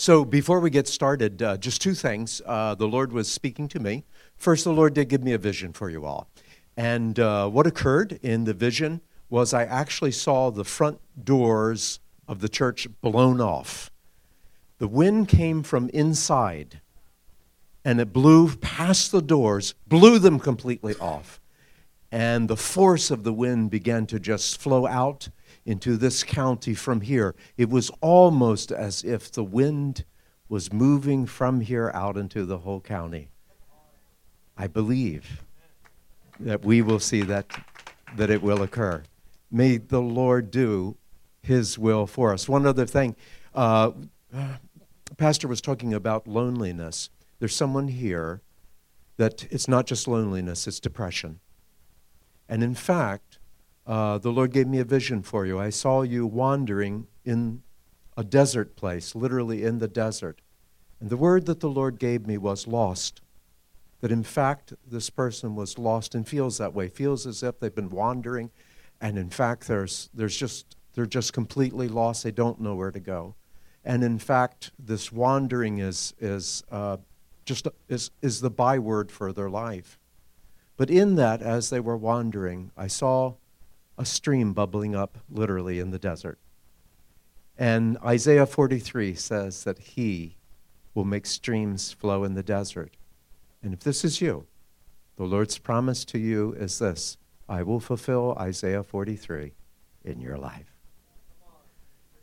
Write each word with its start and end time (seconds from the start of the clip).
So, 0.00 0.24
before 0.24 0.60
we 0.60 0.70
get 0.70 0.88
started, 0.88 1.42
uh, 1.42 1.58
just 1.58 1.82
two 1.82 1.92
things. 1.92 2.40
Uh, 2.46 2.74
the 2.74 2.88
Lord 2.88 3.12
was 3.12 3.30
speaking 3.30 3.68
to 3.68 3.78
me. 3.78 4.04
First, 4.34 4.64
the 4.64 4.72
Lord 4.72 4.94
did 4.94 5.10
give 5.10 5.22
me 5.22 5.34
a 5.34 5.38
vision 5.38 5.74
for 5.74 5.90
you 5.90 6.06
all. 6.06 6.30
And 6.74 7.20
uh, 7.20 7.50
what 7.50 7.66
occurred 7.66 8.18
in 8.22 8.44
the 8.44 8.54
vision 8.54 9.02
was 9.28 9.52
I 9.52 9.64
actually 9.64 10.12
saw 10.12 10.48
the 10.48 10.64
front 10.64 11.02
doors 11.22 12.00
of 12.26 12.40
the 12.40 12.48
church 12.48 12.88
blown 13.02 13.42
off. 13.42 13.90
The 14.78 14.88
wind 14.88 15.28
came 15.28 15.62
from 15.62 15.90
inside 15.90 16.80
and 17.84 18.00
it 18.00 18.10
blew 18.10 18.56
past 18.56 19.12
the 19.12 19.20
doors, 19.20 19.74
blew 19.86 20.18
them 20.18 20.38
completely 20.38 20.94
off. 20.94 21.42
And 22.10 22.48
the 22.48 22.56
force 22.56 23.10
of 23.10 23.22
the 23.22 23.34
wind 23.34 23.70
began 23.70 24.06
to 24.06 24.18
just 24.18 24.62
flow 24.62 24.86
out 24.86 25.28
into 25.70 25.96
this 25.96 26.24
county 26.24 26.74
from 26.74 27.00
here. 27.00 27.32
It 27.56 27.70
was 27.70 27.92
almost 28.00 28.72
as 28.72 29.04
if 29.04 29.30
the 29.30 29.44
wind 29.44 30.04
was 30.48 30.72
moving 30.72 31.26
from 31.26 31.60
here 31.60 31.92
out 31.94 32.16
into 32.16 32.44
the 32.44 32.58
whole 32.58 32.80
county. 32.80 33.30
I 34.56 34.66
believe 34.66 35.44
that 36.40 36.64
we 36.64 36.82
will 36.82 36.98
see 36.98 37.22
that, 37.22 37.46
that 38.16 38.30
it 38.30 38.42
will 38.42 38.62
occur. 38.62 39.04
May 39.48 39.76
the 39.76 40.02
Lord 40.02 40.50
do 40.50 40.96
his 41.40 41.78
will 41.78 42.08
for 42.08 42.32
us. 42.32 42.48
One 42.48 42.66
other 42.66 42.84
thing, 42.84 43.14
uh, 43.54 43.92
Pastor 45.16 45.46
was 45.46 45.60
talking 45.60 45.94
about 45.94 46.26
loneliness. 46.26 47.10
There's 47.38 47.54
someone 47.54 47.86
here 47.86 48.42
that 49.18 49.46
it's 49.52 49.68
not 49.68 49.86
just 49.86 50.08
loneliness, 50.08 50.66
it's 50.66 50.80
depression. 50.80 51.38
And 52.48 52.64
in 52.64 52.74
fact, 52.74 53.29
uh, 53.86 54.18
the 54.18 54.30
Lord 54.30 54.52
gave 54.52 54.66
me 54.66 54.78
a 54.78 54.84
vision 54.84 55.22
for 55.22 55.46
you. 55.46 55.58
I 55.58 55.70
saw 55.70 56.02
you 56.02 56.26
wandering 56.26 57.06
in 57.24 57.62
a 58.16 58.24
desert 58.24 58.76
place, 58.76 59.14
literally 59.14 59.64
in 59.64 59.78
the 59.78 59.88
desert. 59.88 60.40
And 61.00 61.10
the 61.10 61.16
word 61.16 61.46
that 61.46 61.60
the 61.60 61.70
Lord 61.70 61.98
gave 61.98 62.26
me 62.26 62.36
was 62.36 62.66
lost. 62.66 63.22
That 64.00 64.12
in 64.12 64.22
fact, 64.22 64.74
this 64.86 65.10
person 65.10 65.54
was 65.54 65.78
lost 65.78 66.14
and 66.14 66.28
feels 66.28 66.58
that 66.58 66.74
way, 66.74 66.88
feels 66.88 67.26
as 67.26 67.42
if 67.42 67.58
they've 67.58 67.74
been 67.74 67.90
wandering. 67.90 68.50
And 69.00 69.18
in 69.18 69.30
fact, 69.30 69.66
there's, 69.66 70.10
there's 70.12 70.36
just, 70.36 70.76
they're 70.94 71.06
just 71.06 71.32
completely 71.32 71.88
lost. 71.88 72.22
They 72.22 72.30
don't 72.30 72.60
know 72.60 72.74
where 72.74 72.90
to 72.90 73.00
go. 73.00 73.34
And 73.84 74.04
in 74.04 74.18
fact, 74.18 74.72
this 74.78 75.10
wandering 75.10 75.78
is, 75.78 76.14
is, 76.18 76.62
uh, 76.70 76.98
just, 77.46 77.66
is, 77.88 78.10
is 78.20 78.40
the 78.40 78.50
byword 78.50 79.10
for 79.10 79.32
their 79.32 79.50
life. 79.50 79.98
But 80.76 80.90
in 80.90 81.16
that, 81.16 81.42
as 81.42 81.70
they 81.70 81.80
were 81.80 81.96
wandering, 81.96 82.70
I 82.76 82.86
saw 82.86 83.34
a 84.00 84.04
stream 84.06 84.54
bubbling 84.54 84.96
up 84.96 85.18
literally 85.30 85.78
in 85.78 85.90
the 85.90 85.98
desert. 85.98 86.38
And 87.58 87.98
Isaiah 87.98 88.46
43 88.46 89.14
says 89.14 89.64
that 89.64 89.78
he 89.78 90.38
will 90.94 91.04
make 91.04 91.26
streams 91.26 91.92
flow 91.92 92.24
in 92.24 92.32
the 92.32 92.42
desert. 92.42 92.96
And 93.62 93.74
if 93.74 93.80
this 93.80 94.02
is 94.02 94.22
you, 94.22 94.46
the 95.16 95.24
Lord's 95.24 95.58
promise 95.58 96.06
to 96.06 96.18
you 96.18 96.54
is 96.54 96.78
this 96.78 97.18
I 97.46 97.62
will 97.62 97.78
fulfill 97.78 98.34
Isaiah 98.40 98.82
43 98.82 99.52
in 100.06 100.18
your 100.18 100.38
life. 100.38 100.72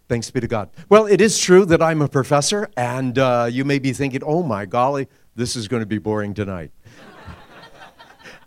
Thanks 0.10 0.32
be 0.32 0.40
to 0.40 0.48
God. 0.48 0.72
Well, 0.90 1.06
it 1.06 1.22
is 1.22 1.38
true 1.38 1.64
that 1.66 1.82
I'm 1.82 2.02
a 2.02 2.08
professor, 2.08 2.72
and 2.76 3.20
uh, 3.20 3.50
you 3.52 3.64
may 3.66 3.78
be 3.78 3.94
thinking, 3.94 4.24
oh 4.24 4.42
my 4.42 4.66
golly, 4.66 5.10
this 5.36 5.56
is 5.56 5.68
going 5.68 5.82
to 5.82 5.88
be 5.88 6.00
boring 6.00 6.34
tonight. 6.34 6.72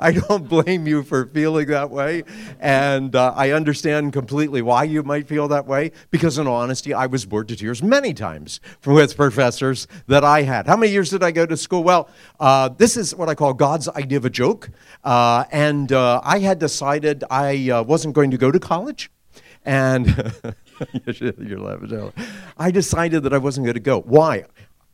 I 0.03 0.13
don't 0.13 0.49
blame 0.49 0.87
you 0.87 1.03
for 1.03 1.27
feeling 1.27 1.67
that 1.67 1.91
way. 1.91 2.25
And 2.59 3.15
uh, 3.15 3.35
I 3.37 3.51
understand 3.51 4.15
completely 4.15 4.63
why 4.63 4.85
you 4.85 5.03
might 5.03 5.29
feel 5.29 5.47
that 5.49 5.67
way, 5.67 5.93
because 6.11 6.39
in 6.39 6.47
honesty, 6.47 6.95
I 6.95 7.05
was 7.05 7.27
bored 7.27 7.49
to 7.49 7.57
tears 7.57 7.83
many 7.83 8.15
times 8.15 8.61
with 8.87 9.15
professors 9.15 9.87
that 10.07 10.25
I 10.25 10.43
had. 10.43 10.67
How 10.67 10.77
many 10.77 10.91
years 10.91 11.11
did 11.11 11.23
I 11.23 11.33
go 11.33 11.45
to 11.45 11.55
school? 11.55 11.85
Well, 11.85 12.09
uh, 12.39 12.71
this 12.71 12.97
is 12.97 13.15
what 13.15 13.29
I 13.29 13.35
call 13.35 13.53
God's 13.53 13.89
idea 13.91 14.17
of 14.17 14.25
a 14.25 14.31
joke. 14.31 14.71
Uh, 15.05 15.45
and 15.53 15.93
uh, 15.93 16.23
I 16.25 16.39
had 16.39 16.59
decided 16.59 17.23
I 17.31 17.69
uh, 17.69 17.83
wasn't 17.83 18.15
going 18.15 18.31
to 18.31 18.39
go 18.39 18.51
to 18.51 18.59
college. 18.59 19.11
And 19.67 20.07
you're 21.05 21.59
laughing. 21.59 22.13
I 22.57 22.71
decided 22.71 23.25
that 23.25 23.35
I 23.35 23.39
wasn't 23.39 23.67
going 23.67 23.75
to 23.75 23.81
go. 23.81 24.01
Why? 24.01 24.45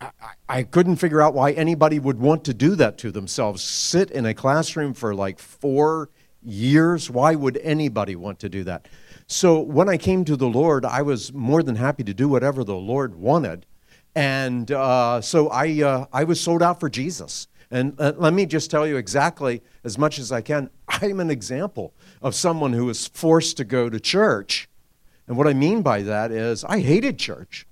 I, 0.01 0.11
I 0.49 0.63
couldn't 0.63 0.97
figure 0.97 1.23
out 1.23 1.35
why 1.35 1.53
anybody 1.53 1.99
would 1.99 2.19
want 2.19 2.45
to 2.45 2.55
do 2.55 2.75
that 2.77 2.99
to 2.99 3.11
themselves. 3.11 3.63
Sit 3.63 4.11
in 4.11 4.27
a 4.27 4.35
classroom 4.35 4.95
for 4.95 5.15
like 5.15 5.39
four 5.39 6.11
years. 6.43 7.11
Why 7.11 7.35
would 7.35 7.57
anybody 7.59 8.17
want 8.17 8.39
to 8.41 8.49
do 8.49 8.65
that? 8.65 8.89
So 9.27 9.59
when 9.59 9.89
I 9.89 9.97
came 9.97 10.25
to 10.27 10.37
the 10.37 10.49
Lord, 10.49 10.85
I 10.85 11.03
was 11.03 11.33
more 11.33 11.63
than 11.63 11.77
happy 11.77 12.05
to 12.05 12.15
do 12.15 12.29
whatever 12.29 12.63
the 12.63 12.77
Lord 12.77 13.17
wanted. 13.17 13.67
And 14.15 14.71
uh, 14.71 15.21
so 15.21 15.49
I, 15.49 15.83
uh, 15.83 16.07
I 16.13 16.25
was 16.25 16.41
sold 16.41 16.63
out 16.63 16.81
for 16.81 16.89
Jesus. 16.89 17.49
And 17.71 18.01
uh, 18.01 18.13
let 18.17 18.33
me 18.33 18.47
just 18.47 18.71
tell 18.71 18.87
you 18.87 18.97
exactly 18.97 19.63
as 19.83 19.99
much 19.99 20.19
as 20.19 20.31
I 20.31 20.41
can. 20.41 20.71
I'm 20.89 21.21
an 21.21 21.31
example 21.31 21.95
of 22.23 22.35
someone 22.35 22.73
who 22.73 22.87
was 22.87 23.09
forced 23.09 23.57
to 23.57 23.65
go 23.65 23.91
to 23.91 23.99
church. 23.99 24.69
And 25.27 25.37
what 25.37 25.49
I 25.49 25.55
mean 25.55 25.83
by 25.83 26.03
that 26.03 26.31
is 26.31 26.65
I 26.65 26.79
hated 26.79 27.19
church. 27.19 27.67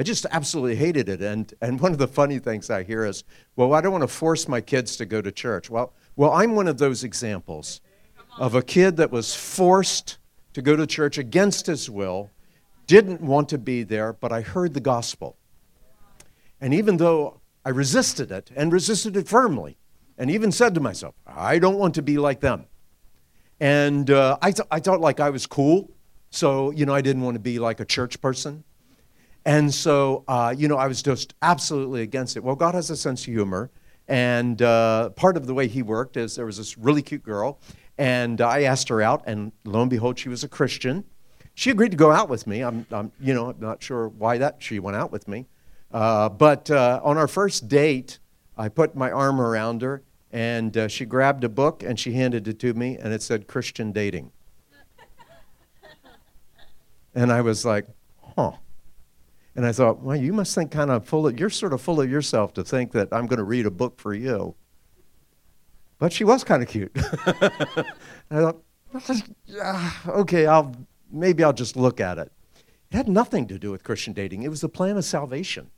I 0.00 0.02
just 0.02 0.24
absolutely 0.30 0.76
hated 0.76 1.10
it. 1.10 1.20
And, 1.20 1.52
and 1.60 1.78
one 1.78 1.92
of 1.92 1.98
the 1.98 2.08
funny 2.08 2.38
things 2.38 2.70
I 2.70 2.84
hear 2.84 3.04
is, 3.04 3.22
well, 3.54 3.74
I 3.74 3.82
don't 3.82 3.92
want 3.92 4.00
to 4.00 4.08
force 4.08 4.48
my 4.48 4.62
kids 4.62 4.96
to 4.96 5.04
go 5.04 5.20
to 5.20 5.30
church. 5.30 5.68
Well, 5.68 5.92
well, 6.16 6.32
I'm 6.32 6.54
one 6.54 6.68
of 6.68 6.78
those 6.78 7.04
examples 7.04 7.82
of 8.38 8.54
a 8.54 8.62
kid 8.62 8.96
that 8.96 9.10
was 9.10 9.34
forced 9.34 10.16
to 10.54 10.62
go 10.62 10.74
to 10.74 10.86
church 10.86 11.18
against 11.18 11.66
his 11.66 11.90
will, 11.90 12.30
didn't 12.86 13.20
want 13.20 13.50
to 13.50 13.58
be 13.58 13.82
there, 13.82 14.14
but 14.14 14.32
I 14.32 14.40
heard 14.40 14.72
the 14.72 14.80
gospel. 14.80 15.36
And 16.62 16.72
even 16.72 16.96
though 16.96 17.42
I 17.66 17.68
resisted 17.68 18.32
it 18.32 18.50
and 18.56 18.72
resisted 18.72 19.18
it 19.18 19.28
firmly, 19.28 19.76
and 20.16 20.30
even 20.30 20.50
said 20.50 20.72
to 20.76 20.80
myself, 20.80 21.14
I 21.26 21.58
don't 21.58 21.76
want 21.76 21.94
to 21.96 22.02
be 22.02 22.16
like 22.16 22.40
them. 22.40 22.64
And 23.60 24.10
uh, 24.10 24.38
I, 24.40 24.52
th- 24.52 24.66
I 24.70 24.80
thought 24.80 25.02
like 25.02 25.20
I 25.20 25.28
was 25.28 25.46
cool. 25.46 25.90
So, 26.30 26.70
you 26.70 26.86
know, 26.86 26.94
I 26.94 27.02
didn't 27.02 27.20
want 27.20 27.34
to 27.34 27.40
be 27.40 27.58
like 27.58 27.80
a 27.80 27.84
church 27.84 28.18
person. 28.22 28.64
And 29.44 29.72
so, 29.72 30.24
uh, 30.28 30.54
you 30.56 30.68
know, 30.68 30.76
I 30.76 30.86
was 30.86 31.02
just 31.02 31.34
absolutely 31.42 32.02
against 32.02 32.36
it. 32.36 32.44
Well, 32.44 32.56
God 32.56 32.74
has 32.74 32.90
a 32.90 32.96
sense 32.96 33.22
of 33.22 33.32
humor. 33.32 33.70
And 34.10 34.60
uh, 34.60 35.10
part 35.10 35.36
of 35.36 35.46
the 35.46 35.54
way 35.54 35.68
he 35.68 35.82
worked 35.82 36.16
is 36.16 36.34
there 36.34 36.44
was 36.44 36.56
this 36.56 36.76
really 36.76 37.00
cute 37.00 37.22
girl, 37.22 37.60
and 37.96 38.40
I 38.40 38.62
asked 38.62 38.88
her 38.88 39.00
out, 39.00 39.22
and 39.24 39.52
lo 39.64 39.82
and 39.82 39.88
behold, 39.88 40.18
she 40.18 40.28
was 40.28 40.42
a 40.42 40.48
Christian. 40.48 41.04
She 41.54 41.70
agreed 41.70 41.92
to 41.92 41.96
go 41.96 42.10
out 42.10 42.28
with 42.28 42.44
me. 42.44 42.62
I'm, 42.62 42.86
I'm 42.90 43.12
you 43.20 43.32
know, 43.34 43.50
I'm 43.50 43.60
not 43.60 43.80
sure 43.84 44.08
why 44.08 44.38
that 44.38 44.56
she 44.58 44.80
went 44.80 44.96
out 44.96 45.12
with 45.12 45.28
me. 45.28 45.46
Uh, 45.92 46.28
but 46.28 46.68
uh, 46.72 47.00
on 47.04 47.18
our 47.18 47.28
first 47.28 47.68
date, 47.68 48.18
I 48.58 48.68
put 48.68 48.96
my 48.96 49.12
arm 49.12 49.40
around 49.40 49.82
her, 49.82 50.02
and 50.32 50.76
uh, 50.76 50.88
she 50.88 51.04
grabbed 51.04 51.44
a 51.44 51.48
book 51.48 51.84
and 51.84 51.98
she 51.98 52.12
handed 52.12 52.48
it 52.48 52.58
to 52.58 52.74
me, 52.74 52.98
and 52.98 53.12
it 53.12 53.22
said 53.22 53.46
Christian 53.46 53.92
dating. 53.92 54.32
and 57.14 57.30
I 57.30 57.42
was 57.42 57.64
like, 57.64 57.86
huh. 58.36 58.52
And 59.56 59.66
I 59.66 59.72
thought, 59.72 60.00
well, 60.00 60.16
you 60.16 60.32
must 60.32 60.54
think 60.54 60.70
kind 60.70 60.90
of 60.90 61.04
full 61.06 61.26
of, 61.26 61.38
you're 61.38 61.50
sort 61.50 61.72
of 61.72 61.80
full 61.80 62.00
of 62.00 62.10
yourself 62.10 62.54
to 62.54 62.64
think 62.64 62.92
that 62.92 63.08
I'm 63.12 63.26
going 63.26 63.38
to 63.38 63.44
read 63.44 63.66
a 63.66 63.70
book 63.70 63.98
for 63.98 64.14
you. 64.14 64.54
But 65.98 66.12
she 66.12 66.24
was 66.24 66.44
kind 66.44 66.62
of 66.62 66.68
cute. 66.68 66.92
I 66.96 67.90
thought, 68.30 68.62
ah, 69.60 70.02
okay, 70.20 70.46
I'll, 70.46 70.74
maybe 71.10 71.44
I'll 71.44 71.52
just 71.52 71.76
look 71.76 72.00
at 72.00 72.18
it. 72.18 72.32
It 72.90 72.96
had 72.96 73.08
nothing 73.08 73.46
to 73.48 73.58
do 73.58 73.70
with 73.70 73.84
Christian 73.84 74.12
dating. 74.12 74.42
It 74.42 74.48
was 74.48 74.60
the 74.60 74.68
plan 74.68 74.96
of 74.96 75.04
salvation. 75.04 75.70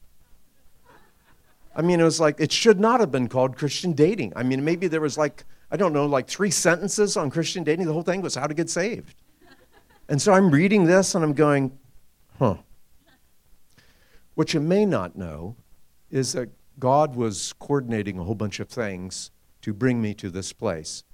I 1.75 1.83
mean, 1.83 2.01
it 2.01 2.05
was 2.05 2.21
like, 2.21 2.39
it 2.39 2.53
should 2.53 2.79
not 2.79 3.01
have 3.01 3.11
been 3.11 3.29
called 3.29 3.57
Christian 3.57 3.93
dating. 3.95 4.33
I 4.37 4.43
mean, 4.43 4.65
maybe 4.65 4.89
there 4.89 5.01
was 5.01 5.17
like, 5.17 5.45
I 5.71 5.77
don't 5.77 5.93
know, 5.93 6.07
like 6.07 6.29
three 6.29 6.51
sentences 6.51 7.17
on 7.17 7.31
Christian 7.31 7.65
dating. 7.65 7.87
The 7.87 7.93
whole 7.93 8.03
thing 8.03 8.21
was 8.21 8.35
how 8.35 8.47
to 8.47 8.55
get 8.55 8.69
saved. 8.69 9.15
And 10.09 10.21
so 10.21 10.33
I'm 10.33 10.51
reading 10.51 10.85
this 10.85 11.15
and 11.15 11.25
I'm 11.25 11.33
going, 11.33 11.79
huh. 12.39 12.57
What 14.35 14.55
you 14.55 14.61
may 14.61 14.87
not 14.87 15.17
know 15.17 15.57
is 16.11 16.33
that 16.33 16.49
God 16.79 17.17
was 17.17 17.53
coordinating 17.55 18.19
a 18.19 18.25
whole 18.25 18.35
bunch 18.35 18.61
of 18.61 18.69
things 18.69 19.31
to 19.61 19.75
bring 19.75 20.01
me 20.01 20.15
to 20.15 20.31
this 20.31 20.53
place. 20.53 21.05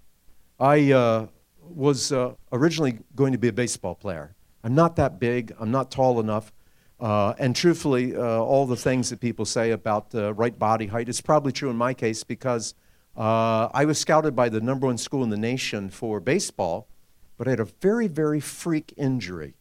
I 0.60 0.92
uh, 0.92 1.26
was 1.60 2.12
uh, 2.12 2.34
originally 2.52 3.00
going 3.16 3.32
to 3.32 3.38
be 3.38 3.48
a 3.48 3.52
baseball 3.52 3.96
player. 3.96 4.34
I'm 4.62 4.74
not 4.74 4.96
that 4.96 5.18
big, 5.18 5.52
I'm 5.58 5.70
not 5.70 5.90
tall 5.90 6.20
enough. 6.20 6.52
Uh, 7.00 7.34
and 7.38 7.54
truthfully, 7.54 8.16
uh, 8.16 8.20
all 8.20 8.66
the 8.66 8.76
things 8.76 9.10
that 9.10 9.20
people 9.20 9.44
say 9.44 9.70
about 9.70 10.10
the 10.10 10.32
right 10.34 10.58
body 10.58 10.86
height 10.86 11.08
is 11.08 11.20
probably 11.20 11.52
true 11.52 11.70
in 11.70 11.76
my 11.76 11.94
case 11.94 12.24
because 12.24 12.74
uh, 13.16 13.68
I 13.72 13.84
was 13.84 13.98
scouted 13.98 14.34
by 14.34 14.48
the 14.48 14.60
number 14.60 14.86
one 14.86 14.98
school 14.98 15.22
in 15.24 15.30
the 15.30 15.36
nation 15.36 15.90
for 15.90 16.20
baseball, 16.20 16.88
but 17.36 17.46
I 17.46 17.50
had 17.50 17.60
a 17.60 17.64
very, 17.64 18.08
very 18.08 18.40
freak 18.40 18.94
injury 18.96 19.54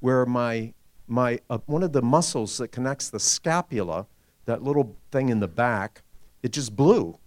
where 0.00 0.26
my 0.26 0.74
my, 1.06 1.38
uh, 1.50 1.58
one 1.66 1.82
of 1.82 1.92
the 1.92 2.02
muscles 2.02 2.58
that 2.58 2.68
connects 2.68 3.10
the 3.10 3.20
scapula, 3.20 4.06
that 4.46 4.62
little 4.62 4.96
thing 5.10 5.28
in 5.28 5.40
the 5.40 5.48
back, 5.48 6.02
it 6.42 6.52
just 6.52 6.74
blew. 6.74 7.18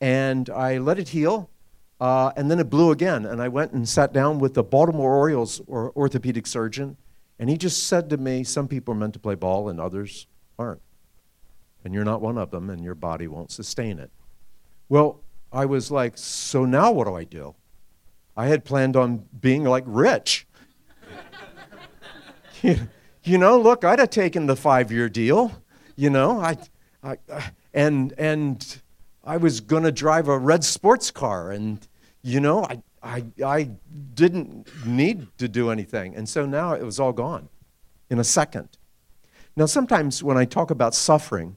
And 0.00 0.48
I 0.50 0.78
let 0.78 0.98
it 0.98 1.08
heal, 1.08 1.50
uh, 2.00 2.32
and 2.36 2.50
then 2.50 2.58
it 2.58 2.70
blew 2.70 2.90
again. 2.90 3.24
And 3.24 3.42
I 3.42 3.48
went 3.48 3.72
and 3.72 3.88
sat 3.88 4.12
down 4.12 4.38
with 4.38 4.54
the 4.54 4.62
Baltimore 4.62 5.14
Orioles 5.14 5.60
or 5.66 5.92
orthopedic 5.96 6.46
surgeon, 6.46 6.96
and 7.38 7.50
he 7.50 7.56
just 7.56 7.86
said 7.86 8.10
to 8.10 8.16
me, 8.16 8.44
Some 8.44 8.68
people 8.68 8.94
are 8.94 8.98
meant 8.98 9.14
to 9.14 9.18
play 9.20 9.34
ball 9.34 9.68
and 9.68 9.80
others 9.80 10.26
aren't. 10.58 10.82
and 11.84 11.94
you're 11.94 12.04
not 12.04 12.20
one 12.20 12.36
of 12.36 12.50
them, 12.50 12.68
and 12.70 12.82
your 12.82 12.94
body 12.94 13.28
won't 13.28 13.50
sustain 13.50 13.98
it. 13.98 14.10
Well, 14.88 15.20
I 15.52 15.64
was 15.64 15.90
like, 15.90 16.18
so 16.18 16.64
now 16.64 16.92
what 16.92 17.06
do 17.06 17.14
I 17.14 17.24
do? 17.24 17.54
I 18.36 18.46
had 18.46 18.64
planned 18.64 18.96
on 18.96 19.26
being 19.40 19.64
like 19.64 19.84
rich. 19.86 20.46
look, 23.58 23.84
I'd 23.84 23.98
have 23.98 24.10
taken 24.10 24.46
the 24.46 24.56
five 24.56 24.90
year 24.92 25.08
deal. 25.08 25.62
You 25.96 26.10
know, 26.10 26.40
I, 26.40 26.56
I, 27.02 27.16
and, 27.74 28.14
and 28.18 28.80
I 29.24 29.36
was 29.36 29.60
going 29.60 29.82
to 29.82 29.92
drive 29.92 30.28
a 30.28 30.38
red 30.38 30.64
sports 30.64 31.10
car, 31.10 31.50
and, 31.50 31.86
you 32.22 32.40
know, 32.40 32.64
I, 32.64 32.82
I, 33.02 33.24
I 33.44 33.70
didn't 34.14 34.68
need 34.86 35.26
to 35.38 35.48
do 35.48 35.70
anything. 35.70 36.14
And 36.14 36.28
so 36.28 36.46
now 36.46 36.72
it 36.72 36.82
was 36.82 37.00
all 37.00 37.12
gone 37.12 37.48
in 38.10 38.18
a 38.18 38.24
second. 38.24 38.78
Now, 39.56 39.66
sometimes 39.66 40.22
when 40.22 40.36
I 40.36 40.44
talk 40.44 40.70
about 40.70 40.94
suffering, 40.94 41.56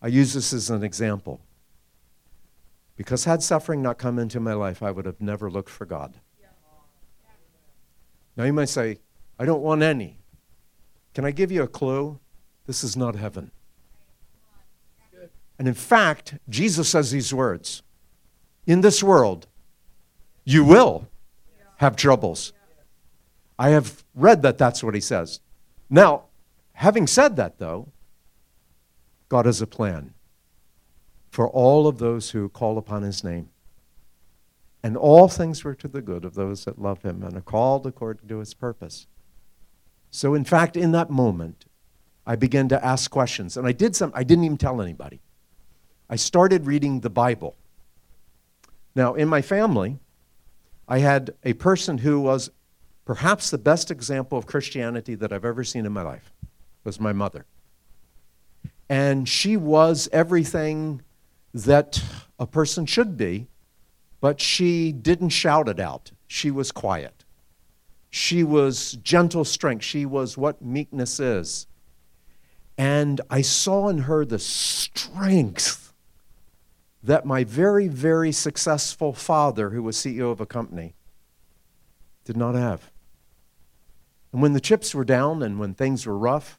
I 0.00 0.06
use 0.06 0.34
this 0.34 0.52
as 0.52 0.70
an 0.70 0.84
example. 0.84 1.40
Because 2.96 3.24
had 3.24 3.42
suffering 3.42 3.82
not 3.82 3.98
come 3.98 4.18
into 4.18 4.40
my 4.40 4.54
life, 4.54 4.82
I 4.82 4.90
would 4.90 5.04
have 5.04 5.20
never 5.20 5.50
looked 5.50 5.70
for 5.70 5.84
God. 5.84 6.14
Now 8.36 8.44
you 8.44 8.52
might 8.52 8.68
say, 8.68 8.98
I 9.38 9.44
don't 9.44 9.62
want 9.62 9.82
any. 9.82 10.18
Can 11.18 11.24
I 11.24 11.32
give 11.32 11.50
you 11.50 11.64
a 11.64 11.66
clue? 11.66 12.20
This 12.68 12.84
is 12.84 12.96
not 12.96 13.16
heaven. 13.16 13.50
And 15.58 15.66
in 15.66 15.74
fact, 15.74 16.38
Jesus 16.48 16.90
says 16.90 17.10
these 17.10 17.34
words 17.34 17.82
In 18.68 18.82
this 18.82 19.02
world, 19.02 19.48
you 20.44 20.62
will 20.62 21.08
have 21.78 21.96
troubles. 21.96 22.52
I 23.58 23.70
have 23.70 24.04
read 24.14 24.42
that 24.42 24.58
that's 24.58 24.84
what 24.84 24.94
he 24.94 25.00
says. 25.00 25.40
Now, 25.90 26.26
having 26.74 27.08
said 27.08 27.34
that, 27.34 27.58
though, 27.58 27.88
God 29.28 29.46
has 29.46 29.60
a 29.60 29.66
plan 29.66 30.14
for 31.32 31.48
all 31.48 31.88
of 31.88 31.98
those 31.98 32.30
who 32.30 32.48
call 32.48 32.78
upon 32.78 33.02
his 33.02 33.24
name. 33.24 33.48
And 34.84 34.96
all 34.96 35.26
things 35.26 35.64
work 35.64 35.80
to 35.80 35.88
the 35.88 36.00
good 36.00 36.24
of 36.24 36.34
those 36.34 36.64
that 36.64 36.80
love 36.80 37.02
him 37.02 37.24
and 37.24 37.36
are 37.36 37.40
called 37.40 37.88
according 37.88 38.28
to 38.28 38.38
his 38.38 38.54
purpose. 38.54 39.08
So, 40.10 40.34
in 40.34 40.44
fact, 40.44 40.76
in 40.76 40.92
that 40.92 41.10
moment, 41.10 41.64
I 42.26 42.36
began 42.36 42.68
to 42.68 42.84
ask 42.84 43.10
questions. 43.10 43.56
And 43.56 43.66
I 43.66 43.72
did 43.72 43.96
some, 43.96 44.12
I 44.14 44.22
didn't 44.22 44.44
even 44.44 44.56
tell 44.56 44.82
anybody. 44.82 45.20
I 46.10 46.16
started 46.16 46.66
reading 46.66 47.00
the 47.00 47.10
Bible. 47.10 47.56
Now, 48.94 49.14
in 49.14 49.28
my 49.28 49.42
family, 49.42 49.98
I 50.86 50.98
had 50.98 51.34
a 51.44 51.52
person 51.52 51.98
who 51.98 52.20
was 52.20 52.50
perhaps 53.04 53.50
the 53.50 53.58
best 53.58 53.90
example 53.90 54.38
of 54.38 54.46
Christianity 54.46 55.14
that 55.14 55.32
I've 55.32 55.44
ever 55.44 55.64
seen 55.64 55.86
in 55.86 55.92
my 55.92 56.02
life. 56.02 56.32
Was 56.84 56.98
my 56.98 57.12
mother. 57.12 57.44
And 58.88 59.28
she 59.28 59.56
was 59.56 60.08
everything 60.12 61.02
that 61.52 62.02
a 62.38 62.46
person 62.46 62.86
should 62.86 63.16
be, 63.16 63.46
but 64.20 64.40
she 64.40 64.92
didn't 64.92 65.30
shout 65.30 65.68
it 65.68 65.80
out. 65.80 66.12
She 66.26 66.50
was 66.50 66.72
quiet. 66.72 67.17
She 68.10 68.42
was 68.42 68.92
gentle 69.02 69.44
strength. 69.44 69.84
She 69.84 70.06
was 70.06 70.38
what 70.38 70.62
meekness 70.62 71.20
is. 71.20 71.66
And 72.76 73.20
I 73.28 73.42
saw 73.42 73.88
in 73.88 73.98
her 73.98 74.24
the 74.24 74.38
strength 74.38 75.92
that 77.02 77.26
my 77.26 77.44
very, 77.44 77.88
very 77.88 78.32
successful 78.32 79.12
father, 79.12 79.70
who 79.70 79.82
was 79.82 79.96
CEO 79.96 80.30
of 80.30 80.40
a 80.40 80.46
company, 80.46 80.94
did 82.24 82.36
not 82.36 82.54
have. 82.54 82.90
And 84.32 84.42
when 84.42 84.52
the 84.52 84.60
chips 84.60 84.94
were 84.94 85.04
down 85.04 85.42
and 85.42 85.58
when 85.58 85.74
things 85.74 86.06
were 86.06 86.16
rough, 86.16 86.58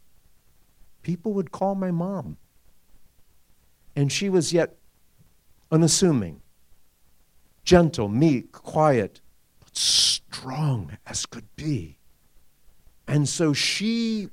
people 1.02 1.34
would 1.34 1.52
call 1.52 1.76
my 1.76 1.92
mom. 1.92 2.38
And 3.96 4.12
she 4.12 4.30
was 4.30 4.54
yet 4.54 4.76
unassuming, 5.72 6.42
gentle, 7.64 8.08
meek, 8.08 8.52
quiet, 8.52 9.22
but 9.60 9.78
strong 10.32 10.98
as 11.06 11.26
could 11.26 11.56
be. 11.56 11.98
And 13.08 13.28
so 13.28 13.54
she 13.54 14.30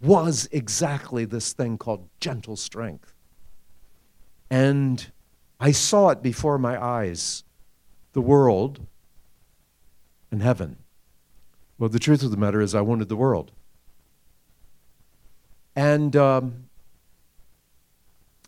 was 0.00 0.48
exactly 0.52 1.24
this 1.24 1.52
thing 1.52 1.76
called 1.78 2.08
gentle 2.20 2.56
strength. 2.56 3.12
And 4.50 5.10
I 5.58 5.72
saw 5.72 6.10
it 6.10 6.22
before 6.22 6.58
my 6.58 6.82
eyes 6.82 7.42
the 8.12 8.20
world 8.20 8.86
and 10.30 10.42
heaven. 10.42 10.76
Well, 11.78 11.88
the 11.88 11.98
truth 11.98 12.22
of 12.22 12.30
the 12.30 12.36
matter 12.36 12.60
is, 12.60 12.74
I 12.74 12.80
wanted 12.80 13.08
the 13.08 13.16
world. 13.16 13.52
And 15.74 16.14
um, 16.16 16.64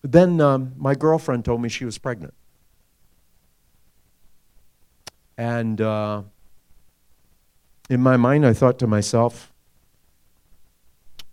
then 0.02 0.40
um, 0.40 0.72
my 0.76 0.94
girlfriend 0.94 1.44
told 1.44 1.60
me 1.62 1.68
she 1.68 1.84
was 1.84 1.98
pregnant. 1.98 2.34
And 5.36 5.80
uh, 5.80 6.22
in 7.90 8.00
my 8.00 8.16
mind, 8.16 8.46
I 8.46 8.52
thought 8.52 8.78
to 8.78 8.86
myself, 8.86 9.52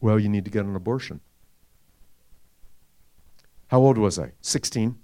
well, 0.01 0.19
you 0.19 0.27
need 0.27 0.43
to 0.45 0.51
get 0.51 0.65
an 0.65 0.75
abortion. 0.75 1.21
How 3.67 3.79
old 3.79 3.99
was 3.99 4.17
I? 4.17 4.31
16. 4.41 4.97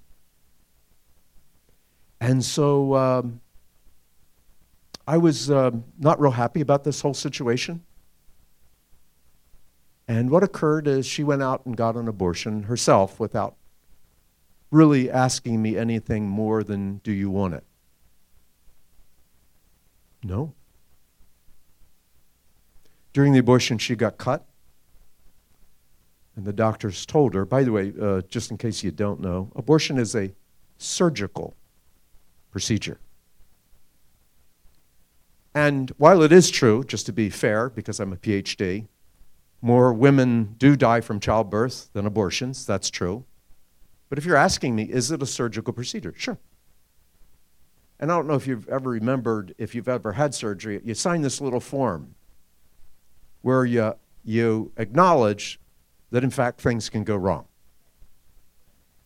And 2.19 2.43
so 2.43 2.95
um, 2.95 3.39
I 5.07 5.17
was 5.17 5.51
uh, 5.51 5.71
not 5.99 6.19
real 6.19 6.31
happy 6.31 6.59
about 6.61 6.83
this 6.83 7.01
whole 7.01 7.13
situation. 7.13 7.83
And 10.07 10.31
what 10.31 10.41
occurred 10.41 10.87
is 10.87 11.05
she 11.05 11.23
went 11.23 11.43
out 11.43 11.65
and 11.67 11.77
got 11.77 11.95
an 11.95 12.07
abortion 12.07 12.63
herself 12.63 13.19
without 13.19 13.55
really 14.71 15.09
asking 15.09 15.61
me 15.61 15.77
anything 15.77 16.27
more 16.27 16.63
than, 16.63 16.97
Do 17.03 17.11
you 17.11 17.29
want 17.29 17.53
it? 17.53 17.63
No. 20.23 20.55
During 23.13 23.33
the 23.33 23.39
abortion, 23.39 23.77
she 23.77 23.95
got 23.95 24.17
cut. 24.17 24.45
And 26.35 26.45
the 26.45 26.53
doctors 26.53 27.05
told 27.05 27.35
her, 27.35 27.45
by 27.45 27.63
the 27.63 27.71
way, 27.71 27.93
uh, 28.01 28.21
just 28.27 28.49
in 28.49 28.57
case 28.57 28.83
you 28.83 28.91
don't 28.91 29.21
know, 29.21 29.51
abortion 29.55 29.99
is 29.99 30.15
a 30.15 30.33
surgical 30.79 31.55
procedure. 32.51 32.99
And 35.53 35.91
while 35.97 36.23
it 36.23 36.31
is 36.31 36.49
true, 36.49 36.83
just 36.83 37.05
to 37.05 37.13
be 37.13 37.29
fair, 37.29 37.69
because 37.69 37.99
I'm 37.99 38.11
a 38.11 38.17
PhD, 38.17 38.87
more 39.61 39.93
women 39.93 40.55
do 40.57 40.75
die 40.75 41.01
from 41.01 41.19
childbirth 41.19 41.93
than 41.93 42.07
abortions. 42.07 42.65
That's 42.65 42.89
true. 42.89 43.25
But 44.09 44.17
if 44.17 44.25
you're 44.25 44.35
asking 44.35 44.75
me, 44.75 44.83
is 44.83 45.11
it 45.11 45.21
a 45.21 45.27
surgical 45.27 45.71
procedure? 45.71 46.13
Sure. 46.17 46.39
And 47.99 48.11
I 48.11 48.15
don't 48.15 48.27
know 48.27 48.33
if 48.33 48.47
you've 48.47 48.67
ever 48.67 48.89
remembered, 48.89 49.53
if 49.59 49.75
you've 49.75 49.87
ever 49.87 50.13
had 50.13 50.33
surgery, 50.33 50.81
you 50.83 50.95
sign 50.95 51.21
this 51.21 51.39
little 51.39 51.59
form 51.59 52.15
where 53.43 53.63
you, 53.63 53.93
you 54.25 54.71
acknowledge 54.77 55.59
that, 56.09 56.23
in 56.23 56.31
fact, 56.31 56.59
things 56.59 56.89
can 56.89 57.03
go 57.03 57.15
wrong. 57.15 57.45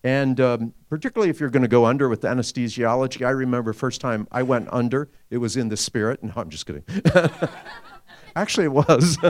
And 0.04 0.40
um, 0.40 0.74
particularly 0.90 1.30
if 1.30 1.42
you're 1.42 1.50
going 1.50 1.64
to 1.64 1.68
go 1.68 1.86
under 1.86 2.08
with 2.08 2.22
the 2.22 2.30
anesthesiology, 2.30 3.26
I 3.26 3.32
remember 3.32 3.74
first 3.74 4.00
time 4.00 4.26
I 4.32 4.44
went 4.44 4.70
under, 4.72 5.10
it 5.30 5.38
was 5.40 5.58
in 5.58 5.68
the 5.68 5.76
spirit. 5.76 6.24
No, 6.24 6.32
I'm 6.38 6.50
just 6.50 6.66
kidding. 6.66 6.84
Actually, 8.36 8.66
it 8.66 8.74
was. 8.74 9.18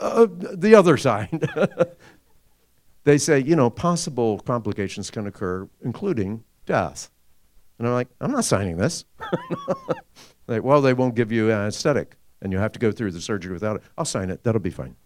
uh, 0.00 0.26
the 0.28 0.74
other 0.74 0.96
side. 0.96 1.48
they 3.04 3.16
say, 3.16 3.38
you 3.38 3.56
know, 3.56 3.70
possible 3.70 4.40
complications 4.40 5.10
can 5.10 5.26
occur, 5.26 5.68
including 5.82 6.44
death. 6.66 7.10
And 7.78 7.88
I'm 7.88 7.94
like, 7.94 8.08
I'm 8.20 8.32
not 8.32 8.44
signing 8.44 8.76
this. 8.76 9.04
like, 10.46 10.62
well, 10.62 10.82
they 10.82 10.92
won't 10.92 11.14
give 11.14 11.32
you 11.32 11.50
anesthetic, 11.50 12.16
and 12.40 12.52
you 12.52 12.58
have 12.58 12.72
to 12.72 12.78
go 12.78 12.92
through 12.92 13.12
the 13.12 13.20
surgery 13.20 13.52
without 13.52 13.76
it. 13.76 13.82
I'll 13.96 14.04
sign 14.04 14.30
it. 14.30 14.42
That'll 14.44 14.60
be 14.60 14.70
fine. 14.70 14.96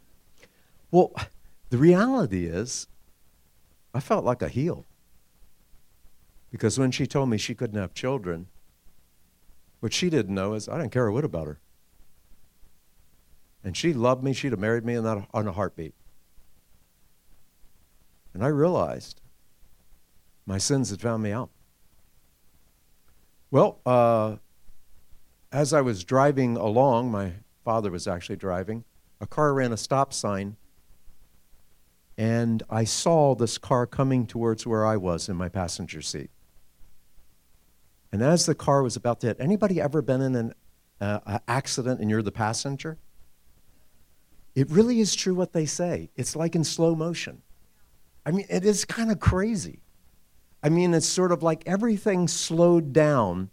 well, 0.90 1.12
the 1.70 1.78
reality 1.78 2.46
is, 2.46 2.88
I 3.94 4.00
felt 4.00 4.24
like 4.24 4.42
a 4.42 4.48
heel. 4.48 4.86
Because 6.50 6.78
when 6.78 6.90
she 6.90 7.06
told 7.06 7.28
me 7.28 7.38
she 7.38 7.54
couldn't 7.54 7.80
have 7.80 7.94
children, 7.94 8.48
what 9.78 9.92
she 9.92 10.10
didn't 10.10 10.34
know 10.34 10.54
is 10.54 10.68
I 10.68 10.78
didn't 10.78 10.92
care 10.92 11.06
a 11.06 11.12
whit 11.12 11.24
about 11.24 11.46
her. 11.46 11.60
And 13.62 13.76
she 13.76 13.92
loved 13.92 14.24
me. 14.24 14.32
She'd 14.32 14.52
have 14.52 14.58
married 14.58 14.84
me 14.84 14.94
in 14.94 15.04
that, 15.04 15.26
on 15.32 15.46
a 15.46 15.52
heartbeat. 15.52 15.94
And 18.34 18.44
I 18.44 18.48
realized 18.48 19.20
my 20.46 20.58
sins 20.58 20.90
had 20.90 21.00
found 21.00 21.22
me 21.22 21.32
out. 21.32 21.50
Well, 23.50 23.80
uh, 23.84 24.36
as 25.52 25.72
I 25.72 25.80
was 25.80 26.04
driving 26.04 26.56
along, 26.56 27.10
my 27.10 27.34
father 27.64 27.90
was 27.90 28.06
actually 28.06 28.36
driving, 28.36 28.84
a 29.20 29.26
car 29.26 29.52
ran 29.54 29.72
a 29.72 29.76
stop 29.76 30.12
sign, 30.12 30.56
and 32.16 32.62
I 32.68 32.84
saw 32.84 33.34
this 33.34 33.58
car 33.58 33.86
coming 33.86 34.26
towards 34.26 34.66
where 34.66 34.84
I 34.84 34.96
was 34.96 35.28
in 35.28 35.36
my 35.36 35.48
passenger 35.48 36.02
seat. 36.02 36.30
And 38.12 38.22
as 38.22 38.46
the 38.46 38.54
car 38.54 38.82
was 38.82 38.96
about 38.96 39.20
to 39.20 39.28
hit, 39.28 39.36
anybody 39.40 39.80
ever 39.80 40.02
been 40.02 40.20
in 40.20 40.34
an 40.34 40.54
uh, 41.00 41.38
accident 41.46 42.00
and 42.00 42.10
you're 42.10 42.22
the 42.22 42.32
passenger? 42.32 42.98
it 44.54 44.70
really 44.70 45.00
is 45.00 45.14
true 45.14 45.34
what 45.34 45.52
they 45.52 45.66
say. 45.66 46.10
It's 46.16 46.34
like 46.34 46.54
in 46.54 46.64
slow 46.64 46.94
motion. 46.94 47.42
I 48.26 48.32
mean, 48.32 48.46
it 48.50 48.64
is 48.64 48.84
kind 48.84 49.10
of 49.10 49.20
crazy. 49.20 49.80
I 50.62 50.68
mean, 50.68 50.92
it's 50.92 51.06
sort 51.06 51.32
of 51.32 51.42
like 51.42 51.62
everything 51.66 52.28
slowed 52.28 52.92
down, 52.92 53.50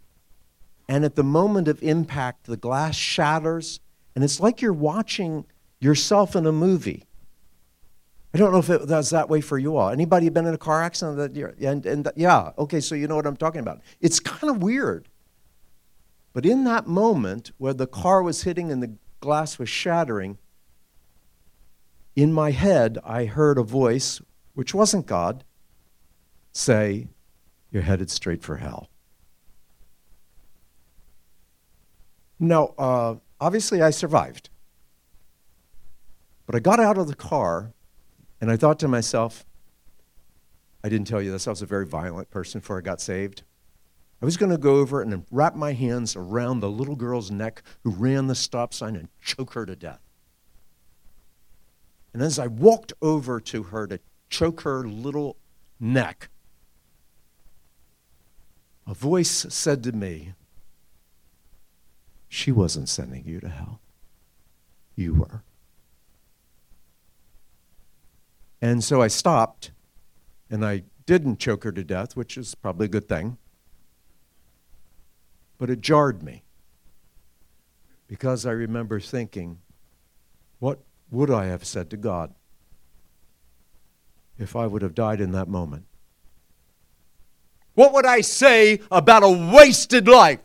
and 0.88 1.04
at 1.04 1.16
the 1.16 1.22
moment 1.22 1.68
of 1.68 1.82
impact, 1.82 2.44
the 2.44 2.56
glass 2.56 2.96
shatters, 2.96 3.80
and 4.14 4.24
it's 4.24 4.40
like 4.40 4.62
you're 4.62 4.72
watching 4.72 5.44
yourself 5.80 6.34
in 6.34 6.46
a 6.46 6.52
movie. 6.52 7.04
I 8.32 8.38
don't 8.38 8.52
know 8.52 8.58
if 8.58 8.70
it 8.70 8.88
was 8.88 9.10
that 9.10 9.28
way 9.28 9.40
for 9.40 9.58
you 9.58 9.76
all. 9.76 9.90
Anybody 9.90 10.28
been 10.28 10.46
in 10.46 10.54
a 10.54 10.58
car 10.58 10.82
accident 10.82 11.18
that 11.18 11.34
year? 11.34 11.54
And, 11.60 11.84
and 11.86 12.10
yeah, 12.16 12.52
okay, 12.58 12.80
so 12.80 12.94
you 12.94 13.06
know 13.08 13.16
what 13.16 13.26
I'm 13.26 13.36
talking 13.36 13.60
about. 13.60 13.80
It's 14.00 14.20
kind 14.20 14.50
of 14.50 14.62
weird. 14.62 15.08
But 16.32 16.44
in 16.44 16.64
that 16.64 16.86
moment 16.86 17.52
where 17.58 17.74
the 17.74 17.86
car 17.86 18.22
was 18.22 18.42
hitting 18.42 18.70
and 18.70 18.82
the 18.82 18.94
glass 19.20 19.58
was 19.58 19.68
shattering, 19.68 20.38
in 22.14 22.32
my 22.32 22.50
head, 22.50 22.98
I 23.04 23.24
heard 23.24 23.58
a 23.58 23.62
voice, 23.62 24.20
which 24.54 24.74
wasn't 24.74 25.06
God, 25.06 25.44
say, 26.52 27.08
You're 27.70 27.82
headed 27.82 28.10
straight 28.10 28.42
for 28.42 28.56
hell. 28.56 28.88
Now, 32.38 32.74
uh, 32.78 33.16
obviously, 33.40 33.82
I 33.82 33.90
survived. 33.90 34.50
But 36.46 36.54
I 36.54 36.60
got 36.60 36.80
out 36.80 36.98
of 36.98 37.08
the 37.08 37.14
car 37.14 37.72
and 38.40 38.50
I 38.50 38.56
thought 38.56 38.78
to 38.80 38.88
myself, 38.88 39.44
I 40.82 40.88
didn't 40.88 41.08
tell 41.08 41.20
you 41.20 41.32
this, 41.32 41.46
I 41.46 41.50
was 41.50 41.62
a 41.62 41.66
very 41.66 41.86
violent 41.86 42.30
person 42.30 42.60
before 42.60 42.78
I 42.78 42.82
got 42.82 43.00
saved. 43.00 43.42
I 44.22 44.24
was 44.24 44.36
going 44.36 44.50
to 44.50 44.58
go 44.58 44.76
over 44.76 45.00
and 45.02 45.24
wrap 45.30 45.54
my 45.54 45.72
hands 45.72 46.16
around 46.16 46.60
the 46.60 46.70
little 46.70 46.96
girl's 46.96 47.30
neck 47.30 47.62
who 47.84 47.90
ran 47.90 48.26
the 48.26 48.34
stop 48.34 48.72
sign 48.72 48.96
and 48.96 49.08
choke 49.20 49.54
her 49.54 49.66
to 49.66 49.76
death. 49.76 50.00
And 52.12 52.22
as 52.22 52.38
I 52.38 52.46
walked 52.46 52.92
over 53.02 53.40
to 53.40 53.64
her 53.64 53.86
to 53.86 54.00
choke 54.30 54.62
her 54.62 54.84
little 54.84 55.36
neck, 55.78 56.30
a 58.86 58.94
voice 58.94 59.46
said 59.50 59.84
to 59.84 59.92
me, 59.92 60.32
She 62.28 62.52
wasn't 62.52 62.88
sending 62.88 63.24
you 63.24 63.40
to 63.40 63.48
hell. 63.48 63.80
You 64.94 65.14
were. 65.14 65.42
And 68.60 68.82
so 68.82 69.00
I 69.00 69.08
stopped 69.08 69.70
and 70.50 70.64
I 70.64 70.82
didn't 71.06 71.38
choke 71.38 71.64
her 71.64 71.72
to 71.72 71.84
death, 71.84 72.16
which 72.16 72.36
is 72.36 72.54
probably 72.54 72.86
a 72.86 72.90
good 72.90 73.08
thing. 73.08 73.38
But 75.56 75.70
it 75.70 75.80
jarred 75.80 76.22
me 76.22 76.42
because 78.06 78.46
I 78.46 78.50
remember 78.50 79.00
thinking, 79.00 79.58
what 80.58 80.80
would 81.10 81.30
I 81.30 81.46
have 81.46 81.64
said 81.64 81.90
to 81.90 81.96
God 81.96 82.34
if 84.38 84.54
I 84.54 84.66
would 84.66 84.82
have 84.82 84.94
died 84.94 85.20
in 85.20 85.32
that 85.32 85.48
moment? 85.48 85.84
What 87.74 87.92
would 87.92 88.06
I 88.06 88.22
say 88.22 88.80
about 88.90 89.22
a 89.22 89.30
wasted 89.30 90.08
life? 90.08 90.40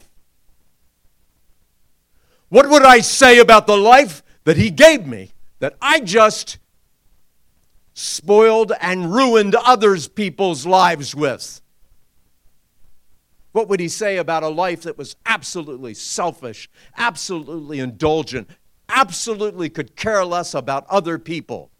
What 2.54 2.70
would 2.70 2.84
I 2.84 3.00
say 3.00 3.40
about 3.40 3.66
the 3.66 3.76
life 3.76 4.22
that 4.44 4.58
He 4.58 4.70
gave 4.70 5.08
me 5.08 5.32
that 5.58 5.76
I 5.82 6.00
just 6.02 6.60
spoiled 7.96 8.72
and 8.80 9.12
ruined 9.12 9.56
others 9.56 10.08
people's 10.08 10.64
lives 10.64 11.16
with? 11.16 11.62
What 13.54 13.70
would 13.70 13.80
he 13.80 13.88
say 13.88 14.18
about 14.18 14.44
a 14.44 14.50
life 14.50 14.84
that 14.84 15.00
was 15.00 15.16
absolutely 15.26 15.96
selfish, 15.96 16.70
absolutely 16.96 17.80
indulgent, 17.80 18.52
absolutely 18.88 19.68
could 19.68 19.96
care 19.96 20.24
less 20.24 20.54
about 20.54 20.86
other 20.92 21.18
people? 21.18 21.72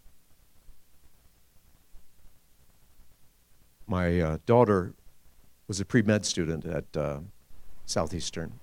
My 3.86 4.20
uh, 4.20 4.38
daughter 4.48 4.96
was 5.68 5.80
a 5.80 5.86
pre 5.86 6.02
med 6.02 6.26
student 6.26 6.66
at 6.66 6.98
uh, 6.98 7.20
Southeastern. 7.86 8.54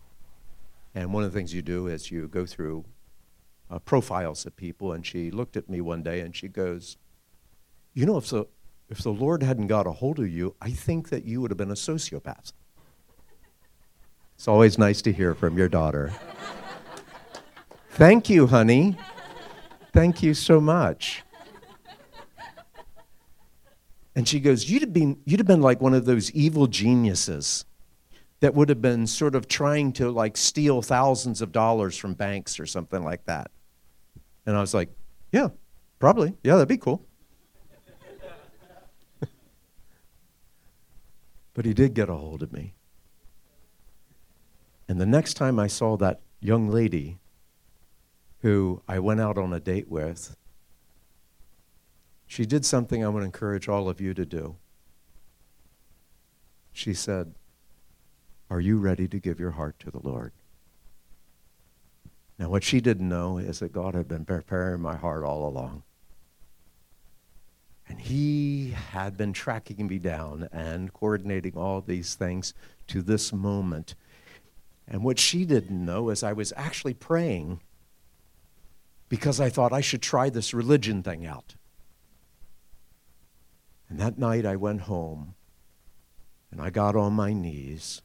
And 0.94 1.12
one 1.12 1.22
of 1.22 1.32
the 1.32 1.38
things 1.38 1.54
you 1.54 1.62
do 1.62 1.86
is 1.86 2.10
you 2.10 2.26
go 2.28 2.44
through 2.46 2.84
uh, 3.70 3.78
profiles 3.78 4.44
of 4.46 4.56
people. 4.56 4.92
And 4.92 5.06
she 5.06 5.30
looked 5.30 5.56
at 5.56 5.68
me 5.68 5.80
one 5.80 6.02
day 6.02 6.20
and 6.20 6.34
she 6.34 6.48
goes, 6.48 6.96
You 7.94 8.06
know, 8.06 8.16
if 8.16 8.28
the, 8.28 8.46
if 8.88 8.98
the 8.98 9.12
Lord 9.12 9.42
hadn't 9.42 9.68
got 9.68 9.86
a 9.86 9.92
hold 9.92 10.18
of 10.18 10.28
you, 10.28 10.56
I 10.60 10.70
think 10.70 11.10
that 11.10 11.24
you 11.24 11.40
would 11.40 11.50
have 11.50 11.58
been 11.58 11.70
a 11.70 11.74
sociopath. 11.74 12.52
It's 14.34 14.48
always 14.48 14.78
nice 14.78 15.02
to 15.02 15.12
hear 15.12 15.34
from 15.34 15.56
your 15.56 15.68
daughter. 15.68 16.12
Thank 17.90 18.30
you, 18.30 18.46
honey. 18.46 18.96
Thank 19.92 20.22
you 20.22 20.34
so 20.34 20.60
much. 20.60 21.22
And 24.16 24.26
she 24.26 24.40
goes, 24.40 24.68
You'd 24.68 24.82
have 24.82 24.92
been, 24.92 25.18
you'd 25.24 25.40
have 25.40 25.46
been 25.46 25.62
like 25.62 25.80
one 25.80 25.94
of 25.94 26.04
those 26.04 26.30
evil 26.32 26.66
geniuses 26.66 27.64
that 28.40 28.54
would 28.54 28.68
have 28.70 28.82
been 28.82 29.06
sort 29.06 29.34
of 29.34 29.46
trying 29.48 29.92
to 29.92 30.10
like 30.10 30.36
steal 30.36 30.82
thousands 30.82 31.40
of 31.42 31.52
dollars 31.52 31.96
from 31.96 32.14
banks 32.14 32.58
or 32.58 32.66
something 32.66 33.04
like 33.04 33.24
that. 33.26 33.50
And 34.46 34.56
I 34.56 34.60
was 34.60 34.74
like, 34.74 34.90
Yeah, 35.32 35.48
probably. 35.98 36.36
Yeah, 36.42 36.54
that'd 36.54 36.68
be 36.68 36.78
cool. 36.78 37.06
but 41.54 41.64
he 41.64 41.74
did 41.74 41.94
get 41.94 42.08
a 42.08 42.14
hold 42.14 42.42
of 42.42 42.52
me. 42.52 42.74
And 44.88 45.00
the 45.00 45.06
next 45.06 45.34
time 45.34 45.58
I 45.58 45.68
saw 45.68 45.96
that 45.98 46.20
young 46.40 46.68
lady 46.68 47.18
who 48.40 48.82
I 48.88 48.98
went 48.98 49.20
out 49.20 49.36
on 49.38 49.52
a 49.52 49.60
date 49.60 49.88
with, 49.88 50.34
she 52.26 52.46
did 52.46 52.64
something 52.64 53.04
I 53.04 53.08
would 53.08 53.22
encourage 53.22 53.68
all 53.68 53.88
of 53.88 54.00
you 54.00 54.14
to 54.14 54.24
do. 54.24 54.56
She 56.72 56.94
said, 56.94 57.34
Are 58.50 58.60
you 58.60 58.78
ready 58.78 59.06
to 59.08 59.18
give 59.18 59.40
your 59.40 59.52
heart 59.52 59.78
to 59.80 59.90
the 59.90 60.00
Lord? 60.02 60.32
Now, 62.38 62.48
what 62.48 62.64
she 62.64 62.80
didn't 62.80 63.08
know 63.08 63.38
is 63.38 63.60
that 63.60 63.72
God 63.72 63.94
had 63.94 64.08
been 64.08 64.24
preparing 64.24 64.80
my 64.80 64.96
heart 64.96 65.24
all 65.24 65.46
along. 65.46 65.84
And 67.88 68.00
He 68.00 68.70
had 68.70 69.16
been 69.16 69.32
tracking 69.32 69.86
me 69.86 69.98
down 69.98 70.48
and 70.52 70.92
coordinating 70.92 71.56
all 71.56 71.80
these 71.80 72.14
things 72.14 72.52
to 72.88 73.02
this 73.02 73.32
moment 73.32 73.94
and 74.90 75.04
what 75.04 75.20
she 75.20 75.44
didn't 75.44 75.84
know 75.84 76.10
is 76.10 76.24
I 76.24 76.32
was 76.32 76.52
actually 76.56 76.94
praying 76.94 77.60
because 79.08 79.40
I 79.40 79.48
thought 79.48 79.72
I 79.72 79.80
should 79.80 80.02
try 80.02 80.28
this 80.28 80.52
religion 80.52 81.02
thing 81.04 81.24
out. 81.24 81.54
And 83.88 84.00
that 84.00 84.18
night 84.18 84.44
I 84.44 84.56
went 84.56 84.82
home 84.82 85.36
and 86.50 86.60
I 86.60 86.70
got 86.70 86.96
on 86.96 87.12
my 87.12 87.32
knees 87.32 88.02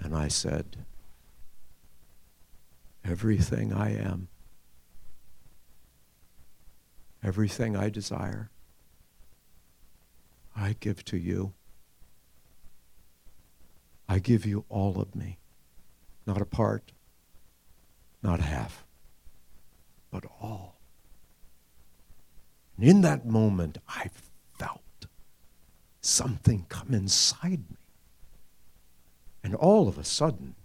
and 0.00 0.14
I 0.14 0.28
said, 0.28 0.84
Everything 3.04 3.72
I 3.72 3.94
am, 3.94 4.28
everything 7.22 7.74
I 7.76 7.88
desire, 7.88 8.50
I 10.54 10.76
give 10.78 11.04
to 11.06 11.16
you. 11.16 11.54
I 14.08 14.18
give 14.18 14.46
you 14.46 14.64
all 14.68 15.00
of 15.00 15.14
me, 15.14 15.38
not 16.26 16.40
a 16.40 16.46
part, 16.46 16.92
not 18.22 18.40
half, 18.40 18.86
but 20.10 20.24
all. 20.40 20.80
And 22.76 22.88
in 22.88 23.00
that 23.02 23.26
moment, 23.26 23.78
I 23.88 24.10
felt 24.58 25.06
something 26.00 26.66
come 26.68 26.94
inside 26.94 27.64
me. 27.70 27.77
And 29.48 29.54
all 29.54 29.88
of 29.88 29.96
a 29.96 30.04
sudden, 30.04 30.56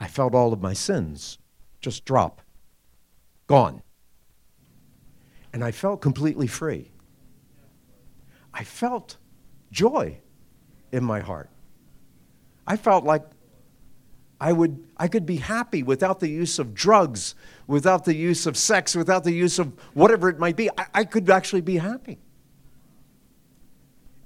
I 0.00 0.06
felt 0.06 0.34
all 0.34 0.54
of 0.54 0.62
my 0.62 0.72
sins 0.72 1.36
just 1.78 2.06
drop, 2.06 2.40
gone. 3.48 3.82
And 5.52 5.62
I 5.62 5.70
felt 5.70 6.00
completely 6.00 6.46
free. 6.46 6.90
I 8.54 8.64
felt 8.64 9.18
joy 9.70 10.22
in 10.90 11.04
my 11.04 11.20
heart. 11.20 11.50
I 12.66 12.78
felt 12.78 13.04
like 13.04 13.26
I 14.40 14.50
would 14.50 14.82
I 14.96 15.06
could 15.08 15.26
be 15.26 15.36
happy 15.36 15.82
without 15.82 16.20
the 16.20 16.28
use 16.28 16.58
of 16.58 16.72
drugs, 16.72 17.34
without 17.66 18.06
the 18.06 18.16
use 18.16 18.46
of 18.46 18.56
sex, 18.56 18.96
without 18.96 19.22
the 19.22 19.32
use 19.32 19.58
of 19.58 19.74
whatever 19.92 20.30
it 20.30 20.38
might 20.38 20.56
be. 20.56 20.70
I, 20.78 20.86
I 20.94 21.04
could 21.04 21.28
actually 21.28 21.60
be 21.60 21.76
happy. 21.76 22.20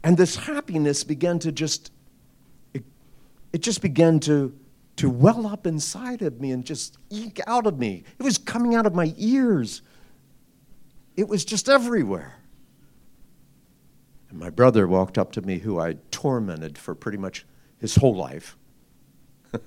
And 0.05 0.17
this 0.17 0.37
happiness 0.37 1.03
began 1.03 1.41
to 1.41 1.51
just 1.51 1.91
it 3.53 3.63
just 3.63 3.83
began 3.83 4.21
to 4.21 4.55
to 4.97 5.09
well 5.09 5.47
up 5.47 5.65
inside 5.65 6.23
of 6.23 6.41
me 6.41 6.51
and 6.51 6.65
just 6.65 6.99
eke 7.09 7.41
out 7.47 7.69
of 7.69 7.79
me. 7.79 8.03
It 8.19 8.23
was 8.25 8.37
coming 8.37 8.75
out 8.75 8.85
of 8.85 8.97
my 8.97 9.15
ears. 9.17 9.81
It 11.17 11.29
was 11.29 11.45
just 11.45 11.69
everywhere. 11.69 12.35
And 14.29 14.41
my 14.41 14.51
brother 14.51 14.89
walked 14.89 15.17
up 15.17 15.31
to 15.33 15.41
me, 15.41 15.59
who 15.59 15.79
I 15.79 15.97
tormented 16.11 16.77
for 16.77 16.97
pretty 16.97 17.19
much 17.19 17.47
his 17.79 17.95
whole 17.95 18.17
life. 18.17 18.57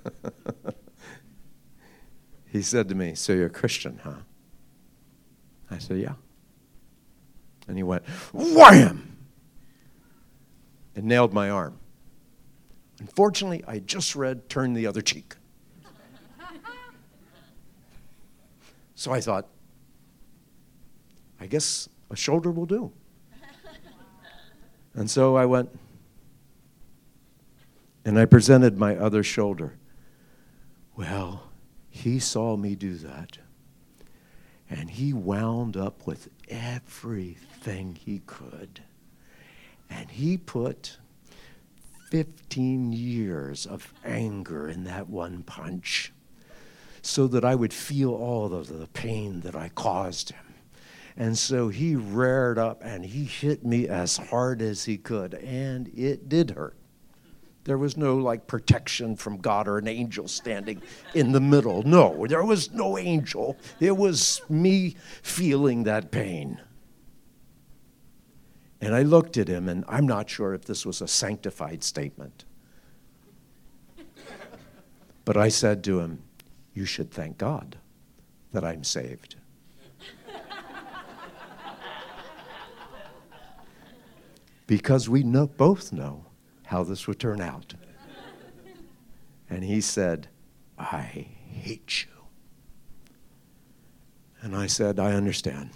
he 2.52 2.62
said 2.62 2.90
to 2.90 2.96
me, 2.96 3.16
So 3.16 3.32
you're 3.32 3.46
a 3.46 3.50
Christian, 3.50 4.02
huh? 4.04 4.16
I 5.70 5.78
said, 5.78 5.98
Yeah. 5.98 6.16
And 7.70 7.78
he 7.78 7.84
went, 7.84 8.06
Wham! 8.34 9.18
And 10.94 11.06
nailed 11.06 11.34
my 11.34 11.50
arm. 11.50 11.80
Unfortunately, 13.02 13.64
I 13.68 13.80
just 13.80 14.16
read 14.16 14.48
Turn 14.48 14.74
the 14.76 14.86
Other 14.86 15.02
Cheek. 15.02 15.36
so 18.94 19.12
I 19.12 19.20
thought, 19.20 19.48
I 21.40 21.48
guess 21.48 21.90
a 22.12 22.16
shoulder 22.16 22.52
will 22.52 22.68
do. 22.68 22.94
And 24.94 25.10
so 25.10 25.36
I 25.36 25.46
went 25.48 25.70
and 28.06 28.20
I 28.20 28.26
presented 28.26 28.78
my 28.78 28.96
other 28.96 29.24
shoulder. 29.24 29.80
Well, 30.96 31.50
he 31.90 32.20
saw 32.20 32.56
me 32.56 32.76
do 32.76 32.94
that. 32.98 33.40
And 34.70 34.92
he 34.92 35.12
wound 35.12 35.76
up 35.76 36.06
with 36.06 36.30
everything 36.50 37.96
he 37.96 38.22
could. 38.28 38.82
And 39.90 40.12
he 40.12 40.38
put 40.38 40.98
15 42.12 42.92
years 42.92 43.66
of 43.66 43.94
anger 44.04 44.68
in 44.68 44.84
that 44.84 45.10
one 45.10 45.44
punch 45.44 46.12
so 47.02 47.26
that 47.28 47.46
I 47.46 47.56
would 47.56 47.74
feel 47.74 48.14
all 48.14 48.54
of 48.54 48.68
the 48.68 48.88
pain 48.88 49.40
that 49.42 49.56
I 49.56 49.70
caused 49.70 50.32
him. 50.32 50.54
And 51.16 51.38
so 51.38 51.70
he 51.70 51.96
reared 51.96 52.58
up 52.58 52.82
and 52.84 53.06
he 53.06 53.24
hit 53.24 53.66
me 53.66 53.88
as 53.88 54.18
hard 54.18 54.62
as 54.62 54.84
he 54.86 54.98
could, 54.98 55.36
and 55.36 55.88
it 55.98 56.28
did 56.28 56.52
hurt. 56.52 56.76
There 57.64 57.78
was 57.78 57.96
no 57.96 58.18
like 58.18 58.46
protection 58.46 59.16
from 59.16 59.38
God 59.38 59.68
or 59.68 59.78
an 59.78 59.88
angel 59.88 60.28
standing 60.28 60.82
in 61.14 61.32
the 61.32 61.40
middle. 61.40 61.84
No, 61.84 62.26
there 62.28 62.44
was 62.44 62.74
no 62.74 62.98
angel. 62.98 63.56
It 63.80 63.96
was 63.96 64.42
me 64.50 64.96
feeling 65.22 65.84
that 65.84 66.12
pain. 66.12 66.60
And 68.82 68.96
I 68.96 69.04
looked 69.04 69.38
at 69.38 69.48
him, 69.48 69.70
and 69.70 69.86
I'm 69.88 70.08
not 70.08 70.28
sure 70.28 70.56
if 70.56 70.66
this 70.66 70.86
was 70.86 71.02
a 71.02 71.08
sanctified 71.08 71.84
statement. 71.84 72.46
But 75.24 75.38
I 75.38 75.50
said 75.50 75.84
to 75.84 76.00
him, 76.00 76.24
You 76.74 76.86
should 76.86 77.12
thank 77.12 77.38
God 77.38 77.78
that 78.52 78.66
I'm 78.66 78.84
saved. 78.84 79.36
because 84.66 85.10
we 85.10 85.22
know, 85.22 85.48
both 85.48 85.92
know 85.92 86.26
how 86.64 86.84
this 86.84 87.06
would 87.06 87.20
turn 87.20 87.42
out. 87.42 87.74
And 89.50 89.64
he 89.64 89.82
said, 89.82 90.30
I 90.80 91.02
hate 91.02 92.06
you. 92.06 92.12
And 94.42 94.56
I 94.56 94.68
said, 94.68 94.98
I 94.98 95.12
understand. 95.12 95.72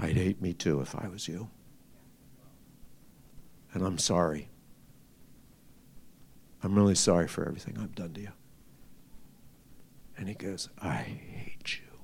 I'd 0.00 0.16
hate 0.16 0.40
me 0.40 0.54
too 0.54 0.80
if 0.80 0.96
I 0.96 1.08
was 1.08 1.28
you. 1.28 1.50
And 3.74 3.84
I'm 3.84 3.98
sorry. 3.98 4.48
I'm 6.62 6.74
really 6.74 6.94
sorry 6.94 7.28
for 7.28 7.46
everything 7.46 7.78
I've 7.78 7.94
done 7.94 8.14
to 8.14 8.20
you. 8.22 8.32
And 10.16 10.26
he 10.28 10.34
goes, 10.34 10.70
I 10.80 10.94
hate 10.94 11.78
you. 11.78 11.98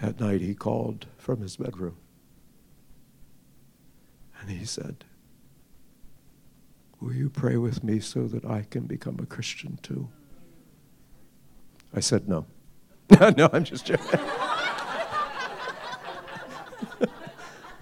That 0.00 0.20
night 0.20 0.40
he 0.40 0.54
called 0.54 1.06
from 1.18 1.40
his 1.40 1.56
bedroom. 1.56 1.96
And 4.40 4.50
he 4.50 4.64
said, 4.64 5.04
Will 7.00 7.12
you 7.12 7.28
pray 7.28 7.56
with 7.56 7.82
me 7.82 7.98
so 7.98 8.28
that 8.28 8.44
I 8.44 8.62
can 8.62 8.86
become 8.86 9.18
a 9.20 9.26
Christian 9.26 9.78
too? 9.82 10.08
I 11.92 11.98
said, 12.00 12.28
No. 12.28 12.46
no, 13.36 13.50
I'm 13.52 13.64
just 13.64 13.84
joking. 13.84 14.20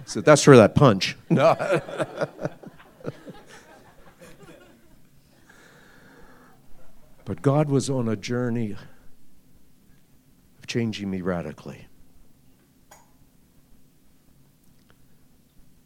said, 0.11 0.25
That's 0.25 0.43
for 0.43 0.57
that 0.57 0.75
punch. 0.75 1.15
No. 1.29 1.55
but 7.25 7.41
God 7.41 7.69
was 7.69 7.89
on 7.89 8.07
a 8.09 8.15
journey 8.15 8.75
of 10.59 10.67
changing 10.67 11.09
me 11.09 11.21
radically. 11.21 11.87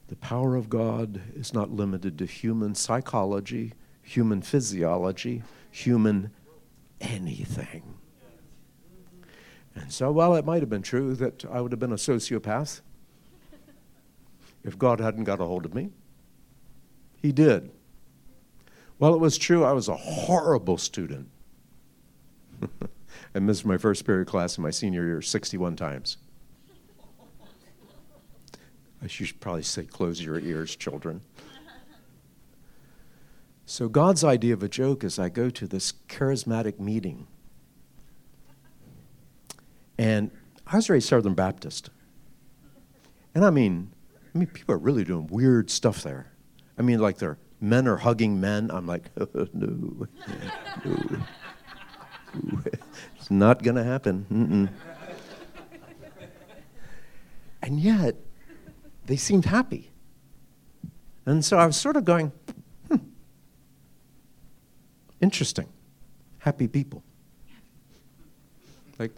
The 0.07 0.15
power 0.15 0.55
of 0.55 0.69
God 0.69 1.21
is 1.35 1.53
not 1.53 1.71
limited 1.71 2.17
to 2.19 2.25
human 2.25 2.75
psychology, 2.75 3.73
human 4.01 4.41
physiology, 4.41 5.43
human 5.71 6.31
anything. 7.01 7.95
And 9.73 9.91
so, 9.91 10.11
while 10.11 10.35
it 10.35 10.45
might 10.45 10.61
have 10.61 10.69
been 10.69 10.83
true 10.83 11.15
that 11.15 11.43
I 11.45 11.59
would 11.59 11.71
have 11.71 11.79
been 11.79 11.91
a 11.91 11.95
sociopath 11.95 12.81
if 14.65 14.77
God 14.77 14.99
hadn't 14.99 15.23
got 15.23 15.39
a 15.39 15.45
hold 15.45 15.65
of 15.65 15.73
me, 15.73 15.91
He 17.21 17.31
did. 17.31 17.71
Well, 18.99 19.13
it 19.13 19.19
was 19.19 19.37
true 19.37 19.63
I 19.63 19.73
was 19.73 19.87
a 19.87 19.95
horrible 19.95 20.77
student, 20.77 21.29
I 23.35 23.39
missed 23.39 23.65
my 23.65 23.77
first 23.77 24.05
period 24.05 24.27
class 24.27 24.57
in 24.57 24.63
my 24.63 24.71
senior 24.71 25.05
year 25.05 25.21
61 25.21 25.75
times. 25.75 26.17
I 29.01 29.07
should 29.07 29.39
probably 29.39 29.63
say, 29.63 29.83
close 29.83 30.21
your 30.21 30.39
ears, 30.39 30.75
children. 30.75 31.21
So, 33.67 33.89
God's 33.89 34.23
idea 34.23 34.53
of 34.53 34.63
a 34.63 34.69
joke 34.69 35.03
is 35.03 35.19
I 35.19 35.29
go 35.29 35.49
to 35.49 35.67
this 35.67 35.93
charismatic 36.07 36.79
meeting. 36.79 37.27
And 39.97 40.31
I 40.67 40.77
was 40.77 40.89
raised 40.89 41.07
Southern 41.09 41.33
Baptist. 41.33 41.89
And 43.33 43.43
I 43.43 43.49
mean, 43.49 43.91
I 44.35 44.37
mean, 44.37 44.47
people 44.47 44.75
are 44.75 44.79
really 44.79 45.05
doing 45.05 45.27
weird 45.27 45.69
stuff 45.69 46.03
there. 46.03 46.33
I 46.77 46.81
mean, 46.81 46.99
like 46.99 47.17
they're 47.19 47.37
men 47.61 47.87
are 47.87 47.95
hugging 47.95 48.41
men. 48.41 48.69
I'm 48.69 48.85
like, 48.85 49.09
oh, 49.17 49.29
no, 49.53 50.07
no, 50.83 52.59
it's 53.15 53.31
not 53.31 53.63
to 53.63 53.83
happen. 53.83 54.25
Mm-mm. 54.31 54.69
And 57.63 57.79
yet, 57.79 58.15
they 59.05 59.15
seemed 59.15 59.45
happy. 59.45 59.91
And 61.25 61.43
so 61.43 61.57
I 61.57 61.65
was 61.65 61.77
sort 61.77 61.95
of 61.95 62.05
going, 62.05 62.31
hmm, 62.87 62.97
interesting. 65.21 65.67
Happy 66.37 66.67
people. 66.67 67.03
Like, 68.99 69.11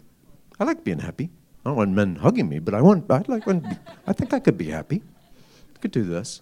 I 0.58 0.64
like 0.64 0.82
being 0.84 1.00
happy. 1.00 1.28
I 1.64 1.70
don't 1.70 1.76
want 1.76 1.90
men 1.90 2.16
hugging 2.16 2.48
me, 2.48 2.58
but 2.58 2.74
I 2.74 2.80
want, 2.80 3.10
I'd 3.10 3.28
like 3.28 3.46
when, 3.46 3.78
I 4.06 4.12
think 4.12 4.32
I 4.32 4.40
could 4.40 4.56
be 4.56 4.70
happy. 4.70 5.02
I 5.74 5.78
could 5.78 5.90
do 5.90 6.04
this. 6.04 6.40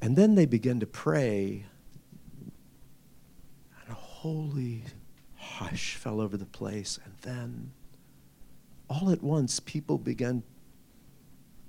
And 0.00 0.16
then 0.16 0.34
they 0.34 0.46
began 0.46 0.80
to 0.80 0.86
pray, 0.86 1.66
and 3.80 3.90
a 3.90 3.94
holy 3.94 4.84
hush 5.36 5.94
fell 5.94 6.20
over 6.20 6.36
the 6.36 6.46
place. 6.46 6.98
And 7.04 7.14
then, 7.22 7.72
all 8.88 9.10
at 9.10 9.22
once, 9.22 9.60
people 9.60 9.98
began 9.98 10.42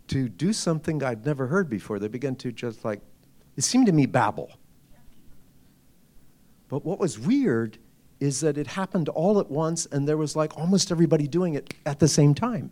to 0.08 0.28
do 0.30 0.52
something 0.52 1.04
I'd 1.04 1.26
never 1.26 1.48
heard 1.48 1.70
before. 1.70 2.00
They 2.00 2.08
began 2.08 2.36
to 2.38 2.52
just 2.52 2.84
like, 2.84 3.02
it 3.56 3.64
seemed 3.64 3.86
to 3.86 3.92
me 3.92 4.06
babble. 4.06 4.52
But 6.68 6.84
what 6.84 7.00
was 7.00 7.20
weird 7.20 7.78
is 8.24 8.40
that 8.40 8.58
it 8.58 8.68
happened 8.68 9.10
all 9.10 9.38
at 9.38 9.52
once 9.52 9.86
and 9.88 10.08
there 10.08 10.16
was 10.16 10.34
like 10.34 10.58
almost 10.58 10.92
everybody 10.92 11.28
doing 11.28 11.56
it 11.56 11.74
at 11.86 12.00
the 12.00 12.08
same 12.08 12.34
time. 12.34 12.72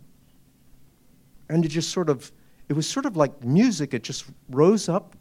And 1.50 1.62
it 1.62 1.68
just 1.68 1.90
sort 1.90 2.08
of, 2.08 2.32
it 2.70 2.72
was 2.72 2.88
sort 2.88 3.04
of 3.04 3.18
like 3.18 3.44
music. 3.44 3.92
It 3.92 4.02
just 4.02 4.24
rose 4.48 4.88
up 4.88 5.14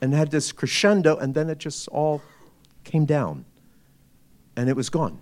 and 0.00 0.12
had 0.12 0.32
this 0.32 0.50
crescendo 0.50 1.16
and 1.18 1.34
then 1.34 1.48
it 1.48 1.58
just 1.58 1.86
all 1.86 2.20
came 2.82 3.04
down 3.04 3.44
and 4.56 4.68
it 4.68 4.74
was 4.74 4.90
gone. 4.90 5.20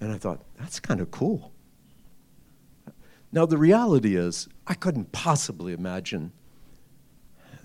And 0.00 0.10
I 0.10 0.18
thought, 0.18 0.40
that's 0.58 0.80
kind 0.80 1.00
of 1.00 1.12
cool. 1.12 1.52
Now, 3.30 3.46
the 3.46 3.56
reality 3.56 4.16
is, 4.16 4.48
I 4.66 4.74
couldn't 4.74 5.12
possibly 5.12 5.72
imagine 5.72 6.32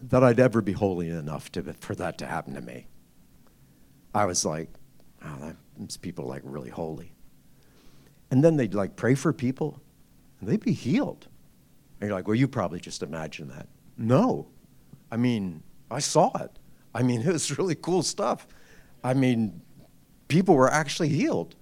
that 0.03 0.23
I'd 0.23 0.39
ever 0.39 0.61
be 0.61 0.73
holy 0.73 1.09
enough 1.09 1.51
to, 1.53 1.73
for 1.73 1.95
that 1.95 2.19
to 2.19 2.27
happen 2.27 2.53
to 2.53 2.61
me. 2.61 2.85
I 4.17 4.25
was 4.25 4.43
like, 4.43 4.69
oh, 5.23 5.53
these 5.77 5.97
people 5.97 6.25
are 6.25 6.29
like 6.29 6.41
really 6.43 6.69
holy. 6.69 7.11
And 8.31 8.43
then 8.43 8.57
they'd 8.57 8.73
like 8.73 8.95
pray 8.95 9.13
for 9.13 9.31
people, 9.31 9.79
and 10.39 10.49
they'd 10.49 10.63
be 10.63 10.73
healed. 10.73 11.27
And 11.99 12.09
you're 12.09 12.17
like, 12.17 12.27
well, 12.27 12.35
you 12.35 12.47
probably 12.47 12.79
just 12.79 13.03
imagine 13.03 13.47
that. 13.49 13.67
No. 13.97 14.47
I 15.11 15.17
mean, 15.17 15.61
I 15.91 15.99
saw 15.99 16.31
it. 16.39 16.51
I 16.95 17.03
mean, 17.03 17.21
it 17.27 17.31
was 17.31 17.57
really 17.57 17.75
cool 17.75 18.01
stuff. 18.01 18.47
I 19.03 19.13
mean, 19.13 19.61
people 20.27 20.55
were 20.55 20.71
actually 20.71 21.09
healed. 21.09 21.55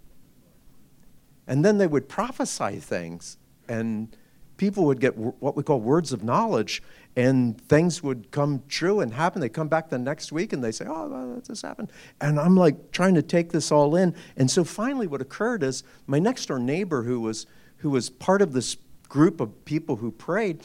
And 1.48 1.64
then 1.64 1.78
they 1.78 1.88
would 1.88 2.08
prophesy 2.10 2.80
things 2.80 3.38
and 3.68 4.16
people 4.58 4.86
would 4.86 5.00
get 5.00 5.18
what 5.18 5.56
we 5.56 5.64
call 5.64 5.80
words 5.80 6.14
of 6.14 6.24
knowledge, 6.24 6.82
and 7.16 7.60
things 7.62 8.04
would 8.04 8.32
come 8.32 8.64
true 8.68 9.00
and 9.00 9.14
happen. 9.14 9.42
They 9.42 9.50
come 9.50 9.68
back 9.68 9.90
the 9.90 9.98
next 9.98 10.32
week 10.32 10.54
and 10.54 10.64
they 10.64 10.72
say, 10.72 10.86
"Oh, 10.88 11.08
well, 11.08 11.42
this 11.48 11.62
happened," 11.62 11.92
and 12.20 12.40
I'm 12.40 12.56
like 12.56 12.92
trying 12.92 13.16
to 13.16 13.22
take 13.22 13.52
this 13.52 13.72
all 13.72 13.96
in. 13.96 14.16
And 14.36 14.50
so 14.50 14.64
finally, 14.64 15.08
what 15.08 15.22
occurred 15.22 15.64
is 15.64 15.84
my 16.08 16.20
next 16.20 16.48
door 16.48 16.60
neighbor, 16.60 17.04
who 17.04 17.20
was 17.22 17.46
who 17.78 17.90
was 17.90 18.10
part 18.10 18.42
of 18.42 18.54
this 18.54 18.78
group 19.08 19.40
of 19.40 19.66
people 19.66 19.98
who 19.98 20.12
prayed, 20.12 20.62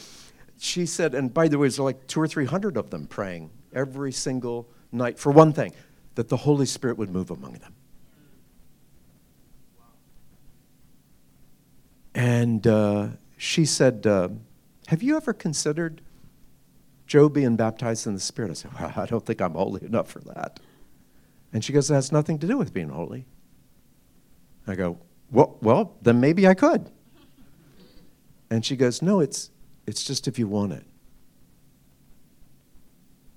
she 0.58 0.86
said, 0.86 1.14
and 1.14 1.32
by 1.32 1.46
the 1.48 1.58
way, 1.58 1.66
there's 1.66 1.78
like 1.78 2.06
two 2.06 2.20
or 2.20 2.26
three 2.26 2.46
hundred 2.46 2.76
of 2.76 2.90
them 2.90 3.06
praying 3.06 3.50
every 3.72 4.12
single 4.12 4.68
night 4.92 5.18
for 5.18 5.30
one 5.30 5.52
thing, 5.52 5.72
that 6.14 6.28
the 6.28 6.36
Holy 6.36 6.66
Spirit 6.66 6.98
would 6.98 7.10
move 7.10 7.30
among 7.30 7.52
them. 7.54 7.74
And 12.14 12.66
uh, 12.66 13.08
she 13.40 13.64
said, 13.64 14.06
uh, 14.06 14.28
Have 14.88 15.02
you 15.02 15.16
ever 15.16 15.32
considered 15.32 16.02
Joe 17.06 17.30
being 17.30 17.56
baptized 17.56 18.06
in 18.06 18.12
the 18.12 18.20
Spirit? 18.20 18.50
I 18.50 18.54
said, 18.54 18.78
Well, 18.78 18.92
I 18.94 19.06
don't 19.06 19.24
think 19.24 19.40
I'm 19.40 19.54
holy 19.54 19.82
enough 19.82 20.10
for 20.10 20.18
that. 20.20 20.60
And 21.50 21.64
she 21.64 21.72
goes, 21.72 21.90
It 21.90 21.94
has 21.94 22.12
nothing 22.12 22.38
to 22.40 22.46
do 22.46 22.58
with 22.58 22.74
being 22.74 22.90
holy. 22.90 23.24
I 24.66 24.74
go, 24.74 24.98
Well, 25.30 25.56
well 25.62 25.96
then 26.02 26.20
maybe 26.20 26.46
I 26.46 26.52
could. 26.52 26.90
And 28.50 28.62
she 28.62 28.76
goes, 28.76 29.00
No, 29.00 29.20
it's, 29.20 29.50
it's 29.86 30.04
just 30.04 30.28
if 30.28 30.38
you 30.38 30.46
want 30.46 30.74
it. 30.74 30.84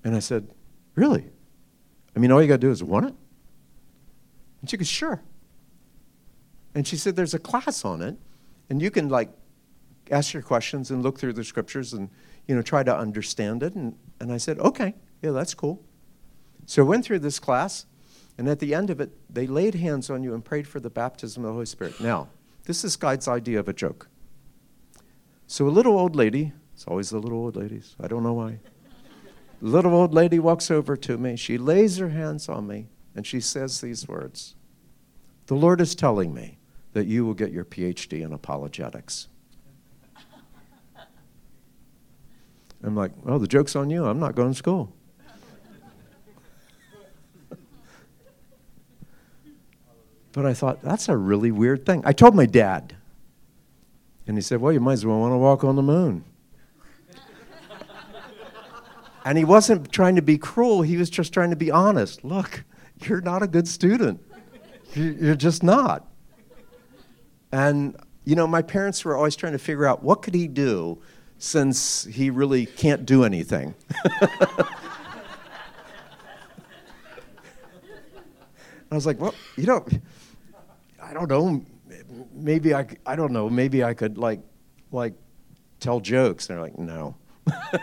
And 0.04 0.18
I 0.18 0.20
said, 0.20 0.50
Really? 0.96 1.30
I 2.14 2.20
mean, 2.20 2.30
all 2.34 2.42
you 2.42 2.50
got 2.50 2.56
to 2.56 2.68
do 2.68 2.72
is 2.72 2.84
want 2.84 3.06
it? 3.06 3.16
And 4.60 4.70
she 4.70 4.76
goes, 4.76 4.90
Sure. 4.90 5.22
And 6.76 6.86
she 6.86 6.98
said, 6.98 7.16
There's 7.16 7.34
a 7.34 7.40
class 7.40 7.86
on 7.86 8.02
it, 8.02 8.18
and 8.70 8.82
you 8.82 8.92
can 8.92 9.08
like 9.08 9.30
ask 10.12 10.34
your 10.34 10.44
questions 10.44 10.92
and 10.92 11.02
look 11.02 11.20
through 11.20 11.34
the 11.34 11.44
scriptures 11.44 11.94
and 11.94 12.10
you 12.48 12.56
know 12.56 12.62
try 12.62 12.84
to 12.84 12.96
understand 12.96 13.64
it. 13.64 13.76
And, 13.76 13.96
and 14.20 14.32
I 14.32 14.38
said, 14.38 14.60
Okay, 14.60 14.96
yeah, 15.22 15.32
that's 15.32 15.54
cool. 15.54 15.84
So 16.66 16.84
I 16.84 16.86
went 16.86 17.06
through 17.06 17.20
this 17.20 17.40
class, 17.40 17.86
and 18.38 18.48
at 18.48 18.60
the 18.60 18.74
end 18.74 18.90
of 18.90 19.02
it, 19.02 19.12
they 19.34 19.48
laid 19.48 19.76
hands 19.76 20.10
on 20.10 20.24
you 20.24 20.34
and 20.34 20.44
prayed 20.44 20.68
for 20.68 20.80
the 20.80 20.90
baptism 20.90 21.44
of 21.44 21.50
the 21.50 21.54
Holy 21.54 21.66
Spirit. 21.66 22.00
Now, 22.00 22.30
this 22.66 22.84
is 22.84 22.96
God's 22.96 23.28
idea 23.28 23.60
of 23.60 23.68
a 23.68 23.74
joke. 23.74 24.08
So 25.48 25.68
a 25.68 25.70
little 25.70 25.98
old 25.98 26.16
lady, 26.16 26.54
it's 26.74 26.86
always 26.86 27.10
the 27.10 27.20
little 27.20 27.40
old 27.40 27.56
ladies, 27.56 27.96
I 28.00 28.08
don't 28.08 28.24
know 28.24 28.34
why. 28.34 28.60
little 29.62 29.94
old 29.94 30.14
lady 30.14 30.40
walks 30.40 30.72
over 30.72 30.96
to 30.96 31.18
me. 31.18 31.36
She 31.36 31.58
lays 31.58 31.98
her 31.98 32.10
hands 32.10 32.48
on 32.48 32.66
me 32.66 32.88
and 33.16 33.28
she 33.28 33.40
says 33.40 33.82
these 33.82 34.08
words 34.08 34.56
The 35.48 35.56
Lord 35.56 35.82
is 35.82 35.96
telling 35.96 36.34
me 36.34 36.58
that 36.94 37.06
you 37.06 37.26
will 37.26 37.34
get 37.34 37.52
your 37.52 37.66
PhD 37.66 38.22
in 38.24 38.34
apologetics. 38.34 39.28
I'm 42.84 42.96
like, 42.96 43.12
oh, 43.26 43.38
the 43.38 43.48
joke's 43.48 43.76
on 43.76 43.90
you. 43.90 44.06
I'm 44.06 44.20
not 44.20 44.36
going 44.36 44.52
to 44.52 44.58
school. 44.58 44.94
but 50.34 50.46
I 50.46 50.54
thought, 50.54 50.82
that's 50.82 51.08
a 51.08 51.16
really 51.16 51.52
weird 51.52 51.86
thing. 51.86 52.02
I 52.06 52.12
told 52.12 52.36
my 52.36 52.46
dad. 52.46 52.96
And 54.28 54.38
he 54.38 54.42
said, 54.42 54.60
well, 54.60 54.74
you 54.74 54.80
might 54.80 54.94
as 54.94 55.06
well 55.06 55.20
want 55.20 55.32
to 55.32 55.38
walk 55.38 55.64
on 55.64 55.76
the 55.76 55.82
moon. 55.82 56.26
and 59.26 59.38
he 59.38 59.46
wasn't 59.46 59.92
trying 59.92 60.16
to 60.16 60.22
be 60.22 60.38
cruel, 60.38 60.82
he 60.82 60.98
was 60.98 61.10
just 61.10 61.34
trying 61.34 61.52
to 61.52 61.56
be 61.56 61.72
honest. 61.72 62.26
Look, 62.26 62.66
you're 63.02 63.22
not 63.22 63.44
a 63.44 63.48
good 63.48 63.68
student. 63.68 64.22
You're 64.94 65.36
just 65.36 65.64
not. 65.64 66.08
And, 67.52 67.96
you 68.26 68.36
know, 68.36 68.48
my 68.48 68.62
parents 68.62 69.06
were 69.06 69.16
always 69.16 69.36
trying 69.36 69.54
to 69.54 69.60
figure 69.60 69.86
out 69.86 70.04
what 70.04 70.22
could 70.22 70.36
he 70.36 70.48
do 70.48 71.02
since 71.38 72.06
he 72.06 72.30
really 72.30 72.66
can't 72.66 73.06
do 73.06 73.24
anything. 73.24 73.76
I 78.92 78.96
was 78.96 79.06
like, 79.06 79.20
well, 79.20 79.34
you 79.58 79.66
know, 79.66 79.86
I 81.02 81.14
don't 81.14 81.30
know. 81.30 81.66
Maybe 82.34 82.74
I, 82.74 82.88
I 83.06 83.16
don't 83.16 83.32
know. 83.32 83.50
Maybe 83.50 83.84
I 83.84 83.94
could 83.94 84.18
like, 84.18 84.40
like, 84.92 85.14
tell 85.80 86.00
jokes. 86.00 86.48
And 86.48 86.58
they're 86.58 86.64
like, 86.64 86.78
no. 86.78 87.16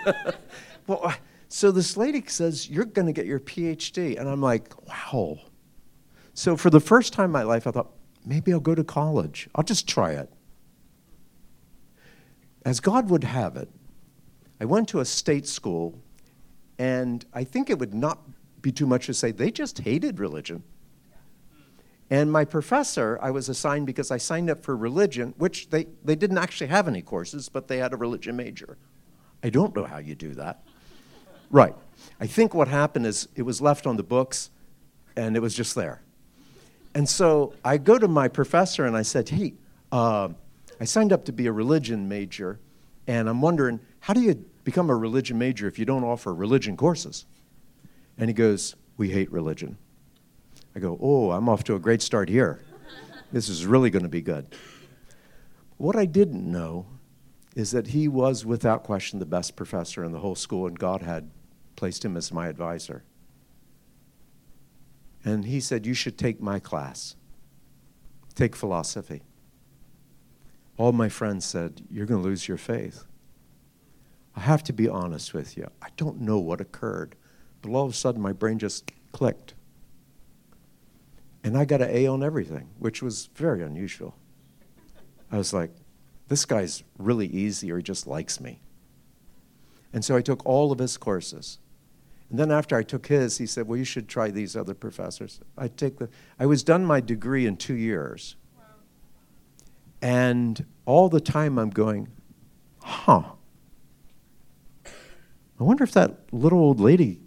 well, 0.86 1.12
so 1.48 1.70
this 1.72 1.96
lady 1.96 2.22
says 2.26 2.70
you're 2.70 2.84
going 2.84 3.06
to 3.06 3.12
get 3.12 3.26
your 3.26 3.40
PhD, 3.40 4.18
and 4.18 4.28
I'm 4.28 4.40
like, 4.40 4.72
wow. 4.86 5.38
So 6.32 6.56
for 6.56 6.70
the 6.70 6.80
first 6.80 7.12
time 7.12 7.26
in 7.26 7.32
my 7.32 7.42
life, 7.42 7.66
I 7.66 7.72
thought 7.72 7.90
maybe 8.24 8.52
I'll 8.52 8.60
go 8.60 8.74
to 8.74 8.84
college. 8.84 9.48
I'll 9.54 9.64
just 9.64 9.88
try 9.88 10.12
it 10.12 10.32
as 12.64 12.81
God 12.81 13.11
would 13.11 13.25
have 13.25 13.57
it, 13.57 13.68
I 14.61 14.64
went 14.64 14.88
to 14.88 15.01
a 15.01 15.05
state 15.05 15.46
school, 15.46 15.99
and 16.79 17.25
I 17.33 17.44
think 17.44 17.70
it 17.70 17.79
would 17.79 17.94
not 17.94 18.18
be 18.61 18.73
too 18.73 18.87
much 18.87 19.07
to 19.07 19.14
say 19.14 19.33
they 19.33 19.51
just 19.51 19.79
hated 19.79 20.20
religion. 20.20 20.62
And 22.11 22.31
my 22.31 22.44
professor, 22.44 23.18
I 23.23 23.31
was 23.31 23.49
assigned 23.49 23.87
because 23.87 24.11
I 24.11 24.18
signed 24.18 24.51
up 24.51 24.62
for 24.64 24.77
religion, 24.77 25.33
which 25.38 25.70
they, 25.70 25.87
they 26.05 26.16
didn't 26.16 26.38
actually 26.38 26.66
have 26.66 26.88
any 26.88 27.03
courses, 27.03 27.49
but 27.49 27.68
they 27.68 27.79
had 27.79 27.92
a 27.92 27.96
religion 27.96 28.37
major. 28.37 28.77
I 29.44 29.51
don't 29.51 29.75
know 29.75 29.85
how 29.85 29.99
you 29.99 30.16
do 30.16 30.35
that. 30.35 30.64
Right. 31.51 31.75
I 32.20 32.27
think 32.27 32.53
what 32.53 32.68
happened 32.68 33.07
is 33.07 33.29
it 33.37 33.42
was 33.42 33.61
left 33.61 33.87
on 33.87 33.96
the 33.96 34.03
books 34.03 34.51
and 35.16 35.37
it 35.37 35.40
was 35.40 35.55
just 35.55 35.75
there. 35.75 36.03
And 36.94 37.09
so 37.09 37.55
I 37.64 37.79
go 37.79 37.99
to 37.99 38.09
my 38.09 38.27
professor 38.27 38.85
and 38.85 38.96
I 38.96 39.03
said, 39.03 39.29
hey, 39.29 39.55
uh, 39.92 40.31
I 40.80 40.84
signed 40.84 41.12
up 41.12 41.26
to 41.26 41.32
be 41.32 41.46
a 41.46 41.52
religion 41.52 42.08
major, 42.08 42.58
and 43.06 43.28
I'm 43.28 43.42
wondering, 43.42 43.80
how 44.00 44.14
do 44.14 44.22
you 44.22 44.34
become 44.64 44.88
a 44.88 44.96
religion 44.96 45.36
major 45.38 45.68
if 45.68 45.78
you 45.78 45.84
don't 45.84 46.04
offer 46.04 46.34
religion 46.34 46.74
courses? 46.74 47.26
And 48.16 48.28
he 48.28 48.34
goes, 48.34 48.74
We 48.96 49.10
hate 49.10 49.30
religion. 49.30 49.76
I 50.74 50.78
go, 50.78 50.98
Oh, 51.00 51.32
I'm 51.32 51.48
off 51.50 51.64
to 51.64 51.74
a 51.74 51.78
great 51.78 52.00
start 52.00 52.30
here. 52.30 52.64
This 53.30 53.48
is 53.48 53.66
really 53.66 53.90
going 53.90 54.02
to 54.02 54.08
be 54.08 54.22
good. 54.22 54.54
What 55.76 55.96
I 55.96 56.06
didn't 56.06 56.50
know 56.50 56.86
is 57.54 57.70
that 57.72 57.88
he 57.88 58.08
was, 58.08 58.46
without 58.46 58.82
question, 58.82 59.18
the 59.18 59.26
best 59.26 59.56
professor 59.56 60.02
in 60.02 60.12
the 60.12 60.18
whole 60.18 60.34
school, 60.34 60.66
and 60.66 60.78
God 60.78 61.02
had 61.02 61.30
placed 61.76 62.04
him 62.04 62.16
as 62.16 62.32
my 62.32 62.48
advisor. 62.48 63.04
And 65.24 65.44
he 65.44 65.60
said, 65.60 65.84
You 65.84 65.94
should 65.94 66.16
take 66.16 66.40
my 66.40 66.58
class, 66.58 67.16
take 68.34 68.56
philosophy 68.56 69.22
all 70.80 70.92
my 70.92 71.10
friends 71.10 71.44
said, 71.44 71.82
You're 71.90 72.06
going 72.06 72.22
to 72.22 72.26
lose 72.26 72.48
your 72.48 72.56
faith. 72.56 73.04
I 74.34 74.40
have 74.40 74.64
to 74.64 74.72
be 74.72 74.88
honest 74.88 75.34
with 75.34 75.54
you. 75.58 75.68
I 75.82 75.88
don't 75.98 76.22
know 76.22 76.38
what 76.38 76.58
occurred, 76.58 77.16
but 77.60 77.70
all 77.70 77.84
of 77.84 77.92
a 77.92 77.94
sudden 77.94 78.22
my 78.22 78.32
brain 78.32 78.58
just 78.58 78.90
clicked. 79.12 79.52
And 81.44 81.58
I 81.58 81.66
got 81.66 81.82
an 81.82 81.90
A 81.90 82.06
on 82.06 82.22
everything, 82.22 82.70
which 82.78 83.02
was 83.02 83.28
very 83.34 83.62
unusual. 83.62 84.16
I 85.30 85.36
was 85.36 85.52
like, 85.52 85.70
this 86.28 86.46
guy's 86.46 86.82
really 86.96 87.26
easy 87.26 87.70
or 87.70 87.76
he 87.76 87.82
just 87.82 88.06
likes 88.06 88.40
me. 88.40 88.62
And 89.92 90.02
so 90.02 90.16
I 90.16 90.22
took 90.22 90.46
all 90.46 90.72
of 90.72 90.78
his 90.78 90.96
courses. 90.96 91.58
And 92.30 92.38
then 92.38 92.50
after 92.50 92.74
I 92.74 92.84
took 92.84 93.08
his, 93.08 93.36
he 93.36 93.44
said, 93.44 93.68
Well, 93.68 93.76
you 93.76 93.84
should 93.84 94.08
try 94.08 94.30
these 94.30 94.56
other 94.56 94.74
professors. 94.74 95.40
I 95.58 95.68
take 95.68 95.98
the 95.98 96.08
I 96.38 96.46
was 96.46 96.62
done 96.62 96.86
my 96.86 97.00
degree 97.00 97.44
in 97.44 97.58
two 97.58 97.76
years. 97.76 98.36
And 100.02 100.64
all 100.86 101.08
the 101.08 101.20
time 101.20 101.58
I'm 101.58 101.70
going, 101.70 102.08
huh. 102.82 103.22
I 104.86 105.62
wonder 105.62 105.84
if 105.84 105.92
that 105.92 106.18
little 106.32 106.58
old 106.58 106.80
lady 106.80 107.20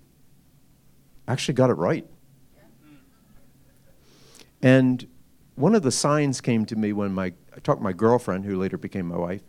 actually 1.28 1.54
got 1.54 1.70
it 1.70 1.76
right. 1.76 2.06
And 4.62 5.08
one 5.56 5.76
of 5.76 5.84
the 5.84 5.92
signs 5.92 6.42
came 6.42 6.66
to 6.66 6.76
me 6.76 6.94
when 6.94 7.14
my, 7.14 7.34
I 7.56 7.60
talked 7.60 7.80
to 7.80 7.84
my 7.84 7.94
girlfriend, 7.94 8.46
who 8.46 8.58
later 8.58 8.78
became 8.78 9.08
my 9.08 9.18
wife, 9.18 9.42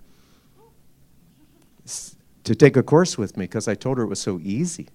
to 2.45 2.55
take 2.55 2.77
a 2.77 2.83
course 2.83 3.17
with 3.17 3.37
me 3.37 3.45
because 3.45 3.69
I 3.69 3.75
told 3.75 3.97
her 3.99 4.05
it 4.05 4.09
was 4.09 4.21
so 4.21 4.39
easy. 4.43 4.89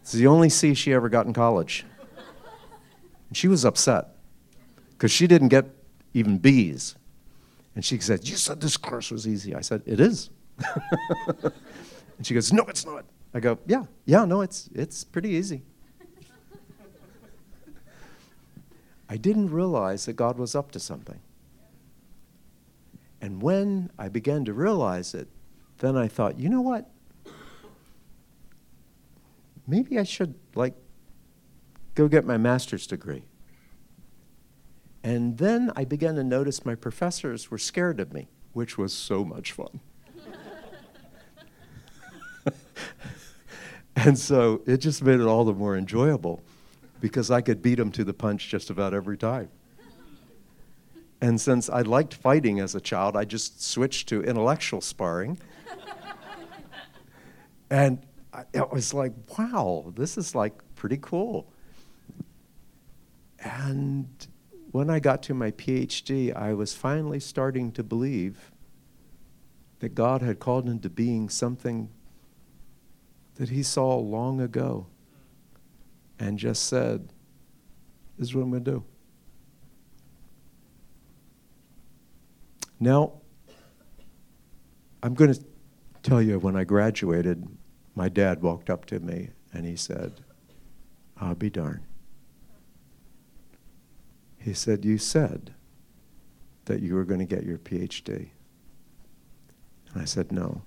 It's 0.00 0.12
the 0.12 0.26
only 0.26 0.48
C 0.48 0.74
she 0.74 0.92
ever 0.92 1.08
got 1.08 1.26
in 1.26 1.32
college. 1.32 1.84
And 3.28 3.36
she 3.36 3.48
was 3.48 3.64
upset 3.64 4.08
because 5.02 5.10
she 5.10 5.26
didn't 5.26 5.48
get 5.48 5.64
even 6.14 6.38
B's. 6.38 6.94
And 7.74 7.84
she 7.84 7.98
said, 7.98 8.28
You 8.28 8.36
said 8.36 8.60
this 8.60 8.76
course 8.76 9.10
was 9.10 9.26
easy. 9.26 9.52
I 9.52 9.60
said, 9.60 9.82
It 9.84 9.98
is. 9.98 10.30
and 11.42 12.24
she 12.24 12.34
goes, 12.34 12.52
No, 12.52 12.62
it's 12.68 12.86
not. 12.86 13.04
I 13.34 13.40
go, 13.40 13.58
Yeah, 13.66 13.86
yeah, 14.04 14.24
no, 14.24 14.42
it's, 14.42 14.70
it's 14.72 15.02
pretty 15.02 15.30
easy. 15.30 15.62
I 19.08 19.16
didn't 19.16 19.50
realize 19.50 20.06
that 20.06 20.12
God 20.12 20.38
was 20.38 20.54
up 20.54 20.70
to 20.70 20.78
something. 20.78 21.18
And 23.20 23.42
when 23.42 23.90
I 23.98 24.08
began 24.08 24.44
to 24.44 24.52
realize 24.52 25.14
it, 25.14 25.26
then 25.78 25.96
I 25.96 26.06
thought, 26.06 26.38
you 26.38 26.48
know 26.48 26.60
what? 26.60 26.88
Maybe 29.66 29.98
I 29.98 30.04
should, 30.04 30.36
like, 30.54 30.74
go 31.96 32.06
get 32.06 32.24
my 32.24 32.36
master's 32.36 32.86
degree. 32.86 33.24
And 35.04 35.38
then 35.38 35.72
I 35.74 35.84
began 35.84 36.14
to 36.14 36.24
notice 36.24 36.64
my 36.64 36.74
professors 36.74 37.50
were 37.50 37.58
scared 37.58 37.98
of 37.98 38.12
me, 38.12 38.28
which 38.52 38.78
was 38.78 38.92
so 38.92 39.24
much 39.24 39.52
fun. 39.52 39.80
and 43.96 44.16
so 44.18 44.62
it 44.66 44.76
just 44.78 45.02
made 45.02 45.18
it 45.20 45.26
all 45.26 45.44
the 45.44 45.54
more 45.54 45.76
enjoyable 45.76 46.40
because 47.00 47.30
I 47.30 47.40
could 47.40 47.62
beat 47.62 47.76
them 47.76 47.90
to 47.92 48.04
the 48.04 48.14
punch 48.14 48.48
just 48.48 48.70
about 48.70 48.94
every 48.94 49.18
time. 49.18 49.48
And 51.20 51.40
since 51.40 51.68
I 51.68 51.82
liked 51.82 52.14
fighting 52.14 52.60
as 52.60 52.74
a 52.74 52.80
child, 52.80 53.16
I 53.16 53.24
just 53.24 53.62
switched 53.62 54.08
to 54.08 54.22
intellectual 54.22 54.80
sparring. 54.80 55.38
and 57.70 57.98
I, 58.32 58.44
it 58.52 58.72
was 58.72 58.92
like, 58.94 59.12
wow, 59.36 59.92
this 59.94 60.16
is 60.16 60.34
like 60.34 60.54
pretty 60.74 60.98
cool. 61.00 61.46
And 63.38 64.08
when 64.72 64.88
I 64.88 64.98
got 65.00 65.22
to 65.24 65.34
my 65.34 65.50
PhD, 65.50 66.34
I 66.34 66.54
was 66.54 66.74
finally 66.74 67.20
starting 67.20 67.72
to 67.72 67.82
believe 67.82 68.50
that 69.80 69.94
God 69.94 70.22
had 70.22 70.40
called 70.40 70.68
into 70.68 70.88
being 70.88 71.28
something 71.28 71.90
that 73.34 73.50
He 73.50 73.62
saw 73.62 73.96
long 73.96 74.40
ago 74.40 74.86
and 76.18 76.38
just 76.38 76.64
said, 76.64 77.12
This 78.18 78.28
is 78.28 78.34
what 78.34 78.42
I'm 78.42 78.50
going 78.50 78.64
to 78.64 78.70
do. 78.70 78.84
Now, 82.80 83.20
I'm 85.02 85.14
going 85.14 85.34
to 85.34 85.44
tell 86.02 86.22
you 86.22 86.38
when 86.38 86.56
I 86.56 86.64
graduated, 86.64 87.46
my 87.94 88.08
dad 88.08 88.42
walked 88.42 88.70
up 88.70 88.86
to 88.86 89.00
me 89.00 89.30
and 89.52 89.66
he 89.66 89.76
said, 89.76 90.20
I'll 91.20 91.34
be 91.34 91.50
darned. 91.50 91.82
He 94.42 94.54
said, 94.54 94.84
You 94.84 94.98
said 94.98 95.54
that 96.64 96.80
you 96.80 96.94
were 96.94 97.04
going 97.04 97.20
to 97.20 97.26
get 97.26 97.44
your 97.44 97.58
PhD. 97.58 98.30
And 99.92 100.02
I 100.02 100.04
said, 100.04 100.32
No. 100.32 100.62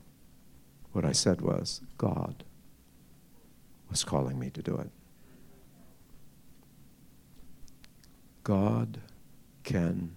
What 0.94 1.04
I 1.04 1.12
said 1.12 1.42
was, 1.42 1.82
God 1.98 2.44
was 3.90 4.04
calling 4.04 4.40
me 4.40 4.50
to 4.52 4.62
do 4.62 4.78
it. 4.78 4.90
God 8.44 9.02
can 9.64 10.16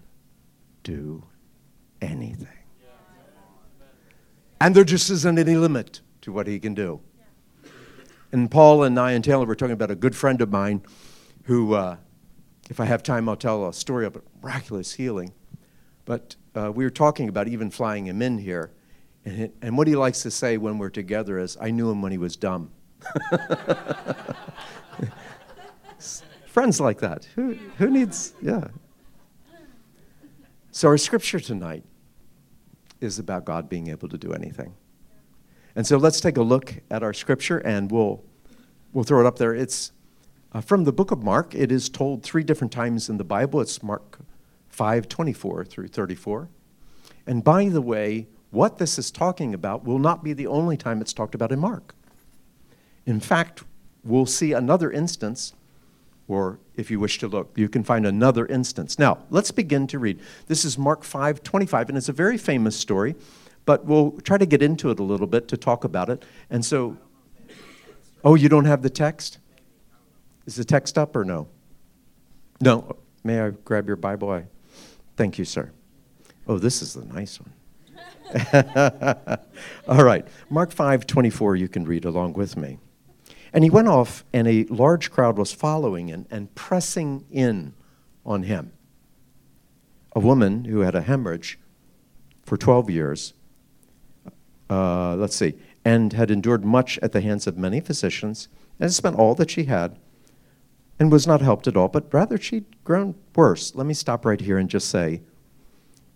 do 0.83 1.23
anything. 2.01 2.47
And 4.61 4.75
there 4.75 4.83
just 4.83 5.09
isn't 5.09 5.39
any 5.39 5.55
limit 5.55 6.01
to 6.21 6.31
what 6.31 6.47
he 6.47 6.59
can 6.59 6.73
do. 6.73 7.01
And 8.31 8.49
Paul 8.51 8.83
and 8.83 8.99
I 8.99 9.13
and 9.13 9.23
Taylor 9.23 9.45
were 9.45 9.55
talking 9.55 9.73
about 9.73 9.91
a 9.91 9.95
good 9.95 10.15
friend 10.15 10.41
of 10.41 10.49
mine 10.49 10.83
who, 11.43 11.73
uh, 11.73 11.97
if 12.69 12.79
I 12.79 12.85
have 12.85 13.03
time, 13.03 13.27
I'll 13.27 13.35
tell 13.35 13.67
a 13.67 13.73
story 13.73 14.05
of 14.05 14.15
a 14.15 14.21
miraculous 14.41 14.93
healing. 14.93 15.33
But 16.05 16.35
uh, 16.55 16.71
we 16.73 16.83
were 16.83 16.91
talking 16.91 17.27
about 17.27 17.47
even 17.47 17.71
flying 17.71 18.05
him 18.05 18.21
in 18.21 18.37
here. 18.37 18.71
And, 19.25 19.51
and 19.61 19.77
what 19.77 19.87
he 19.87 19.95
likes 19.95 20.21
to 20.23 20.31
say 20.31 20.57
when 20.57 20.77
we're 20.77 20.89
together 20.89 21.39
is, 21.39 21.57
I 21.59 21.71
knew 21.71 21.89
him 21.89 22.01
when 22.01 22.11
he 22.11 22.19
was 22.19 22.35
dumb. 22.35 22.71
Friends 26.45 26.79
like 26.79 26.99
that. 26.99 27.25
Who, 27.35 27.57
who 27.77 27.89
needs, 27.89 28.33
yeah. 28.41 28.67
So, 30.71 30.87
our 30.89 30.97
scripture 30.97 31.39
tonight 31.39 31.83
is 33.01 33.17
about 33.19 33.45
God 33.45 33.69
being 33.69 33.87
able 33.87 34.09
to 34.09 34.17
do 34.17 34.33
anything. 34.33 34.75
And 35.75 35.87
so, 35.87 35.97
let's 35.97 36.19
take 36.19 36.37
a 36.37 36.41
look 36.41 36.75
at 36.91 37.01
our 37.03 37.13
scripture 37.13 37.57
and 37.59 37.91
we'll, 37.91 38.23
we'll 38.93 39.03
throw 39.03 39.19
it 39.21 39.25
up 39.25 39.37
there. 39.37 39.53
It's 39.55 39.91
uh, 40.53 40.61
from 40.61 40.83
the 40.83 40.91
book 40.91 41.11
of 41.11 41.23
Mark. 41.23 41.53
It 41.55 41.71
is 41.71 41.89
told 41.89 42.23
three 42.23 42.43
different 42.43 42.73
times 42.73 43.09
in 43.09 43.17
the 43.17 43.23
Bible. 43.23 43.61
It's 43.61 43.81
Mark 43.83 44.19
5 44.69 45.07
24 45.07 45.65
through 45.65 45.87
34. 45.87 46.49
And 47.27 47.43
by 47.43 47.69
the 47.69 47.81
way, 47.81 48.27
what 48.51 48.77
this 48.77 48.97
is 48.97 49.11
talking 49.11 49.53
about 49.53 49.85
will 49.85 49.99
not 49.99 50.23
be 50.23 50.33
the 50.33 50.47
only 50.47 50.77
time 50.77 51.01
it's 51.01 51.13
talked 51.13 51.35
about 51.35 51.51
in 51.51 51.59
Mark. 51.59 51.93
In 53.05 53.19
fact, 53.19 53.63
we'll 54.03 54.25
see 54.25 54.53
another 54.53 54.91
instance 54.91 55.53
or 56.29 56.59
if 56.75 56.91
you 56.91 56.99
wish 56.99 57.17
to 57.17 57.27
look, 57.27 57.51
you 57.55 57.67
can 57.67 57.83
find 57.83 58.05
another 58.05 58.45
instance. 58.45 58.99
Now, 58.99 59.17
let's 59.31 59.49
begin 59.49 59.87
to 59.87 59.97
read. 59.97 60.19
This 60.45 60.63
is 60.63 60.77
Mark 60.77 61.03
5 61.03 61.41
25, 61.41 61.89
and 61.89 61.97
it's 61.97 62.07
a 62.07 62.13
very 62.13 62.37
famous 62.37 62.77
story, 62.77 63.15
but 63.65 63.83
we'll 63.85 64.11
try 64.21 64.37
to 64.37 64.45
get 64.45 64.61
into 64.61 64.91
it 64.91 64.99
a 64.99 65.03
little 65.03 65.25
bit 65.25 65.47
to 65.47 65.57
talk 65.57 65.83
about 65.83 66.07
it. 66.07 66.23
And 66.51 66.63
so, 66.63 66.97
oh, 68.23 68.35
you 68.35 68.47
don't 68.47 68.65
have 68.65 68.83
the 68.83 68.91
text? 68.91 69.39
Is 70.49 70.55
the 70.55 70.65
text 70.65 70.97
up 70.97 71.15
or 71.15 71.23
no? 71.23 71.47
No. 72.59 72.97
May 73.23 73.39
I 73.39 73.51
grab 73.51 73.85
your 73.85 73.97
Bible? 73.97 74.31
I, 74.31 74.45
thank 75.15 75.37
you, 75.37 75.45
sir. 75.45 75.71
Oh, 76.47 76.57
this 76.57 76.81
is 76.81 76.95
the 76.95 77.05
nice 77.05 77.39
one. 77.39 77.53
All 79.87 80.03
right. 80.03 80.27
Mark 80.49 80.71
5 80.71 81.05
24, 81.05 81.55
you 81.55 81.67
can 81.67 81.85
read 81.85 82.03
along 82.03 82.33
with 82.33 82.57
me. 82.57 82.79
And 83.53 83.63
he 83.63 83.69
went 83.69 83.89
off, 83.89 84.25
and 84.33 84.47
a 84.47 84.63
large 84.71 85.11
crowd 85.11 85.37
was 85.37 85.53
following 85.53 86.09
and, 86.09 86.25
and 86.31 86.55
pressing 86.55 87.25
in 87.29 87.75
on 88.25 88.41
him. 88.41 88.71
A 90.13 90.19
woman 90.19 90.65
who 90.65 90.79
had 90.79 90.95
a 90.95 91.01
hemorrhage 91.01 91.59
for 92.41 92.57
12 92.57 92.89
years, 92.89 93.35
uh, 94.67 95.15
let's 95.15 95.35
see, 95.35 95.53
and 95.85 96.13
had 96.13 96.31
endured 96.31 96.65
much 96.65 96.97
at 97.03 97.11
the 97.11 97.21
hands 97.21 97.45
of 97.45 97.55
many 97.55 97.79
physicians, 97.79 98.47
and 98.79 98.91
spent 98.91 99.15
all 99.15 99.35
that 99.35 99.51
she 99.51 99.65
had, 99.65 99.99
and 100.99 101.11
was 101.11 101.25
not 101.25 101.41
helped 101.41 101.67
at 101.67 101.77
all, 101.77 101.87
but 101.87 102.13
rather 102.13 102.37
she'd 102.37 102.65
grown 102.83 103.15
worse. 103.35 103.73
Let 103.73 103.87
me 103.87 103.93
stop 103.93 104.25
right 104.25 104.41
here 104.41 104.57
and 104.57 104.69
just 104.69 104.89
say, 104.89 105.21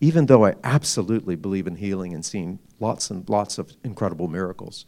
even 0.02 0.26
though 0.26 0.46
I 0.46 0.56
absolutely 0.63 1.38
believe 1.38 1.65
in 1.65 1.78
healing 1.78 2.13
and 2.13 2.26
seeing 2.26 2.60
lots 2.80 3.10
and 3.10 3.28
lots 3.30 3.58
of 3.58 3.74
incredible 3.86 4.28
miracles, 4.28 4.86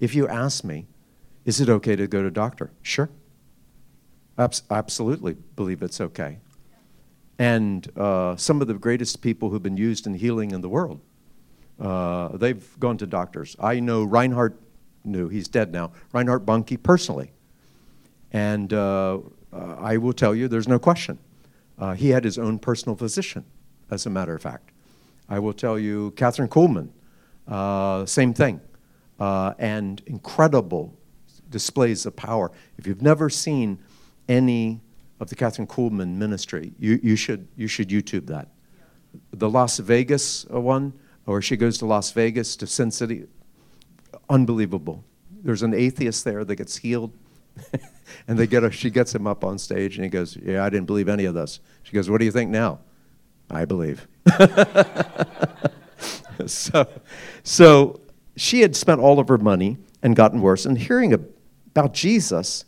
if 0.00 0.14
you 0.14 0.26
ask 0.26 0.64
me, 0.64 0.86
is 1.44 1.60
it 1.60 1.68
okay 1.68 1.94
to 1.94 2.06
go 2.06 2.22
to 2.22 2.28
a 2.28 2.30
doctor? 2.30 2.72
Sure. 2.80 3.10
Abs- 4.38 4.62
absolutely 4.70 5.34
believe 5.34 5.82
it's 5.82 6.00
okay. 6.00 6.38
And 7.38 7.86
uh, 7.98 8.36
some 8.36 8.62
of 8.62 8.66
the 8.66 8.74
greatest 8.74 9.20
people 9.20 9.50
who've 9.50 9.62
been 9.62 9.76
used 9.76 10.06
in 10.06 10.14
healing 10.14 10.52
in 10.52 10.62
the 10.62 10.70
world, 10.70 11.00
uh, 11.78 12.36
they've 12.36 12.80
gone 12.80 12.96
to 12.96 13.06
doctors. 13.06 13.56
I 13.60 13.80
know 13.80 14.04
Reinhard 14.04 14.56
knew, 15.04 15.28
he's 15.28 15.48
dead 15.48 15.70
now, 15.72 15.92
Reinhard 16.12 16.46
Bonnke 16.46 16.82
personally. 16.82 17.32
And 18.32 18.72
uh, 18.72 19.18
uh 19.52 19.76
I 19.78 19.96
will 19.96 20.12
tell 20.12 20.34
you, 20.34 20.48
there's 20.48 20.68
no 20.68 20.78
question. 20.78 21.18
Uh, 21.78 21.94
he 21.94 22.10
had 22.10 22.24
his 22.24 22.38
own 22.38 22.58
personal 22.58 22.96
physician, 22.96 23.44
as 23.90 24.06
a 24.06 24.10
matter 24.10 24.34
of 24.34 24.42
fact. 24.42 24.70
I 25.28 25.38
will 25.38 25.52
tell 25.52 25.78
you, 25.78 26.12
Kathryn 26.16 26.48
Kuhlman, 26.48 26.88
uh, 27.48 28.06
same 28.06 28.32
thing. 28.32 28.60
and 29.18 30.02
incredible 30.06 30.96
displays 31.50 32.06
of 32.06 32.16
power. 32.16 32.50
If 32.78 32.86
you've 32.86 33.02
never 33.02 33.30
seen 33.30 33.78
any 34.28 34.80
of 35.20 35.28
the 35.28 35.36
Kathryn 35.36 35.66
Kuhlman 35.66 36.16
ministry, 36.16 36.72
you, 36.78 37.00
you, 37.02 37.16
should, 37.16 37.48
you 37.56 37.68
should 37.68 37.88
YouTube 37.88 38.26
that. 38.26 38.48
The 39.32 39.48
Las 39.48 39.78
Vegas 39.78 40.44
one, 40.48 40.92
or 41.26 41.40
she 41.40 41.56
goes 41.56 41.78
to 41.78 41.86
Las 41.86 42.10
Vegas, 42.12 42.56
to 42.56 42.66
Sin 42.66 42.90
City, 42.90 43.26
unbelievable. 44.28 45.04
There's 45.42 45.62
an 45.62 45.74
atheist 45.74 46.24
there 46.24 46.44
that 46.44 46.56
gets 46.56 46.76
healed. 46.76 47.12
and 48.28 48.38
they 48.38 48.46
get 48.46 48.64
a, 48.64 48.70
she 48.70 48.90
gets 48.90 49.14
him 49.14 49.26
up 49.26 49.44
on 49.44 49.58
stage 49.58 49.96
and 49.96 50.04
he 50.04 50.10
goes, 50.10 50.36
Yeah, 50.36 50.64
I 50.64 50.70
didn't 50.70 50.86
believe 50.86 51.08
any 51.08 51.24
of 51.24 51.34
this. 51.34 51.60
She 51.82 51.92
goes, 51.92 52.10
What 52.10 52.18
do 52.18 52.24
you 52.24 52.32
think 52.32 52.50
now? 52.50 52.80
I 53.50 53.64
believe. 53.64 54.06
so, 56.46 56.88
so 57.42 58.00
she 58.36 58.60
had 58.60 58.74
spent 58.74 59.00
all 59.00 59.18
of 59.18 59.28
her 59.28 59.38
money 59.38 59.78
and 60.02 60.16
gotten 60.16 60.40
worse. 60.40 60.66
And 60.66 60.76
hearing 60.76 61.12
about 61.12 61.94
Jesus, 61.94 62.64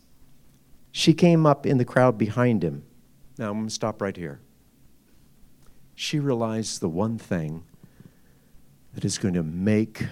she 0.91 1.13
came 1.13 1.45
up 1.45 1.65
in 1.65 1.77
the 1.77 1.85
crowd 1.85 2.17
behind 2.17 2.63
him. 2.63 2.83
Now, 3.37 3.51
I'm 3.51 3.57
going 3.57 3.67
to 3.67 3.73
stop 3.73 4.01
right 4.01 4.15
here. 4.15 4.39
She 5.95 6.19
realized 6.19 6.79
the 6.79 6.89
one 6.89 7.17
thing 7.17 7.63
that 8.93 9.03
is 9.03 9.17
going 9.17 9.33
to 9.33 9.43
make 9.43 10.07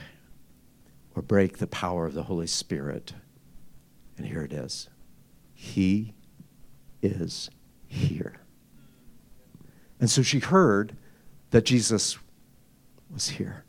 or 1.16 1.22
break 1.22 1.58
the 1.58 1.68
power 1.68 2.06
of 2.06 2.14
the 2.14 2.24
Holy 2.24 2.48
Spirit. 2.48 3.14
And 4.18 4.28
here 4.28 4.44
it 4.44 4.54
is 4.54 4.90
He 5.60 6.14
is 7.02 7.50
here. 7.88 8.36
And 10.00 10.08
so 10.08 10.22
she 10.22 10.38
heard 10.38 10.96
that 11.50 11.66
Jesus 11.66 12.20
was 13.12 13.30
here. 13.30 13.66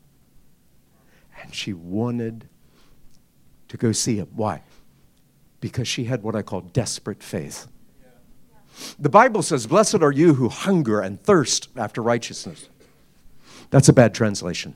And 1.41 1.53
she 1.53 1.73
wanted 1.73 2.47
to 3.69 3.77
go 3.77 3.91
see 3.91 4.17
him. 4.17 4.27
Why? 4.35 4.61
Because 5.61 5.87
she 5.87 6.03
had 6.03 6.21
what 6.21 6.35
I 6.35 6.43
call 6.43 6.61
desperate 6.61 7.23
faith. 7.23 7.67
The 8.99 9.09
Bible 9.09 9.41
says, 9.41 9.65
Blessed 9.65 10.03
are 10.03 10.11
you 10.11 10.35
who 10.35 10.47
hunger 10.47 11.01
and 11.01 11.19
thirst 11.19 11.69
after 11.75 12.03
righteousness. 12.03 12.69
That's 13.71 13.89
a 13.89 13.93
bad 13.93 14.13
translation. 14.13 14.75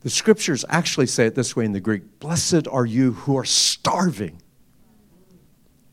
The 0.00 0.10
scriptures 0.10 0.66
actually 0.68 1.06
say 1.06 1.24
it 1.24 1.34
this 1.34 1.56
way 1.56 1.64
in 1.64 1.72
the 1.72 1.80
Greek 1.80 2.20
Blessed 2.20 2.68
are 2.68 2.84
you 2.84 3.12
who 3.12 3.38
are 3.38 3.46
starving. 3.46 4.42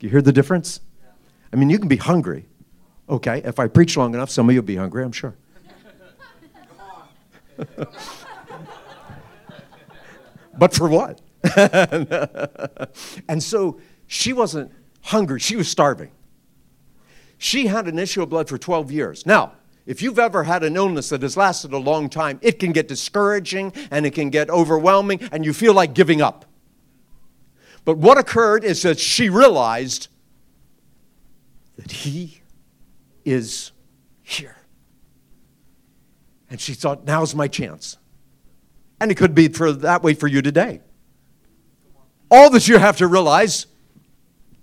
You 0.01 0.09
hear 0.09 0.21
the 0.21 0.33
difference? 0.33 0.81
I 1.53 1.55
mean, 1.55 1.69
you 1.69 1.79
can 1.79 1.87
be 1.87 1.97
hungry, 1.97 2.45
Okay, 3.11 3.41
if 3.43 3.59
I 3.59 3.67
preach 3.67 3.97
long 3.97 4.13
enough, 4.13 4.29
some 4.29 4.47
of 4.47 4.55
you 4.55 4.61
will 4.61 4.67
be 4.67 4.77
hungry, 4.77 5.03
I'm 5.03 5.11
sure. 5.11 5.35
but 10.57 10.73
for 10.73 10.87
what? 10.87 11.19
and 13.27 13.43
so 13.43 13.81
she 14.07 14.31
wasn't 14.31 14.71
hungry, 15.01 15.41
she 15.41 15.57
was 15.57 15.67
starving. 15.67 16.11
She 17.37 17.67
had 17.67 17.89
an 17.89 17.99
issue 17.99 18.23
of 18.23 18.29
blood 18.29 18.47
for 18.47 18.57
12 18.57 18.93
years. 18.93 19.25
Now, 19.25 19.55
if 19.85 20.01
you've 20.01 20.19
ever 20.19 20.45
had 20.45 20.63
an 20.63 20.77
illness 20.77 21.09
that 21.09 21.21
has 21.23 21.35
lasted 21.35 21.73
a 21.73 21.77
long 21.77 22.07
time, 22.07 22.39
it 22.41 22.59
can 22.59 22.71
get 22.71 22.87
discouraging 22.87 23.73
and 23.89 24.05
it 24.05 24.11
can 24.11 24.29
get 24.29 24.49
overwhelming 24.49 25.19
and 25.33 25.43
you 25.43 25.51
feel 25.51 25.73
like 25.73 25.93
giving 25.93 26.21
up. 26.21 26.45
But 27.83 27.97
what 27.97 28.17
occurred 28.17 28.63
is 28.63 28.83
that 28.83 28.99
she 28.99 29.29
realized 29.29 30.07
that 31.77 31.91
he 31.91 32.41
is 33.25 33.71
here. 34.21 34.57
And 36.49 36.59
she 36.59 36.73
thought, 36.73 37.05
now's 37.05 37.33
my 37.33 37.47
chance. 37.47 37.97
And 38.99 39.09
it 39.09 39.15
could 39.15 39.33
be 39.33 39.47
for 39.47 39.71
that 39.71 40.03
way 40.03 40.13
for 40.13 40.27
you 40.27 40.41
today. 40.41 40.81
All 42.29 42.49
that 42.51 42.67
you 42.67 42.77
have 42.77 42.97
to 42.97 43.07
realize 43.07 43.65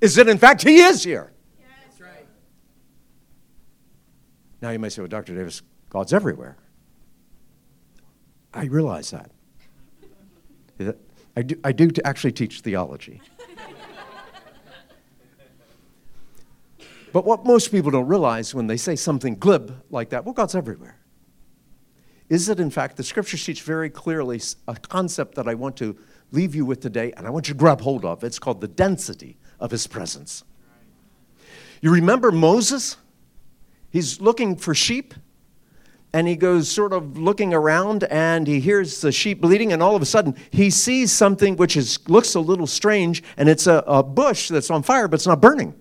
is 0.01 0.15
that, 0.15 0.29
in 0.29 0.39
fact, 0.39 0.63
he 0.63 0.79
is 0.81 1.03
here. 1.03 1.33
That's 1.59 2.01
right. 2.01 2.27
Now 4.63 4.71
you 4.71 4.79
may 4.79 4.89
say, 4.91 5.03
well, 5.03 5.09
Dr. 5.09 5.35
Davis, 5.35 5.63
God's 5.91 6.13
everywhere. 6.13 6.57
I 8.55 8.67
realize 8.67 9.11
that. 9.11 9.31
I 11.39 11.43
do, 11.43 11.55
I 11.63 11.71
do 11.71 11.89
actually 12.05 12.33
teach 12.33 12.63
theology. 12.63 13.23
but 17.13 17.25
what 17.25 17.45
most 17.45 17.71
people 17.71 17.93
don't 17.93 18.09
realize 18.09 18.57
when 18.57 18.67
they 18.67 18.77
say 18.77 18.97
something 18.97 19.37
glib 19.37 19.85
like 19.89 20.09
that, 20.09 20.25
well, 20.25 20.33
God's 20.33 20.57
everywhere, 20.57 20.99
is 22.29 22.47
that 22.49 22.59
in 22.59 22.71
fact 22.71 22.97
the 22.97 23.05
scriptures 23.05 23.45
teach 23.45 23.63
very 23.63 23.89
clearly 23.89 24.41
a 24.67 24.75
concept 24.75 25.37
that 25.37 25.47
I 25.47 25.55
want 25.55 25.77
to 25.77 25.97
leave 26.33 26.57
you 26.57 26.67
with 26.67 26.81
today 26.81 27.13
and 27.17 27.25
I 27.25 27.31
want 27.31 27.47
you 27.47 27.55
to 27.55 27.59
grab 27.59 27.83
hold 27.83 28.05
of. 28.05 28.25
It's 28.25 28.41
called 28.41 28.61
the 28.61 28.67
density 28.67 29.39
of 29.61 29.71
his 29.71 29.87
presence. 29.87 30.43
You 31.81 31.93
remember 31.93 32.33
Moses? 32.33 32.97
He's 33.93 34.21
looking 34.21 34.57
for 34.57 34.75
sheep 34.75 35.15
and 36.13 36.27
he 36.27 36.37
goes 36.37 36.71
sort 36.71 36.93
of 36.93 37.19
looking 37.19 37.53
around 37.53 38.05
and 38.05 38.47
he 38.47 38.61
hears 38.61 39.01
the 39.01 39.13
sheep 39.13 39.41
bleating 39.41 39.73
and 39.73 39.83
all 39.83 39.95
of 39.95 40.03
a 40.03 40.07
sudden 40.07 40.35
he 40.51 40.71
sees 40.71 41.13
something 41.13 41.57
which 41.57 41.77
is, 41.77 41.99
looks 42.09 42.35
a 42.35 42.41
little 42.41 42.67
strange 42.67 43.23
and 43.37 43.49
it's 43.49 43.67
a, 43.67 43.85
a 43.87 44.03
bush 44.03 44.49
that's 44.49 44.71
on 44.71 44.83
fire 44.83 45.09
but 45.09 45.17
it's 45.17 45.27
not 45.27 45.41
burning. 45.41 45.75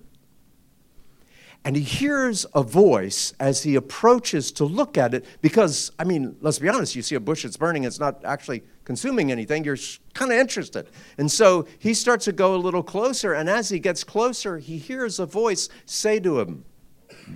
And 1.64 1.76
he 1.76 1.82
hears 1.82 2.46
a 2.54 2.62
voice 2.62 3.34
as 3.40 3.62
he 3.62 3.74
approaches 3.74 4.52
to 4.52 4.64
look 4.64 4.96
at 4.96 5.12
it 5.14 5.24
because 5.40 5.90
i 5.98 6.04
mean 6.04 6.36
let's 6.40 6.58
be 6.58 6.68
honest 6.68 6.94
you 6.94 7.02
see 7.02 7.14
a 7.14 7.20
bush 7.20 7.42
that's 7.42 7.56
burning 7.56 7.84
it's 7.84 7.98
not 7.98 8.24
actually 8.24 8.62
consuming 8.84 9.30
anything 9.30 9.64
you're 9.64 9.76
kind 10.14 10.32
of 10.32 10.38
interested. 10.38 10.88
And 11.18 11.30
so 11.30 11.66
he 11.78 11.92
starts 11.92 12.24
to 12.26 12.32
go 12.32 12.54
a 12.54 12.56
little 12.56 12.82
closer 12.82 13.32
and 13.32 13.48
as 13.48 13.70
he 13.70 13.78
gets 13.78 14.04
closer 14.04 14.58
he 14.58 14.78
hears 14.78 15.18
a 15.18 15.26
voice 15.26 15.68
say 15.86 16.20
to 16.20 16.38
him 16.40 16.64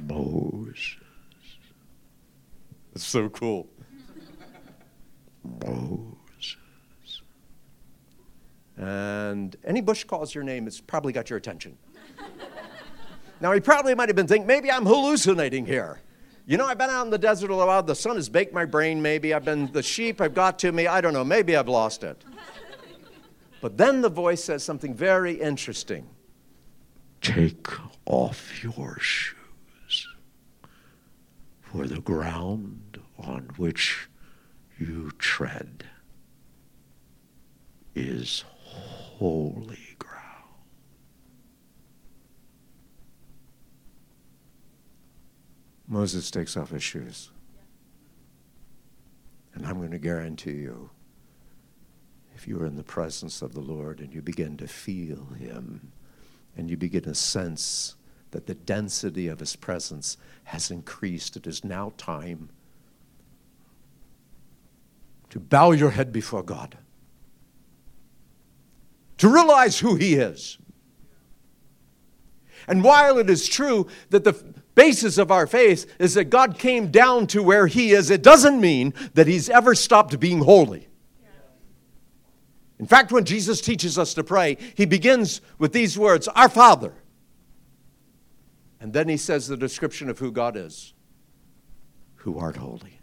moses 0.07 0.97
it's 2.95 3.05
so 3.05 3.29
cool. 3.29 3.69
Moses. 5.45 6.57
And 8.77 9.57
any 9.65 9.81
bush 9.81 10.05
calls 10.05 10.35
your 10.35 10.45
name, 10.45 10.67
it's 10.67 10.81
probably 10.81 11.13
got 11.13 11.31
your 11.31 11.37
attention. 11.37 11.77
now, 13.41 13.53
he 13.53 13.61
probably 13.61 13.95
might 13.95 14.09
have 14.09 14.17
been 14.17 14.27
thinking, 14.27 14.47
maybe 14.47 14.71
I'm 14.71 14.87
hallucinating 14.87 15.67
here. 15.67 16.01
You 16.47 16.57
know, 16.57 16.67
I've 16.67 16.79
been 16.79 16.91
out 16.91 17.05
in 17.05 17.11
the 17.11 17.19
desert 17.19 17.51
a 17.51 17.55
while. 17.55 17.83
The 17.83 17.95
sun 17.95 18.17
has 18.17 18.29
baked 18.29 18.53
my 18.53 18.65
brain, 18.65 19.01
maybe. 19.01 19.33
I've 19.33 19.45
been, 19.45 19.71
the 19.71 19.83
sheep 19.83 20.19
have 20.19 20.35
got 20.35 20.59
to 20.61 20.73
me. 20.73 20.87
I 20.87 21.01
don't 21.01 21.13
know. 21.13 21.25
Maybe 21.25 21.57
I've 21.57 21.69
lost 21.69 22.03
it. 22.03 22.25
But 23.61 23.77
then 23.79 24.01
the 24.01 24.09
voice 24.09 24.43
says 24.43 24.65
something 24.65 24.93
very 24.93 25.35
interesting 25.35 26.09
Take 27.21 27.69
off 28.05 28.65
your 28.65 28.99
shoes 28.99 30.09
for 31.61 31.87
the 31.87 32.01
ground 32.01 32.82
on 33.23 33.51
which 33.57 34.09
you 34.79 35.11
tread 35.19 35.85
is 37.95 38.45
holy 38.49 39.97
ground. 39.99 40.23
Moses 45.87 46.31
takes 46.31 46.57
off 46.57 46.71
his 46.71 46.83
shoes. 46.83 47.31
And 49.55 49.67
I'm 49.67 49.77
going 49.77 49.91
to 49.91 49.99
guarantee 49.99 50.53
you, 50.53 50.91
if 52.35 52.49
you 52.49 52.59
are 52.59 52.67
in 52.67 52.77
the 52.77 52.83
presence 52.83 53.43
of 53.43 53.53
the 53.53 53.61
Lord 53.61 54.01
and 54.01 54.15
you 54.15 54.23
begin 54.23 54.57
to 54.57 54.67
feel 54.67 55.27
Him 55.39 55.93
and 56.57 56.71
you 56.71 56.77
begin 56.77 57.03
to 57.03 57.15
sense 57.15 57.97
that 58.31 58.47
the 58.47 58.55
density 58.55 59.29
of 59.29 59.41
his 59.41 59.57
presence 59.57 60.17
has 60.45 60.71
increased. 60.71 61.37
It 61.37 61.47
is 61.47 61.65
now 61.65 61.93
time 61.97 62.49
to 65.33 65.41
bow 65.41 65.73
your 65.73 65.91
head 65.91 66.13
before 66.13 66.43
God, 66.43 66.77
to 69.19 69.29
realize 69.29 69.81
who 69.81 69.97
he 69.97 70.15
is. 70.15 70.59
And 72.69 72.85
while 72.85 73.19
it 73.19 73.29
is 73.29 73.49
true 73.49 73.89
that 74.11 74.25
the 74.25 74.35
basis 74.75 75.19
of 75.19 75.31
our 75.31 75.47
faith 75.47 75.93
is 75.99 76.15
that 76.15 76.25
God 76.25 76.59
came 76.59 76.91
down 76.91 77.27
to 77.29 77.43
where 77.43 77.67
he 77.67 77.93
is, 77.93 78.11
it 78.11 78.23
doesn't 78.23 78.61
mean 78.61 78.95
that 79.15 79.27
he's 79.27 79.49
ever 79.51 79.75
stopped 79.75 80.21
being 80.21 80.41
holy. 80.41 80.89
In 82.79 82.87
fact, 82.87 83.11
when 83.11 83.25
Jesus 83.25 83.61
teaches 83.61 83.99
us 83.99 84.15
to 84.15 84.25
pray, 84.25 84.57
he 84.75 84.87
begins 84.87 85.41
with 85.59 85.73
these 85.73 85.99
words 85.99 86.29
Our 86.29 86.49
Father 86.49 86.93
and 88.83 88.93
then 88.93 89.09
he 89.09 89.17
says 89.17 89.47
the 89.47 89.57
description 89.57 90.11
of 90.11 90.19
who 90.19 90.33
God 90.33 90.57
is 90.57 90.93
who 92.17 92.39
art 92.39 92.57
holy. 92.57 92.99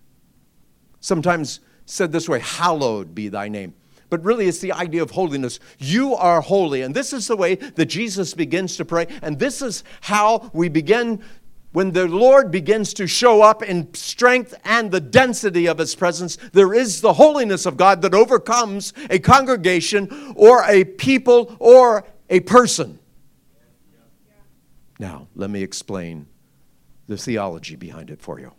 Sometimes 1.00 1.62
said 1.90 2.12
this 2.12 2.30
way, 2.30 2.40
hallowed 2.40 3.16
be 3.16 3.30
thy 3.30 3.50
name. 3.50 3.74
But 4.10 4.24
really, 4.24 4.48
it's 4.48 4.60
the 4.60 4.72
idea 4.72 5.04
of 5.04 5.12
holiness. 5.12 5.60
You 5.78 6.16
are 6.16 6.42
holy. 6.42 6.82
And 6.82 6.96
this 6.96 7.14
is 7.14 7.28
the 7.28 7.38
way 7.38 7.56
that 7.56 7.86
Jesus 7.86 8.34
begins 8.34 8.76
to 8.78 8.86
pray. 8.86 9.08
And 9.22 9.38
this 9.38 9.62
is 9.62 9.84
how 10.02 10.50
we 10.54 10.68
begin 10.68 11.24
when 11.72 11.92
the 11.92 12.08
Lord 12.08 12.50
begins 12.50 12.96
to 12.96 13.06
show 13.06 13.44
up 13.44 13.62
in 13.62 13.94
strength 13.94 14.56
and 14.64 14.90
the 14.90 15.00
density 15.00 15.68
of 15.68 15.78
His 15.78 15.94
presence, 15.94 16.38
there 16.52 16.74
is 16.74 17.02
the 17.02 17.14
holiness 17.14 17.68
of 17.68 17.78
God 17.78 18.02
that 18.02 18.16
overcomes 18.16 18.92
a 19.10 19.20
congregation 19.20 20.34
or 20.36 20.64
a 20.64 20.84
people 20.84 21.56
or 21.60 22.06
a 22.28 22.40
person. 22.40 22.98
Now, 24.98 25.28
let 25.36 25.52
me 25.52 25.62
explain 25.62 26.26
the 27.08 27.18
theology 27.18 27.76
behind 27.76 28.10
it 28.10 28.20
for 28.20 28.40
you. 28.40 28.52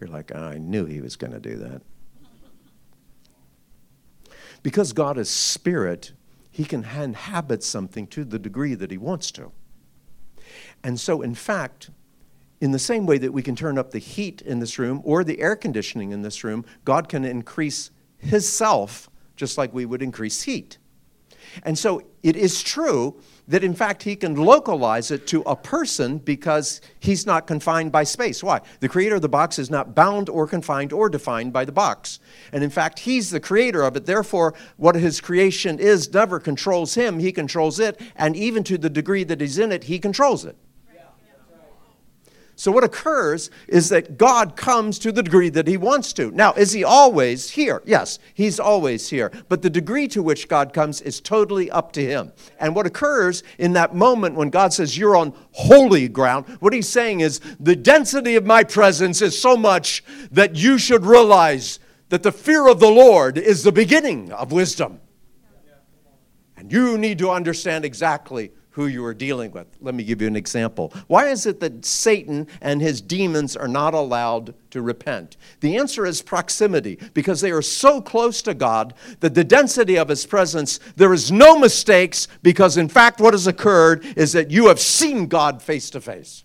You're 0.00 0.08
like, 0.08 0.34
I 0.34 0.56
knew 0.56 0.86
he 0.86 1.00
was 1.00 1.16
going 1.16 1.32
to 1.32 1.40
do 1.40 1.56
that. 1.58 1.82
Because 4.62 4.92
God 4.92 5.18
is 5.18 5.28
spirit, 5.28 6.12
he 6.50 6.64
can 6.64 6.84
inhabit 6.84 7.62
something 7.64 8.06
to 8.08 8.24
the 8.24 8.38
degree 8.38 8.74
that 8.74 8.90
he 8.90 8.98
wants 8.98 9.30
to. 9.32 9.52
And 10.84 11.00
so, 11.00 11.22
in 11.22 11.34
fact, 11.34 11.90
in 12.60 12.70
the 12.70 12.78
same 12.78 13.06
way 13.06 13.18
that 13.18 13.32
we 13.32 13.42
can 13.42 13.56
turn 13.56 13.76
up 13.78 13.90
the 13.90 13.98
heat 13.98 14.40
in 14.42 14.60
this 14.60 14.78
room 14.78 15.00
or 15.04 15.24
the 15.24 15.40
air 15.40 15.56
conditioning 15.56 16.12
in 16.12 16.22
this 16.22 16.44
room, 16.44 16.64
God 16.84 17.08
can 17.08 17.24
increase 17.24 17.90
his 18.18 18.50
self 18.50 19.10
just 19.34 19.58
like 19.58 19.74
we 19.74 19.84
would 19.84 20.02
increase 20.02 20.42
heat. 20.42 20.78
And 21.64 21.76
so 21.78 22.02
it 22.22 22.36
is 22.36 22.62
true 22.62 23.20
that 23.48 23.64
in 23.64 23.74
fact 23.74 24.04
he 24.04 24.14
can 24.14 24.36
localize 24.36 25.10
it 25.10 25.26
to 25.26 25.42
a 25.42 25.56
person 25.56 26.18
because 26.18 26.80
he's 27.00 27.26
not 27.26 27.46
confined 27.46 27.90
by 27.90 28.04
space. 28.04 28.42
Why? 28.42 28.60
The 28.80 28.88
creator 28.88 29.16
of 29.16 29.22
the 29.22 29.28
box 29.28 29.58
is 29.58 29.70
not 29.70 29.94
bound 29.94 30.28
or 30.28 30.46
confined 30.46 30.92
or 30.92 31.08
defined 31.08 31.52
by 31.52 31.64
the 31.64 31.72
box. 31.72 32.20
And 32.52 32.62
in 32.62 32.70
fact, 32.70 33.00
he's 33.00 33.30
the 33.30 33.40
creator 33.40 33.82
of 33.82 33.96
it. 33.96 34.06
Therefore, 34.06 34.54
what 34.76 34.94
his 34.94 35.20
creation 35.20 35.78
is 35.78 36.12
never 36.12 36.38
controls 36.38 36.94
him, 36.94 37.18
he 37.18 37.32
controls 37.32 37.80
it. 37.80 38.00
And 38.14 38.36
even 38.36 38.62
to 38.64 38.78
the 38.78 38.90
degree 38.90 39.24
that 39.24 39.40
he's 39.40 39.58
in 39.58 39.72
it, 39.72 39.84
he 39.84 39.98
controls 39.98 40.44
it. 40.44 40.56
So, 42.62 42.70
what 42.70 42.84
occurs 42.84 43.50
is 43.66 43.88
that 43.88 44.16
God 44.16 44.54
comes 44.54 45.00
to 45.00 45.10
the 45.10 45.24
degree 45.24 45.48
that 45.48 45.66
He 45.66 45.76
wants 45.76 46.12
to. 46.12 46.30
Now, 46.30 46.52
is 46.52 46.70
He 46.70 46.84
always 46.84 47.50
here? 47.50 47.82
Yes, 47.84 48.20
He's 48.34 48.60
always 48.60 49.10
here. 49.10 49.32
But 49.48 49.62
the 49.62 49.68
degree 49.68 50.06
to 50.06 50.22
which 50.22 50.46
God 50.46 50.72
comes 50.72 51.00
is 51.00 51.20
totally 51.20 51.72
up 51.72 51.90
to 51.94 52.04
Him. 52.04 52.30
And 52.60 52.76
what 52.76 52.86
occurs 52.86 53.42
in 53.58 53.72
that 53.72 53.96
moment 53.96 54.36
when 54.36 54.48
God 54.48 54.72
says, 54.72 54.96
You're 54.96 55.16
on 55.16 55.34
holy 55.50 56.06
ground, 56.06 56.46
what 56.60 56.72
He's 56.72 56.88
saying 56.88 57.18
is, 57.18 57.40
The 57.58 57.74
density 57.74 58.36
of 58.36 58.46
my 58.46 58.62
presence 58.62 59.22
is 59.22 59.36
so 59.36 59.56
much 59.56 60.04
that 60.30 60.54
you 60.54 60.78
should 60.78 61.04
realize 61.04 61.80
that 62.10 62.22
the 62.22 62.30
fear 62.30 62.68
of 62.68 62.78
the 62.78 62.92
Lord 62.92 63.38
is 63.38 63.64
the 63.64 63.72
beginning 63.72 64.30
of 64.30 64.52
wisdom. 64.52 65.00
And 66.56 66.70
you 66.70 66.96
need 66.96 67.18
to 67.18 67.30
understand 67.32 67.84
exactly 67.84 68.52
who 68.72 68.86
you 68.86 69.04
are 69.04 69.14
dealing 69.14 69.52
with. 69.52 69.66
Let 69.80 69.94
me 69.94 70.02
give 70.02 70.20
you 70.20 70.26
an 70.26 70.36
example. 70.36 70.92
Why 71.06 71.28
is 71.28 71.46
it 71.46 71.60
that 71.60 71.84
Satan 71.84 72.48
and 72.60 72.80
his 72.80 73.00
demons 73.00 73.56
are 73.56 73.68
not 73.68 73.94
allowed 73.94 74.54
to 74.70 74.82
repent? 74.82 75.36
The 75.60 75.76
answer 75.76 76.06
is 76.06 76.22
proximity, 76.22 76.98
because 77.14 77.40
they 77.40 77.52
are 77.52 77.62
so 77.62 78.00
close 78.00 78.40
to 78.42 78.54
God 78.54 78.94
that 79.20 79.34
the 79.34 79.44
density 79.44 79.96
of 79.98 80.08
his 80.08 80.24
presence, 80.24 80.80
there 80.96 81.12
is 81.12 81.30
no 81.30 81.58
mistakes, 81.58 82.28
because 82.42 82.76
in 82.78 82.88
fact, 82.88 83.20
what 83.20 83.34
has 83.34 83.46
occurred 83.46 84.04
is 84.16 84.32
that 84.32 84.50
you 84.50 84.68
have 84.68 84.80
seen 84.80 85.26
God 85.26 85.62
face 85.62 85.90
to 85.90 86.00
face. 86.00 86.44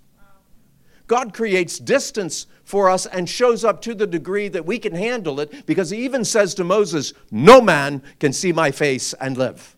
God 1.08 1.34
creates 1.34 1.80
distance 1.80 2.48
for 2.66 2.90
us 2.90 3.06
and 3.06 3.30
shows 3.30 3.64
up 3.64 3.82
to 3.84 3.96
the 3.96 4.06
degree 4.06 4.50
that 4.50 4.66
we 4.66 4.78
can 4.78 4.94
handle 4.94 5.40
it 5.40 5.66
because 5.66 5.90
he 5.90 6.04
even 6.04 6.26
says 6.26 6.54
to 6.56 6.66
Moses, 6.66 7.14
No 7.32 7.62
man 7.62 8.04
can 8.20 8.34
see 8.34 8.52
my 8.52 8.72
face 8.72 9.14
and 9.14 9.38
live. 9.38 9.77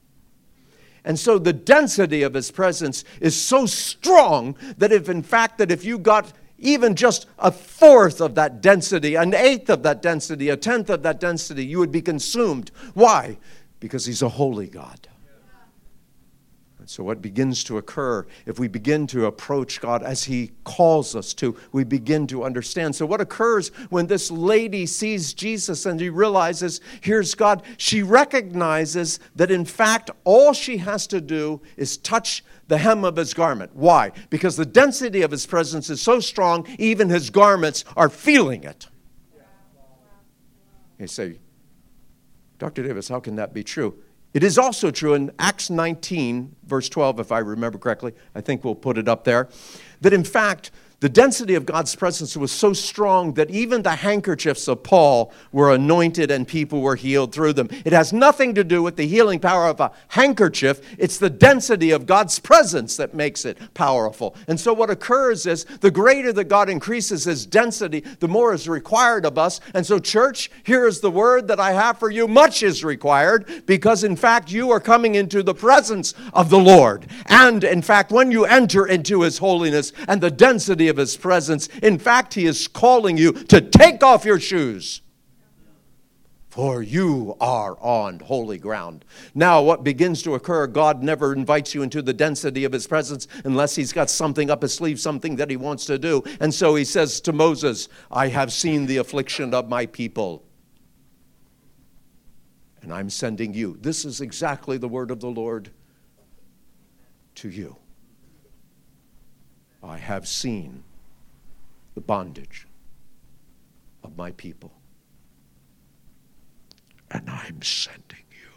And 1.10 1.18
so 1.18 1.40
the 1.40 1.54
density 1.54 2.22
of 2.22 2.36
his 2.36 2.52
presence 2.52 3.04
is 3.20 3.36
so 3.36 3.66
strong 3.66 4.56
that 4.78 4.92
if 4.92 5.10
in 5.10 5.24
fact 5.24 5.58
that 5.58 5.72
if 5.72 5.84
you 5.84 5.98
got 5.98 6.32
even 6.60 6.94
just 6.94 7.26
a 7.40 7.52
fourth 7.52 8.22
of 8.22 8.36
that 8.36 8.62
density, 8.62 9.16
an 9.16 9.34
eighth 9.34 9.72
of 9.72 9.82
that 9.82 10.04
density, 10.04 10.50
a 10.50 10.56
tenth 10.56 10.88
of 10.88 11.02
that 11.02 11.20
density, 11.20 11.66
you 11.66 11.80
would 11.80 11.92
be 11.92 12.04
consumed. 12.04 12.70
Why? 12.94 13.40
Because 13.80 14.06
he's 14.06 14.22
a 14.22 14.30
holy 14.30 14.68
God. 14.68 15.08
So, 16.90 17.04
what 17.04 17.22
begins 17.22 17.64
to 17.66 17.78
occur 17.78 18.26
if 18.48 18.58
we 18.58 18.68
begin 18.68 19.06
to 19.08 19.28
approach 19.28 19.80
God 19.80 20.02
as 20.02 20.24
He 20.24 20.54
calls 20.64 21.16
us 21.16 21.36
to, 21.36 21.56
we 21.72 21.84
begin 21.84 22.26
to 22.26 22.44
understand. 22.44 22.96
So, 22.96 23.06
what 23.06 23.22
occurs 23.22 23.70
when 23.92 24.08
this 24.08 24.32
lady 24.32 24.88
sees 24.88 25.36
Jesus 25.36 25.86
and 25.86 26.00
she 26.00 26.10
realizes, 26.10 26.82
here's 27.02 27.36
God? 27.36 27.62
She 27.78 28.02
recognizes 28.02 29.20
that 29.36 29.52
in 29.52 29.66
fact, 29.66 30.10
all 30.24 30.52
she 30.52 30.78
has 30.78 31.06
to 31.08 31.22
do 31.22 31.62
is 31.78 31.96
touch 31.96 32.44
the 32.70 32.80
hem 32.80 33.04
of 33.04 33.18
his 33.18 33.36
garment. 33.36 33.76
Why? 33.76 34.12
Because 34.32 34.58
the 34.58 34.66
density 34.66 35.22
of 35.22 35.30
his 35.30 35.46
presence 35.46 35.92
is 35.92 36.02
so 36.02 36.20
strong, 36.20 36.66
even 36.80 37.08
his 37.08 37.30
garments 37.30 37.86
are 37.96 38.10
feeling 38.10 38.64
it. 38.64 38.88
You 40.98 41.06
say, 41.06 41.38
Dr. 42.58 42.82
Davis, 42.82 43.08
how 43.08 43.20
can 43.20 43.36
that 43.36 43.54
be 43.54 43.64
true? 43.64 43.96
It 44.34 44.44
is 44.44 44.58
also 44.58 44.92
true 44.92 45.16
in 45.16 45.32
Acts 45.40 45.70
19, 45.70 46.56
verse 46.66 46.88
12, 46.88 47.20
if 47.20 47.32
I 47.32 47.40
remember 47.40 47.80
correctly, 47.80 48.14
I 48.36 48.42
think 48.42 48.64
we'll 48.64 48.76
put 48.76 48.98
it 48.98 49.08
up 49.08 49.24
there, 49.24 49.50
that 50.02 50.14
in 50.14 50.24
fact, 50.24 50.72
the 51.00 51.10
density 51.10 51.56
of 51.56 51.66
God's 51.66 51.96
presence 51.96 52.36
was 52.36 52.52
so 52.52 52.74
strong 52.74 53.34
that 53.36 53.50
even 53.50 53.84
the 53.84 53.96
handkerchiefs 53.96 54.68
of 54.68 54.84
Paul 54.84 55.32
were 55.54 55.74
anointed 55.74 56.30
and 56.30 56.46
people 56.46 56.82
were 56.82 56.98
healed 56.98 57.32
through 57.32 57.54
them. 57.54 57.70
It 57.86 57.94
has 57.94 58.12
nothing 58.12 58.54
to 58.56 58.66
do 58.66 58.84
with 58.84 58.98
the 58.98 59.08
healing 59.08 59.40
power 59.40 59.68
of 59.68 59.80
a 59.80 59.94
handkerchief, 60.10 60.82
it's 60.98 61.18
the 61.18 61.30
density 61.30 61.92
of 61.92 62.06
God's 62.06 62.40
presence 62.40 62.98
that 62.98 63.14
makes 63.14 63.46
it 63.46 63.58
powerful. 63.74 64.36
And 64.48 64.60
so, 64.60 64.74
what 64.74 64.90
occurs 64.90 65.46
is 65.46 65.64
the 65.64 65.92
greater 65.92 66.34
that 66.34 66.50
God 66.50 66.70
increases 66.70 67.24
his 67.24 67.46
density, 67.46 68.02
the 68.20 68.28
more 68.28 68.54
is 68.54 68.68
required 68.68 69.26
of 69.26 69.38
us. 69.38 69.62
And 69.74 69.86
so, 69.86 70.00
church, 70.00 70.52
here 70.64 70.86
is 70.86 71.00
the 71.00 71.12
word 71.12 71.48
that 71.48 71.62
I 71.62 71.72
have 71.72 71.98
for 71.98 72.12
you 72.12 72.28
much 72.28 72.62
is 72.62 72.84
required 72.84 73.64
because, 73.66 74.04
in 74.04 74.18
fact, 74.18 74.52
you 74.52 74.72
are 74.72 74.82
coming 74.82 75.16
into 75.16 75.44
the 75.44 75.54
presence 75.54 76.14
of 76.34 76.50
the 76.50 76.60
Lord. 76.60 77.08
And, 77.28 77.64
in 77.64 77.82
fact, 77.82 78.12
when 78.12 78.32
you 78.32 78.44
enter 78.44 78.86
into 78.86 79.22
his 79.22 79.38
holiness 79.38 79.94
and 80.08 80.20
the 80.20 80.32
density 80.32 80.89
of 80.90 80.98
his 80.98 81.16
presence. 81.16 81.68
In 81.82 81.98
fact, 81.98 82.34
he 82.34 82.46
is 82.46 82.68
calling 82.68 83.18
you 83.18 83.32
to 83.32 83.62
take 83.62 84.04
off 84.04 84.26
your 84.26 84.40
shoes. 84.40 85.02
For 86.50 86.82
you 86.82 87.38
are 87.40 87.78
on 87.80 88.20
holy 88.20 88.58
ground. 88.58 89.06
Now, 89.36 89.62
what 89.62 89.84
begins 89.84 90.24
to 90.24 90.34
occur, 90.34 90.66
God 90.68 91.04
never 91.04 91.32
invites 91.32 91.76
you 91.76 91.84
into 91.84 92.02
the 92.02 92.12
density 92.12 92.66
of 92.66 92.74
his 92.74 92.88
presence 92.88 93.28
unless 93.46 93.76
he's 93.76 93.94
got 93.94 94.10
something 94.10 94.50
up 94.50 94.64
his 94.64 94.74
sleeve, 94.74 95.00
something 95.00 95.36
that 95.36 95.52
he 95.52 95.58
wants 95.58 95.86
to 95.86 96.00
do. 96.00 96.24
And 96.40 96.54
so 96.54 96.76
he 96.76 96.86
says 96.86 97.22
to 97.22 97.34
Moses, 97.34 97.88
I 98.12 98.28
have 98.30 98.52
seen 98.52 98.88
the 98.88 98.98
affliction 98.98 99.54
of 99.54 99.70
my 99.70 99.86
people 99.86 100.44
and 102.82 102.94
I'm 102.94 103.10
sending 103.10 103.54
you. 103.54 103.78
This 103.82 104.06
is 104.06 104.22
exactly 104.22 104.78
the 104.78 104.88
word 104.88 105.12
of 105.12 105.20
the 105.20 105.30
Lord 105.30 105.70
to 107.36 107.50
you. 107.50 107.76
I 109.84 109.98
have 109.98 110.28
seen 110.28 110.84
the 111.96 112.02
bondage 112.02 112.68
of 114.04 114.18
my 114.18 114.32
people. 114.32 114.72
And 117.12 117.30
I'm 117.30 117.62
sending 117.62 118.26
you. 118.32 118.52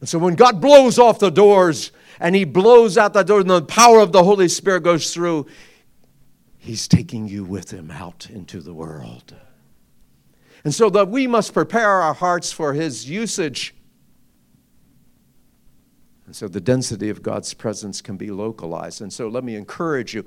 And 0.00 0.08
so 0.08 0.18
when 0.18 0.34
God 0.34 0.60
blows 0.60 0.98
off 0.98 1.18
the 1.18 1.30
doors 1.30 1.92
and 2.20 2.34
He 2.34 2.44
blows 2.44 2.98
out 2.98 3.12
the 3.14 3.22
door 3.22 3.40
and 3.40 3.50
the 3.50 3.62
power 3.62 4.00
of 4.00 4.12
the 4.12 4.24
Holy 4.24 4.48
Spirit 4.48 4.82
goes 4.82 5.14
through, 5.14 5.46
He's 6.58 6.88
taking 6.88 7.28
you 7.28 7.44
with 7.44 7.70
Him 7.70 7.90
out 7.90 8.28
into 8.30 8.60
the 8.60 8.74
world. 8.74 9.34
And 10.64 10.74
so 10.74 10.90
that 10.90 11.08
we 11.08 11.26
must 11.26 11.54
prepare 11.54 12.02
our 12.02 12.14
hearts 12.14 12.52
for 12.52 12.74
His 12.74 13.08
usage 13.08 13.74
so 16.34 16.48
the 16.48 16.60
density 16.60 17.10
of 17.10 17.22
God's 17.22 17.54
presence 17.54 18.00
can 18.00 18.16
be 18.16 18.30
localized. 18.30 19.00
And 19.00 19.12
so 19.12 19.28
let 19.28 19.44
me 19.44 19.54
encourage 19.56 20.14
you 20.14 20.26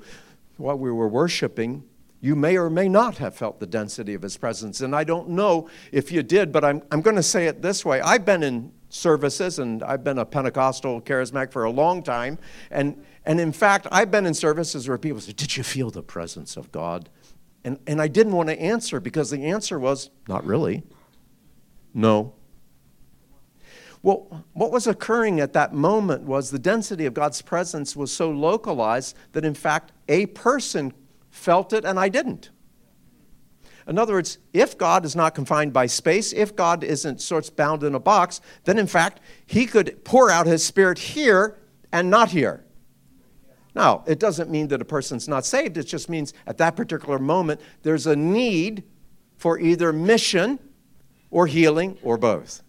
while 0.56 0.78
we 0.78 0.90
were 0.90 1.08
worshiping, 1.08 1.84
you 2.20 2.34
may 2.34 2.56
or 2.56 2.68
may 2.68 2.88
not 2.88 3.18
have 3.18 3.36
felt 3.36 3.60
the 3.60 3.66
density 3.66 4.14
of 4.14 4.22
his 4.22 4.36
presence. 4.36 4.80
And 4.80 4.94
I 4.94 5.04
don't 5.04 5.28
know 5.28 5.68
if 5.92 6.10
you 6.10 6.22
did, 6.22 6.50
but 6.50 6.64
I'm, 6.64 6.82
I'm 6.90 7.00
going 7.00 7.16
to 7.16 7.22
say 7.22 7.46
it 7.46 7.62
this 7.62 7.84
way. 7.84 8.00
I've 8.00 8.24
been 8.24 8.42
in 8.42 8.72
services 8.88 9.58
and 9.58 9.82
I've 9.82 10.02
been 10.02 10.18
a 10.18 10.24
Pentecostal 10.24 11.00
charismatic 11.02 11.52
for 11.52 11.64
a 11.64 11.70
long 11.70 12.02
time. 12.02 12.38
And, 12.70 13.04
and 13.24 13.40
in 13.40 13.52
fact, 13.52 13.86
I've 13.92 14.10
been 14.10 14.26
in 14.26 14.34
services 14.34 14.88
where 14.88 14.98
people 14.98 15.20
say, 15.20 15.32
Did 15.32 15.56
you 15.56 15.62
feel 15.62 15.90
the 15.90 16.02
presence 16.02 16.56
of 16.56 16.72
God? 16.72 17.08
And, 17.64 17.78
and 17.86 18.00
I 18.00 18.08
didn't 18.08 18.32
want 18.32 18.48
to 18.48 18.60
answer 18.60 18.98
because 18.98 19.30
the 19.30 19.44
answer 19.44 19.78
was, 19.78 20.10
Not 20.26 20.44
really. 20.44 20.82
No. 21.94 22.34
Well, 24.08 24.46
what 24.54 24.72
was 24.72 24.86
occurring 24.86 25.38
at 25.38 25.52
that 25.52 25.74
moment 25.74 26.22
was 26.22 26.50
the 26.50 26.58
density 26.58 27.04
of 27.04 27.12
God's 27.12 27.42
presence 27.42 27.94
was 27.94 28.10
so 28.10 28.30
localized 28.30 29.14
that, 29.32 29.44
in 29.44 29.52
fact, 29.52 29.92
a 30.08 30.24
person 30.24 30.94
felt 31.30 31.74
it 31.74 31.84
and 31.84 32.00
I 32.00 32.08
didn't. 32.08 32.48
In 33.86 33.98
other 33.98 34.14
words, 34.14 34.38
if 34.54 34.78
God 34.78 35.04
is 35.04 35.14
not 35.14 35.34
confined 35.34 35.74
by 35.74 35.84
space, 35.84 36.32
if 36.32 36.56
God 36.56 36.84
isn't 36.84 37.20
sorts 37.20 37.50
bound 37.50 37.82
in 37.82 37.94
a 37.94 38.00
box, 38.00 38.40
then 38.64 38.78
in 38.78 38.86
fact, 38.86 39.20
He 39.44 39.66
could 39.66 40.02
pour 40.06 40.30
out 40.30 40.46
His 40.46 40.64
Spirit 40.64 40.98
here 40.98 41.58
and 41.92 42.08
not 42.08 42.30
here. 42.30 42.64
Now, 43.74 44.04
it 44.06 44.18
doesn't 44.18 44.48
mean 44.48 44.68
that 44.68 44.80
a 44.80 44.86
person's 44.86 45.28
not 45.28 45.44
saved, 45.44 45.76
it 45.76 45.84
just 45.84 46.08
means 46.08 46.32
at 46.46 46.56
that 46.56 46.76
particular 46.76 47.18
moment, 47.18 47.60
there's 47.82 48.06
a 48.06 48.16
need 48.16 48.84
for 49.36 49.58
either 49.58 49.92
mission 49.92 50.58
or 51.30 51.46
healing 51.46 51.98
or 52.02 52.16
both. 52.16 52.62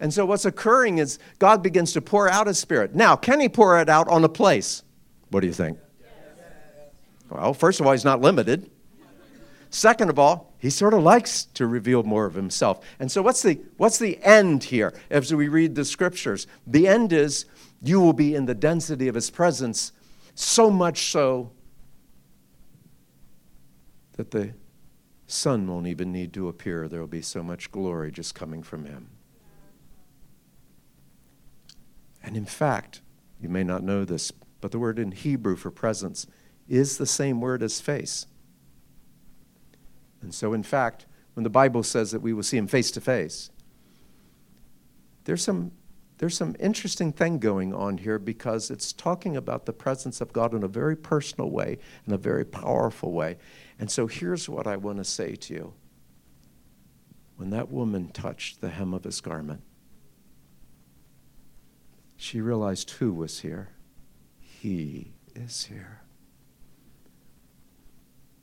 And 0.00 0.12
so 0.12 0.24
what's 0.24 0.46
occurring 0.46 0.98
is 0.98 1.18
God 1.38 1.62
begins 1.62 1.92
to 1.92 2.00
pour 2.00 2.28
out 2.28 2.46
his 2.46 2.58
spirit. 2.58 2.94
Now, 2.94 3.16
can 3.16 3.38
he 3.38 3.48
pour 3.48 3.78
it 3.78 3.88
out 3.88 4.08
on 4.08 4.24
a 4.24 4.28
place? 4.28 4.82
What 5.28 5.40
do 5.40 5.46
you 5.46 5.52
think? 5.52 5.78
Well, 7.28 7.54
first 7.54 7.78
of 7.78 7.86
all, 7.86 7.92
he's 7.92 8.04
not 8.04 8.20
limited. 8.20 8.70
Second 9.68 10.10
of 10.10 10.18
all, 10.18 10.52
he 10.58 10.68
sort 10.68 10.94
of 10.94 11.02
likes 11.02 11.44
to 11.54 11.66
reveal 11.66 12.02
more 12.02 12.26
of 12.26 12.34
himself. 12.34 12.84
And 12.98 13.10
so 13.10 13.22
what's 13.22 13.42
the 13.42 13.60
what's 13.76 13.98
the 13.98 14.18
end 14.22 14.64
here 14.64 14.92
as 15.10 15.32
we 15.32 15.46
read 15.46 15.76
the 15.76 15.84
scriptures? 15.84 16.48
The 16.66 16.88
end 16.88 17.12
is 17.12 17.44
you 17.80 18.00
will 18.00 18.12
be 18.12 18.34
in 18.34 18.46
the 18.46 18.54
density 18.54 19.06
of 19.06 19.14
his 19.14 19.30
presence 19.30 19.92
so 20.34 20.70
much 20.70 21.10
so 21.12 21.52
that 24.16 24.32
the 24.32 24.54
sun 25.28 25.68
won't 25.68 25.86
even 25.86 26.10
need 26.10 26.32
to 26.32 26.48
appear. 26.48 26.88
There 26.88 27.00
will 27.00 27.06
be 27.06 27.22
so 27.22 27.42
much 27.42 27.70
glory 27.70 28.10
just 28.10 28.34
coming 28.34 28.64
from 28.64 28.84
him. 28.86 29.08
And 32.22 32.36
in 32.36 32.44
fact, 32.44 33.00
you 33.40 33.48
may 33.48 33.64
not 33.64 33.82
know 33.82 34.04
this, 34.04 34.32
but 34.60 34.70
the 34.70 34.78
word 34.78 34.98
in 34.98 35.12
Hebrew 35.12 35.56
for 35.56 35.70
presence 35.70 36.26
is 36.68 36.98
the 36.98 37.06
same 37.06 37.40
word 37.40 37.62
as 37.62 37.80
face. 37.80 38.26
And 40.22 40.34
so, 40.34 40.52
in 40.52 40.62
fact, 40.62 41.06
when 41.34 41.44
the 41.44 41.50
Bible 41.50 41.82
says 41.82 42.10
that 42.10 42.20
we 42.20 42.32
will 42.32 42.42
see 42.42 42.58
him 42.58 42.66
face 42.66 42.90
to 42.92 43.00
face, 43.00 43.50
there's 45.24 45.42
some, 45.42 45.72
there's 46.18 46.36
some 46.36 46.54
interesting 46.60 47.12
thing 47.12 47.38
going 47.38 47.74
on 47.74 47.98
here 47.98 48.18
because 48.18 48.70
it's 48.70 48.92
talking 48.92 49.36
about 49.36 49.64
the 49.64 49.72
presence 49.72 50.20
of 50.20 50.32
God 50.32 50.54
in 50.54 50.62
a 50.62 50.68
very 50.68 50.96
personal 50.96 51.50
way, 51.50 51.78
in 52.06 52.12
a 52.12 52.18
very 52.18 52.44
powerful 52.44 53.12
way. 53.12 53.38
And 53.78 53.90
so, 53.90 54.06
here's 54.06 54.48
what 54.48 54.66
I 54.66 54.76
want 54.76 54.98
to 54.98 55.04
say 55.04 55.34
to 55.34 55.54
you. 55.54 55.74
When 57.36 57.50
that 57.50 57.70
woman 57.70 58.10
touched 58.10 58.60
the 58.60 58.68
hem 58.68 58.92
of 58.92 59.04
his 59.04 59.22
garment, 59.22 59.62
she 62.20 62.38
realized 62.42 62.90
who 62.90 63.14
was 63.14 63.40
here. 63.40 63.70
He 64.38 65.14
is 65.34 65.64
here. 65.64 66.02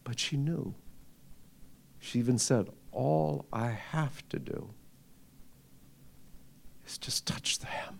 But 0.03 0.19
she 0.19 0.35
knew. 0.35 0.73
She 1.99 2.17
even 2.17 2.39
said, 2.39 2.69
All 2.91 3.45
I 3.53 3.67
have 3.67 4.27
to 4.29 4.39
do 4.39 4.71
is 6.87 6.97
just 6.97 7.27
touch 7.27 7.59
the 7.59 7.67
hem. 7.67 7.99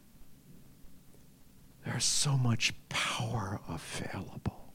There's 1.86 2.06
so 2.06 2.38
much 2.38 2.74
power 2.90 3.60
available 3.70 4.74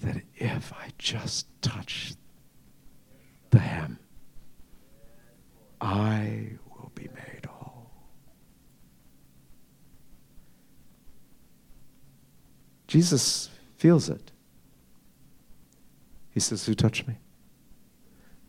that 0.00 0.22
if 0.36 0.72
I 0.72 0.90
just 0.96 1.48
touch 1.60 2.14
the 3.50 3.58
hem, 3.58 3.98
I 5.80 6.52
will 6.70 6.92
be 6.94 7.08
made 7.14 7.46
whole. 7.46 7.74
Jesus 12.94 13.50
feels 13.76 14.08
it. 14.08 14.30
He 16.30 16.38
says, 16.38 16.64
Who 16.66 16.76
touched 16.76 17.08
me? 17.08 17.16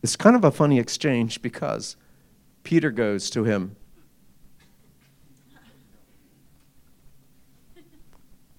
It's 0.04 0.14
kind 0.14 0.36
of 0.36 0.44
a 0.44 0.52
funny 0.52 0.78
exchange 0.78 1.42
because 1.42 1.96
Peter 2.62 2.92
goes 2.92 3.28
to 3.30 3.42
him. 3.42 3.74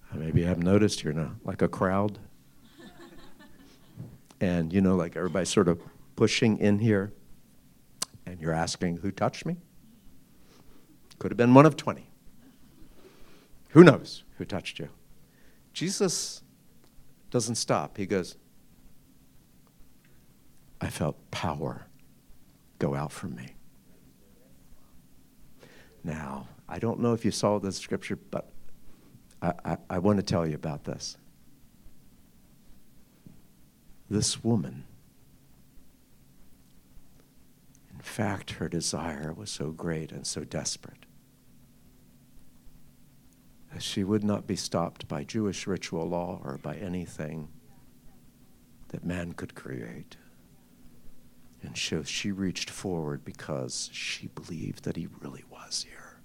Uh, 0.09 0.17
maybe 0.17 0.43
I 0.43 0.49
haven't 0.49 0.63
noticed 0.63 1.03
you're 1.05 1.13
not 1.13 1.31
like 1.45 1.61
a 1.61 1.69
crowd. 1.69 2.19
And, 4.41 4.73
you 4.73 4.81
know, 4.81 4.97
like 4.97 5.15
everybody's 5.15 5.47
sort 5.47 5.69
of 5.69 5.81
pushing 6.17 6.57
in 6.59 6.79
here. 6.79 7.13
And 8.25 8.41
you're 8.41 8.51
asking, 8.51 8.97
Who 8.97 9.11
touched 9.11 9.45
me? 9.45 9.55
Could 11.17 11.31
have 11.31 11.37
been 11.37 11.53
one 11.53 11.65
of 11.65 11.77
20. 11.77 12.09
Who 13.69 13.85
knows 13.85 14.25
who 14.37 14.43
touched 14.43 14.79
you? 14.79 14.89
Jesus 15.77 16.41
doesn't 17.29 17.53
stop. 17.53 17.97
He 17.97 18.07
goes, 18.07 18.35
I 20.81 20.89
felt 20.89 21.29
power 21.29 21.85
go 22.79 22.95
out 22.95 23.11
from 23.11 23.35
me. 23.35 23.53
Now, 26.03 26.47
I 26.67 26.79
don't 26.79 26.99
know 26.99 27.13
if 27.13 27.23
you 27.23 27.29
saw 27.29 27.59
this 27.59 27.77
scripture, 27.77 28.15
but 28.15 28.49
I, 29.39 29.53
I, 29.63 29.77
I 29.87 29.99
want 29.99 30.17
to 30.17 30.23
tell 30.23 30.47
you 30.47 30.55
about 30.55 30.85
this. 30.85 31.15
This 34.09 34.43
woman, 34.43 34.83
in 37.93 37.99
fact, 37.99 38.49
her 38.53 38.67
desire 38.67 39.31
was 39.31 39.51
so 39.51 39.69
great 39.69 40.11
and 40.11 40.25
so 40.25 40.43
desperate 40.43 41.06
she 43.83 44.03
would 44.03 44.23
not 44.23 44.47
be 44.47 44.55
stopped 44.55 45.07
by 45.07 45.23
Jewish 45.23 45.67
ritual 45.67 46.07
law 46.07 46.41
or 46.43 46.57
by 46.57 46.75
anything 46.75 47.49
that 48.89 49.03
man 49.03 49.33
could 49.33 49.55
create. 49.55 50.17
And 51.61 51.77
so 51.77 52.03
she 52.03 52.31
reached 52.31 52.69
forward 52.69 53.25
because 53.25 53.89
she 53.91 54.27
believed 54.27 54.83
that 54.83 54.95
he 54.95 55.07
really 55.19 55.43
was 55.51 55.85
here. 55.87 56.19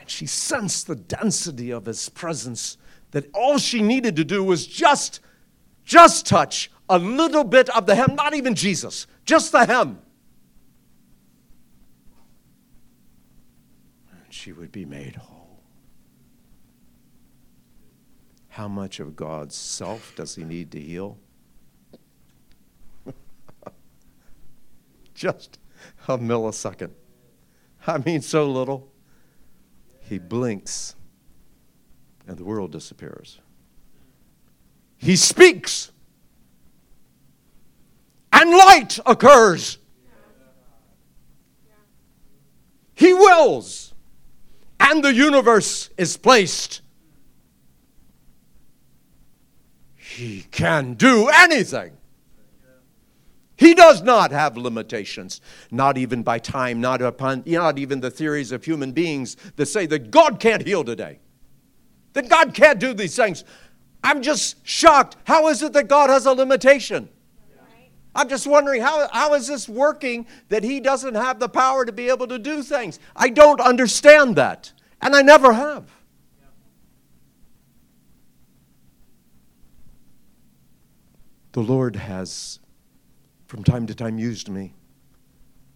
And 0.00 0.10
she 0.10 0.26
sensed 0.26 0.86
the 0.86 0.96
density 0.96 1.70
of 1.70 1.86
his 1.86 2.08
presence, 2.08 2.76
that 3.12 3.26
all 3.32 3.58
she 3.58 3.80
needed 3.80 4.16
to 4.16 4.24
do 4.24 4.42
was 4.42 4.66
just, 4.66 5.20
just 5.84 6.26
touch 6.26 6.70
a 6.88 6.98
little 6.98 7.44
bit 7.44 7.68
of 7.70 7.86
the 7.86 7.94
hem, 7.94 8.14
not 8.14 8.34
even 8.34 8.54
Jesus, 8.54 9.06
just 9.24 9.52
the 9.52 9.66
hem. 9.66 10.00
And 14.10 14.32
she 14.32 14.52
would 14.52 14.72
be 14.72 14.84
made 14.84 15.16
whole. 15.16 15.37
How 18.58 18.66
much 18.66 18.98
of 18.98 19.14
God's 19.14 19.54
self 19.54 20.16
does 20.16 20.34
he 20.34 20.42
need 20.42 20.72
to 20.72 20.80
heal? 20.80 21.16
just 25.14 25.60
a 26.08 26.18
millisecond. 26.18 26.90
I 27.86 27.98
mean, 27.98 28.20
so 28.20 28.50
little. 28.50 28.90
He 30.00 30.18
blinks 30.18 30.96
and 32.26 32.36
the 32.36 32.42
world 32.42 32.72
disappears. 32.72 33.38
He 34.96 35.14
speaks 35.14 35.92
and 38.32 38.50
light 38.50 38.98
occurs. 39.06 39.78
He 42.96 43.14
wills 43.14 43.94
and 44.80 45.04
the 45.04 45.14
universe 45.14 45.90
is 45.96 46.16
placed. 46.16 46.80
He 50.18 50.46
can 50.50 50.94
do 50.94 51.28
anything. 51.28 51.96
He 53.54 53.72
does 53.72 54.02
not 54.02 54.32
have 54.32 54.56
limitations, 54.56 55.40
not 55.70 55.96
even 55.96 56.24
by 56.24 56.40
time, 56.40 56.80
not, 56.80 57.00
upon, 57.00 57.44
not 57.46 57.78
even 57.78 58.00
the 58.00 58.10
theories 58.10 58.50
of 58.50 58.64
human 58.64 58.90
beings 58.90 59.36
that 59.54 59.66
say 59.66 59.86
that 59.86 60.10
God 60.10 60.40
can't 60.40 60.66
heal 60.66 60.82
today, 60.82 61.20
that 62.14 62.28
God 62.28 62.52
can't 62.52 62.80
do 62.80 62.94
these 62.94 63.14
things. 63.14 63.44
I'm 64.02 64.20
just 64.20 64.66
shocked. 64.66 65.16
How 65.22 65.46
is 65.50 65.62
it 65.62 65.72
that 65.74 65.86
God 65.86 66.10
has 66.10 66.26
a 66.26 66.32
limitation? 66.32 67.08
I'm 68.12 68.28
just 68.28 68.48
wondering 68.48 68.82
how, 68.82 69.08
how 69.12 69.34
is 69.34 69.46
this 69.46 69.68
working 69.68 70.26
that 70.48 70.64
He 70.64 70.80
doesn't 70.80 71.14
have 71.14 71.38
the 71.38 71.48
power 71.48 71.84
to 71.84 71.92
be 71.92 72.08
able 72.08 72.26
to 72.26 72.40
do 72.40 72.64
things? 72.64 72.98
I 73.14 73.28
don't 73.28 73.60
understand 73.60 74.34
that, 74.34 74.72
and 75.00 75.14
I 75.14 75.22
never 75.22 75.52
have. 75.52 75.97
The 81.58 81.64
Lord 81.64 81.96
has 81.96 82.60
from 83.48 83.64
time 83.64 83.88
to 83.88 83.94
time 83.96 84.16
used 84.16 84.48
me 84.48 84.74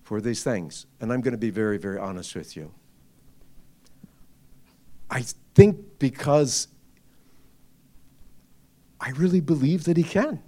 for 0.05 0.21
these 0.21 0.45
things. 0.45 0.87
And 1.01 1.13
I'm 1.13 1.21
going 1.23 1.33
to 1.33 1.39
be 1.39 1.51
very, 1.51 1.77
very 1.77 1.99
honest 1.99 2.37
with 2.37 2.57
you. 2.57 2.73
I 5.11 5.25
think 5.57 5.99
because 5.99 6.69
I 9.01 9.11
really 9.11 9.41
believe 9.41 9.83
that 9.83 9.97
he 9.97 10.05
can. 10.05 10.41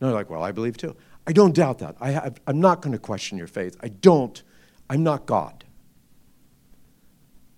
No, 0.00 0.08
you're 0.08 0.12
like, 0.12 0.28
well, 0.28 0.42
I 0.42 0.50
believe 0.50 0.76
too. 0.76 0.96
I 1.24 1.32
don't 1.32 1.54
doubt 1.54 1.78
that. 1.78 1.94
I 2.00 2.10
have, 2.10 2.40
I'm 2.48 2.60
not 2.60 2.82
going 2.82 2.94
to 2.94 2.98
question 2.98 3.38
your 3.38 3.46
faith. 3.46 3.76
I 3.80 3.90
don't. 3.90 4.42
I'm 4.88 5.04
not 5.04 5.26
God. 5.26 5.62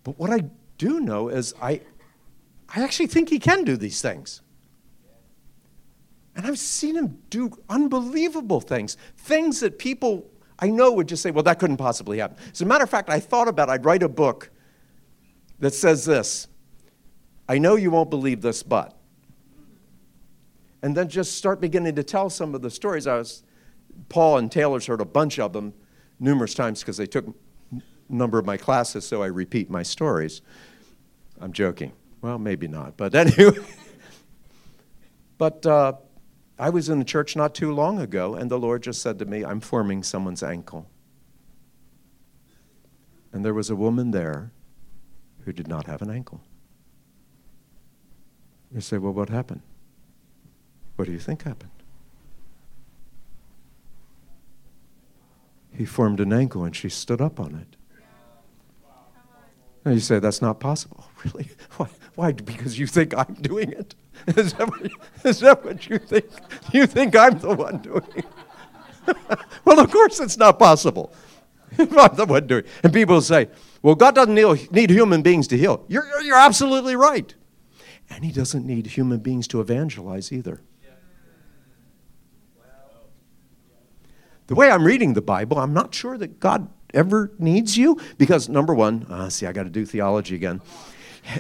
But 0.04 0.18
what 0.18 0.28
I 0.28 0.50
do 0.76 1.00
know 1.00 1.30
is 1.30 1.54
I, 1.62 1.80
I 2.68 2.82
actually 2.82 3.06
think 3.06 3.30
he 3.30 3.38
can 3.38 3.64
do 3.64 3.78
these 3.78 4.02
things. 4.02 4.42
And 6.34 6.46
I've 6.46 6.58
seen 6.58 6.96
him 6.96 7.18
do 7.28 7.50
unbelievable 7.68 8.60
things, 8.60 8.96
things 9.16 9.60
that 9.60 9.78
people 9.78 10.30
I 10.62 10.68
know 10.68 10.92
would 10.92 11.08
just 11.08 11.24
say, 11.24 11.32
well, 11.32 11.42
that 11.42 11.58
couldn't 11.58 11.78
possibly 11.78 12.18
happen. 12.18 12.36
As 12.52 12.60
a 12.60 12.64
matter 12.64 12.84
of 12.84 12.90
fact, 12.90 13.10
I 13.10 13.18
thought 13.18 13.48
about 13.48 13.68
I'd 13.68 13.84
write 13.84 14.04
a 14.04 14.08
book 14.08 14.50
that 15.58 15.74
says 15.74 16.04
this 16.04 16.46
I 17.48 17.58
know 17.58 17.74
you 17.74 17.90
won't 17.90 18.10
believe 18.10 18.42
this, 18.42 18.62
but. 18.62 18.96
And 20.84 20.96
then 20.96 21.08
just 21.08 21.36
start 21.36 21.60
beginning 21.60 21.96
to 21.96 22.02
tell 22.04 22.30
some 22.30 22.54
of 22.54 22.62
the 22.62 22.70
stories. 22.70 23.06
I 23.06 23.16
was, 23.16 23.42
Paul 24.08 24.38
and 24.38 24.50
Taylor's 24.50 24.86
heard 24.86 25.00
a 25.00 25.04
bunch 25.04 25.38
of 25.38 25.52
them 25.52 25.74
numerous 26.18 26.54
times 26.54 26.80
because 26.80 26.96
they 26.96 27.06
took 27.06 27.26
a 27.28 27.82
number 28.08 28.38
of 28.38 28.46
my 28.46 28.56
classes, 28.56 29.04
so 29.04 29.22
I 29.22 29.26
repeat 29.26 29.68
my 29.68 29.82
stories. 29.82 30.42
I'm 31.40 31.52
joking. 31.52 31.92
Well, 32.20 32.38
maybe 32.38 32.68
not, 32.68 32.96
but 32.96 33.14
anyway. 33.16 33.58
but 35.38 35.66
uh, 35.66 35.94
I 36.62 36.70
was 36.70 36.88
in 36.88 37.00
a 37.00 37.04
church 37.04 37.34
not 37.34 37.56
too 37.56 37.74
long 37.74 37.98
ago, 37.98 38.36
and 38.36 38.48
the 38.48 38.56
Lord 38.56 38.84
just 38.84 39.02
said 39.02 39.18
to 39.18 39.24
me, 39.24 39.44
I'm 39.44 39.58
forming 39.58 40.04
someone's 40.04 40.44
ankle. 40.44 40.88
And 43.32 43.44
there 43.44 43.52
was 43.52 43.68
a 43.68 43.74
woman 43.74 44.12
there 44.12 44.52
who 45.44 45.52
did 45.52 45.66
not 45.66 45.86
have 45.86 46.02
an 46.02 46.08
ankle. 46.08 46.40
You 48.72 48.80
say, 48.80 48.98
Well, 48.98 49.12
what 49.12 49.28
happened? 49.28 49.62
What 50.94 51.06
do 51.06 51.12
you 51.12 51.18
think 51.18 51.42
happened? 51.42 51.72
He 55.74 55.84
formed 55.84 56.20
an 56.20 56.32
ankle 56.32 56.62
and 56.62 56.76
she 56.76 56.88
stood 56.88 57.20
up 57.20 57.40
on 57.40 57.56
it. 57.56 57.76
And 59.84 59.94
you 59.94 60.00
say, 60.00 60.20
That's 60.20 60.40
not 60.40 60.60
possible. 60.60 61.06
Really? 61.24 61.48
Why? 61.76 61.88
Why? 62.14 62.32
Because 62.32 62.78
you 62.78 62.86
think 62.86 63.14
I'm 63.16 63.34
doing 63.34 63.72
it? 63.72 63.96
Is 64.36 64.52
that 64.54 64.68
what, 64.68 64.90
is 65.24 65.40
that 65.40 65.64
what 65.64 65.88
you 65.88 65.98
think? 65.98 66.26
You 66.72 66.86
think 66.86 67.16
I'm 67.16 67.38
the 67.38 67.54
one 67.54 67.78
doing 67.78 68.24
well, 69.64 69.80
of 69.80 69.90
course 69.90 70.20
it's 70.20 70.36
not 70.36 70.58
possible. 70.58 71.12
I'm 71.78 72.14
the 72.14 72.26
one 72.26 72.46
doing. 72.46 72.64
And 72.82 72.92
people 72.92 73.20
say, 73.20 73.48
well, 73.82 73.94
God 73.94 74.14
doesn't 74.14 74.34
need 74.72 74.90
human 74.90 75.22
beings 75.22 75.48
to 75.48 75.58
heal. 75.58 75.84
You're, 75.88 76.06
you're 76.22 76.38
absolutely 76.38 76.96
right. 76.96 77.34
And 78.10 78.24
He 78.24 78.32
doesn't 78.32 78.66
need 78.66 78.86
human 78.86 79.20
beings 79.20 79.48
to 79.48 79.60
evangelize 79.60 80.32
either. 80.32 80.60
The 84.48 84.54
way 84.54 84.70
I'm 84.70 84.84
reading 84.84 85.14
the 85.14 85.22
Bible, 85.22 85.58
I'm 85.58 85.72
not 85.72 85.94
sure 85.94 86.18
that 86.18 86.38
God 86.38 86.68
ever 86.92 87.32
needs 87.38 87.78
you 87.78 87.98
because, 88.18 88.48
number 88.48 88.74
one, 88.74 89.06
uh, 89.08 89.30
see, 89.30 89.46
I 89.46 89.52
got 89.52 89.62
to 89.62 89.70
do 89.70 89.86
theology 89.86 90.34
again 90.34 90.60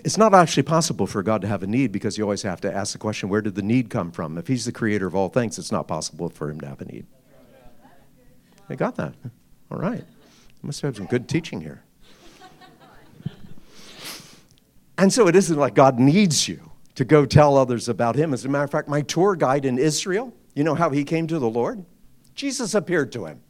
it's 0.04 0.16
not 0.16 0.34
actually 0.34 0.62
possible 0.62 1.06
for 1.06 1.22
God 1.22 1.40
to 1.42 1.48
have 1.48 1.62
a 1.62 1.66
need 1.66 1.92
because 1.92 2.16
you 2.16 2.24
always 2.24 2.42
have 2.42 2.60
to 2.62 2.74
ask 2.74 2.92
the 2.92 2.98
question 2.98 3.28
where 3.28 3.42
did 3.42 3.54
the 3.54 3.62
need 3.62 3.90
come 3.90 4.10
from? 4.10 4.38
If 4.38 4.46
He's 4.46 4.64
the 4.64 4.72
creator 4.72 5.06
of 5.06 5.14
all 5.14 5.28
things, 5.28 5.58
it's 5.58 5.72
not 5.72 5.88
possible 5.88 6.28
for 6.28 6.50
Him 6.50 6.60
to 6.60 6.68
have 6.68 6.80
a 6.80 6.84
need. 6.84 7.06
I 8.68 8.74
got 8.74 8.96
that. 8.96 9.14
All 9.70 9.78
right. 9.78 10.02
I 10.02 10.66
must 10.66 10.80
have 10.82 10.96
some 10.96 11.06
good 11.06 11.28
teaching 11.28 11.60
here. 11.60 11.82
And 14.98 15.12
so 15.12 15.26
it 15.26 15.34
isn't 15.34 15.56
like 15.56 15.74
God 15.74 15.98
needs 15.98 16.46
you 16.46 16.70
to 16.94 17.04
go 17.04 17.26
tell 17.26 17.56
others 17.56 17.88
about 17.88 18.14
him. 18.14 18.32
As 18.32 18.44
a 18.44 18.48
matter 18.48 18.64
of 18.64 18.70
fact, 18.70 18.88
my 18.88 19.00
tour 19.00 19.34
guide 19.34 19.64
in 19.64 19.78
Israel, 19.78 20.32
you 20.54 20.62
know 20.62 20.74
how 20.74 20.90
he 20.90 21.02
came 21.04 21.26
to 21.26 21.38
the 21.38 21.48
Lord? 21.48 21.84
Jesus 22.34 22.74
appeared 22.74 23.10
to 23.12 23.26
him. 23.26 23.40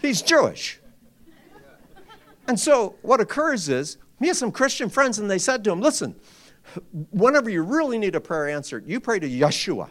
He's 0.00 0.22
Jewish. 0.22 0.78
And 2.46 2.58
so 2.58 2.96
what 3.02 3.20
occurs 3.20 3.68
is, 3.68 3.96
he 4.18 4.28
has 4.28 4.38
some 4.38 4.52
Christian 4.52 4.88
friends, 4.88 5.18
and 5.18 5.30
they 5.30 5.38
said 5.38 5.64
to 5.64 5.72
him, 5.72 5.80
Listen, 5.80 6.14
whenever 7.10 7.50
you 7.50 7.62
really 7.62 7.98
need 7.98 8.14
a 8.14 8.20
prayer 8.20 8.48
answered, 8.48 8.86
you 8.86 9.00
pray 9.00 9.18
to 9.18 9.28
Yeshua. 9.28 9.88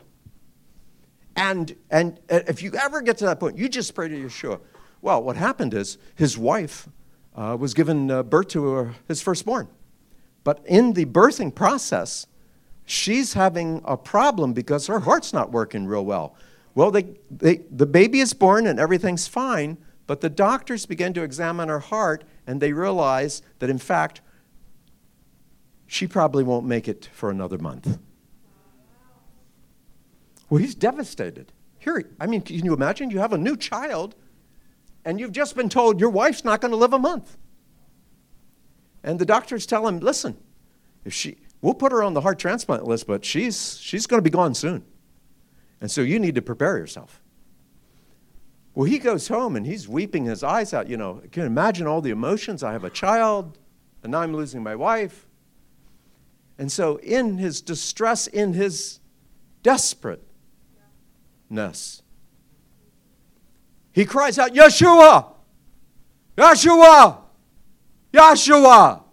And, 1.35 1.75
and 1.89 2.19
if 2.29 2.61
you 2.61 2.71
ever 2.73 3.01
get 3.01 3.17
to 3.19 3.25
that 3.25 3.39
point, 3.39 3.57
you 3.57 3.67
just 3.67 3.93
pray 3.95 4.07
to 4.07 4.15
Yeshua. 4.15 4.59
Well, 5.01 5.21
what 5.23 5.35
happened 5.35 5.73
is 5.73 5.97
his 6.15 6.37
wife 6.37 6.87
uh, 7.35 7.57
was 7.59 7.73
given 7.73 8.09
uh, 8.09 8.23
birth 8.23 8.49
to 8.49 8.77
uh, 8.77 8.93
his 9.07 9.21
firstborn. 9.21 9.67
But 10.43 10.61
in 10.65 10.93
the 10.93 11.05
birthing 11.05 11.53
process, 11.53 12.27
she's 12.85 13.33
having 13.33 13.81
a 13.85 13.97
problem 13.97 14.53
because 14.53 14.87
her 14.87 14.99
heart's 14.99 15.33
not 15.33 15.51
working 15.51 15.85
real 15.87 16.05
well. 16.05 16.35
Well, 16.75 16.91
they, 16.91 17.05
they, 17.29 17.61
the 17.69 17.85
baby 17.85 18.19
is 18.19 18.33
born 18.33 18.67
and 18.67 18.79
everything's 18.79 19.27
fine, 19.27 19.77
but 20.07 20.21
the 20.21 20.29
doctors 20.29 20.85
begin 20.85 21.13
to 21.13 21.23
examine 21.23 21.69
her 21.69 21.79
heart 21.79 22.23
and 22.45 22.61
they 22.61 22.73
realize 22.73 23.41
that, 23.59 23.69
in 23.69 23.77
fact, 23.77 24.21
she 25.87 26.07
probably 26.07 26.43
won't 26.43 26.65
make 26.65 26.87
it 26.87 27.09
for 27.13 27.29
another 27.29 27.57
month. 27.57 27.99
Well, 30.49 30.59
he's 30.59 30.75
devastated. 30.75 31.51
Here, 31.79 32.09
I 32.19 32.27
mean, 32.27 32.41
can 32.41 32.63
you 32.63 32.73
imagine? 32.73 33.09
You 33.09 33.19
have 33.19 33.33
a 33.33 33.37
new 33.37 33.57
child, 33.57 34.15
and 35.03 35.19
you've 35.19 35.31
just 35.31 35.55
been 35.55 35.69
told 35.69 35.99
your 35.99 36.09
wife's 36.09 36.43
not 36.43 36.61
going 36.61 36.71
to 36.71 36.77
live 36.77 36.93
a 36.93 36.99
month. 36.99 37.37
And 39.03 39.19
the 39.19 39.25
doctors 39.25 39.65
tell 39.65 39.87
him, 39.87 39.99
listen, 39.99 40.37
if 41.03 41.13
she, 41.13 41.37
we'll 41.61 41.73
put 41.73 41.91
her 41.91 42.03
on 42.03 42.13
the 42.13 42.21
heart 42.21 42.39
transplant 42.39 42.85
list, 42.85 43.07
but 43.07 43.25
she's, 43.25 43.77
she's 43.79 44.07
going 44.07 44.19
to 44.19 44.23
be 44.23 44.29
gone 44.29 44.53
soon. 44.53 44.83
And 45.81 45.91
so 45.91 46.01
you 46.01 46.19
need 46.19 46.35
to 46.35 46.41
prepare 46.41 46.77
yourself. 46.77 47.21
Well, 48.75 48.85
he 48.85 48.97
goes 48.97 49.27
home 49.27 49.55
and 49.55 49.65
he's 49.65 49.87
weeping 49.87 50.25
his 50.25 50.43
eyes 50.43 50.73
out. 50.73 50.89
You 50.89 50.97
know, 50.97 51.21
can 51.31 51.43
you 51.43 51.47
imagine 51.47 51.85
all 51.85 52.01
the 52.01 52.09
emotions? 52.09 52.63
I 52.63 52.71
have 52.71 52.83
a 52.83 52.89
child, 52.89 53.59
and 54.01 54.11
now 54.11 54.21
I'm 54.21 54.33
losing 54.33 54.63
my 54.63 54.75
wife. 54.75 55.27
And 56.57 56.71
so, 56.71 56.97
in 56.97 57.37
his 57.37 57.61
distress, 57.61 58.27
in 58.27 58.53
his 58.53 58.99
desperateness, 59.61 62.01
he 63.91 64.05
cries 64.05 64.39
out, 64.39 64.53
Yeshua! 64.53 65.33
Yeshua! 66.35 67.19
Yeshua! 68.11 69.03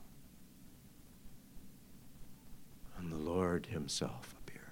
And 2.98 3.12
the 3.12 3.16
Lord 3.16 3.66
Himself 3.66 4.34
appears. 4.38 4.62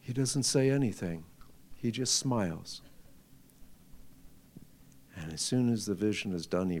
He 0.00 0.12
doesn't 0.12 0.42
say 0.42 0.70
anything. 0.70 1.24
He 1.80 1.90
just 1.90 2.16
smiles. 2.16 2.82
And 5.16 5.32
as 5.32 5.40
soon 5.40 5.72
as 5.72 5.86
the 5.86 5.94
vision 5.94 6.34
is 6.34 6.46
done, 6.46 6.68
he, 6.68 6.78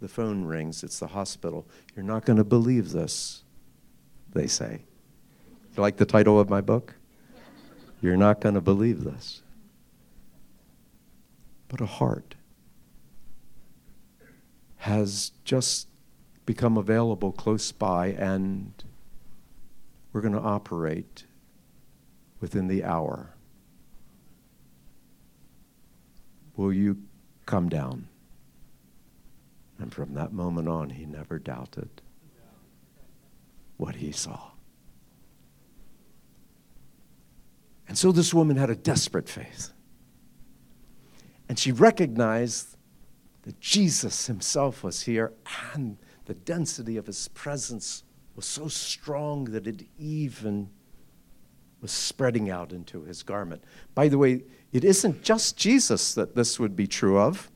the 0.00 0.08
phone 0.08 0.44
rings. 0.44 0.82
It's 0.82 0.98
the 0.98 1.06
hospital. 1.08 1.66
You're 1.94 2.04
not 2.04 2.24
going 2.24 2.36
to 2.38 2.44
believe 2.44 2.90
this, 2.90 3.44
they 4.32 4.48
say. 4.48 4.82
You 5.76 5.82
like 5.82 5.98
the 5.98 6.04
title 6.04 6.40
of 6.40 6.50
my 6.50 6.60
book? 6.60 6.94
You're 8.00 8.16
not 8.16 8.40
going 8.40 8.56
to 8.56 8.60
believe 8.60 9.04
this. 9.04 9.42
But 11.68 11.80
a 11.80 11.86
heart 11.86 12.34
has 14.78 15.30
just 15.44 15.86
become 16.44 16.76
available 16.76 17.30
close 17.30 17.70
by, 17.70 18.08
and 18.08 18.72
we're 20.12 20.22
going 20.22 20.34
to 20.34 20.40
operate 20.40 21.24
within 22.40 22.66
the 22.66 22.82
hour. 22.82 23.34
Will 26.60 26.74
you 26.74 26.98
come 27.46 27.70
down? 27.70 28.06
And 29.78 29.94
from 29.94 30.12
that 30.12 30.34
moment 30.34 30.68
on, 30.68 30.90
he 30.90 31.06
never 31.06 31.38
doubted 31.38 31.88
what 33.78 33.94
he 33.94 34.12
saw. 34.12 34.50
And 37.88 37.96
so 37.96 38.12
this 38.12 38.34
woman 38.34 38.58
had 38.58 38.68
a 38.68 38.76
desperate 38.76 39.26
faith. 39.26 39.72
And 41.48 41.58
she 41.58 41.72
recognized 41.72 42.76
that 43.44 43.58
Jesus 43.58 44.26
himself 44.26 44.84
was 44.84 45.00
here, 45.00 45.32
and 45.72 45.96
the 46.26 46.34
density 46.34 46.98
of 46.98 47.06
his 47.06 47.28
presence 47.28 48.04
was 48.36 48.44
so 48.44 48.68
strong 48.68 49.44
that 49.44 49.66
it 49.66 49.86
even 49.98 50.68
was 51.80 51.90
spreading 51.90 52.50
out 52.50 52.72
into 52.72 53.02
his 53.04 53.22
garment. 53.22 53.62
By 53.94 54.08
the 54.08 54.18
way, 54.18 54.42
it 54.72 54.84
isn't 54.84 55.22
just 55.22 55.56
Jesus 55.56 56.14
that 56.14 56.34
this 56.34 56.58
would 56.60 56.76
be 56.76 56.86
true 56.86 57.18
of. 57.18 57.50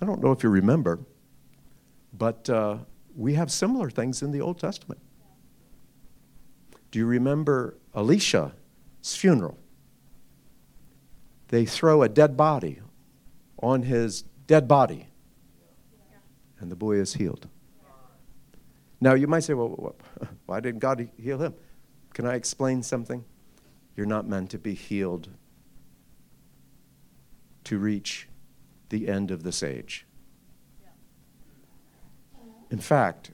I 0.00 0.06
don't 0.06 0.22
know 0.22 0.32
if 0.32 0.42
you 0.42 0.48
remember, 0.48 1.00
but 2.12 2.48
uh, 2.48 2.78
we 3.16 3.34
have 3.34 3.50
similar 3.50 3.90
things 3.90 4.22
in 4.22 4.30
the 4.30 4.40
Old 4.40 4.58
Testament. 4.58 5.00
Do 6.90 6.98
you 6.98 7.06
remember 7.06 7.76
Elisha's 7.94 8.52
funeral? 9.02 9.58
They 11.48 11.64
throw 11.64 12.02
a 12.02 12.08
dead 12.08 12.36
body 12.36 12.80
on 13.62 13.82
his 13.82 14.22
dead 14.46 14.68
body, 14.68 15.08
and 16.60 16.70
the 16.70 16.76
boy 16.76 16.96
is 16.96 17.14
healed. 17.14 17.48
Now, 19.00 19.14
you 19.14 19.26
might 19.26 19.40
say, 19.40 19.54
well, 19.54 19.96
why 20.46 20.60
didn't 20.60 20.80
God 20.80 21.08
heal 21.16 21.38
him? 21.38 21.54
Can 22.14 22.26
I 22.26 22.34
explain 22.34 22.82
something? 22.82 23.24
You're 23.96 24.06
not 24.06 24.26
meant 24.26 24.50
to 24.50 24.58
be 24.58 24.74
healed 24.74 25.28
to 27.64 27.78
reach 27.78 28.28
the 28.88 29.08
end 29.08 29.30
of 29.30 29.42
this 29.42 29.62
age. 29.62 30.06
In 32.70 32.78
fact, 32.78 33.32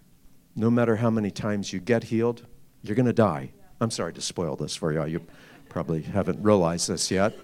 no 0.57 0.71
matter 0.71 0.97
how 0.97 1.11
many 1.11 1.31
times 1.31 1.73
you 1.73 1.81
get 1.81 2.05
healed, 2.05 2.47
you're 2.83 2.97
going 2.97 3.07
to 3.07 3.13
die. 3.13 3.53
I'm 3.81 3.91
sorry 3.91 4.13
to 4.13 4.21
spoil 4.21 4.57
this 4.57 4.77
for 4.77 4.93
you. 4.93 5.05
You 5.05 5.27
probably 5.69 6.03
haven't 6.03 6.43
realized 6.43 6.89
this 6.89 7.11
yet. 7.11 7.37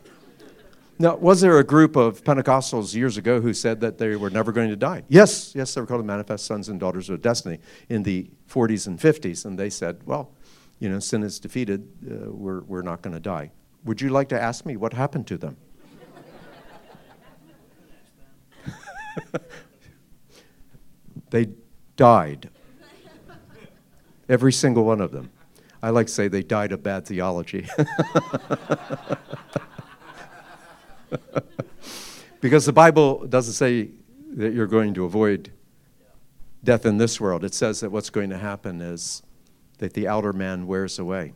Now, 0.99 1.17
was 1.17 1.41
there 1.41 1.59
a 1.59 1.65
group 1.65 1.97
of 1.97 2.23
Pentecostals 2.25 2.95
years 2.95 3.17
ago 3.17 3.41
who 3.41 3.55
said 3.55 3.81
that 3.81 3.97
they 3.97 4.17
were 4.17 4.29
never 4.29 4.53
going 4.53 4.69
to 4.69 4.77
die? 4.77 5.03
Yes, 5.09 5.55
yes, 5.55 5.73
they 5.73 5.81
were 5.81 5.87
called 5.87 6.01
the 6.01 6.07
Manifest 6.07 6.45
Sons 6.45 6.69
and 6.69 6.79
Daughters 6.79 7.09
of 7.09 7.23
Destiny 7.23 7.59
in 7.89 8.03
the 8.03 8.31
40s 8.49 8.87
and 8.87 8.99
50s, 9.01 9.47
and 9.47 9.59
they 9.59 9.71
said, 9.71 10.01
well, 10.05 10.31
you 10.81 10.89
know, 10.89 10.99
sin 10.99 11.23
is 11.23 11.39
defeated, 11.39 11.87
uh, 12.11 12.31
we're, 12.31 12.63
we're 12.63 12.83
not 12.83 13.03
going 13.03 13.15
to 13.15 13.21
die. 13.21 13.53
Would 13.85 14.01
you 14.01 14.09
like 14.09 14.29
to 14.31 14.41
ask 14.41 14.67
me 14.67 14.77
what 14.77 14.95
happened 14.95 15.27
to 15.29 15.37
them? 15.39 15.57
they 21.31 21.49
died. 21.97 22.51
Every 24.29 24.53
single 24.53 24.85
one 24.85 25.01
of 25.01 25.13
them. 25.13 25.31
I 25.83 25.91
like 25.91 26.07
to 26.07 26.13
say 26.13 26.29
they 26.29 26.43
died 26.43 26.73
of 26.73 26.83
bad 26.83 27.07
theology. 27.07 27.67
because 32.41 32.67
the 32.67 32.73
Bible 32.73 33.27
doesn't 33.27 33.55
say 33.55 33.91
that 34.35 34.53
you're 34.53 34.67
going 34.67 34.95
to 34.95 35.05
avoid 35.05 35.53
death 36.63 36.87
in 36.87 36.99
this 36.99 37.21
world. 37.21 37.45
It 37.45 37.55
says 37.55 37.81
that 37.81 37.91
what's 37.91 38.11
going 38.11 38.31
to 38.31 38.39
happen 38.39 38.81
is 38.81 39.23
that 39.81 39.95
the 39.95 40.07
outer 40.07 40.35
man 40.35 40.67
wears 40.67 40.99
away. 40.99 41.33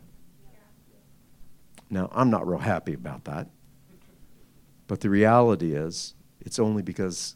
Now, 1.89 2.09
I'm 2.13 2.29
not 2.29 2.47
real 2.47 2.59
happy 2.59 2.93
about 2.93 3.25
that. 3.25 3.47
But 4.85 5.01
the 5.01 5.09
reality 5.09 5.73
is, 5.73 6.13
it's 6.41 6.59
only 6.59 6.83
because 6.83 7.35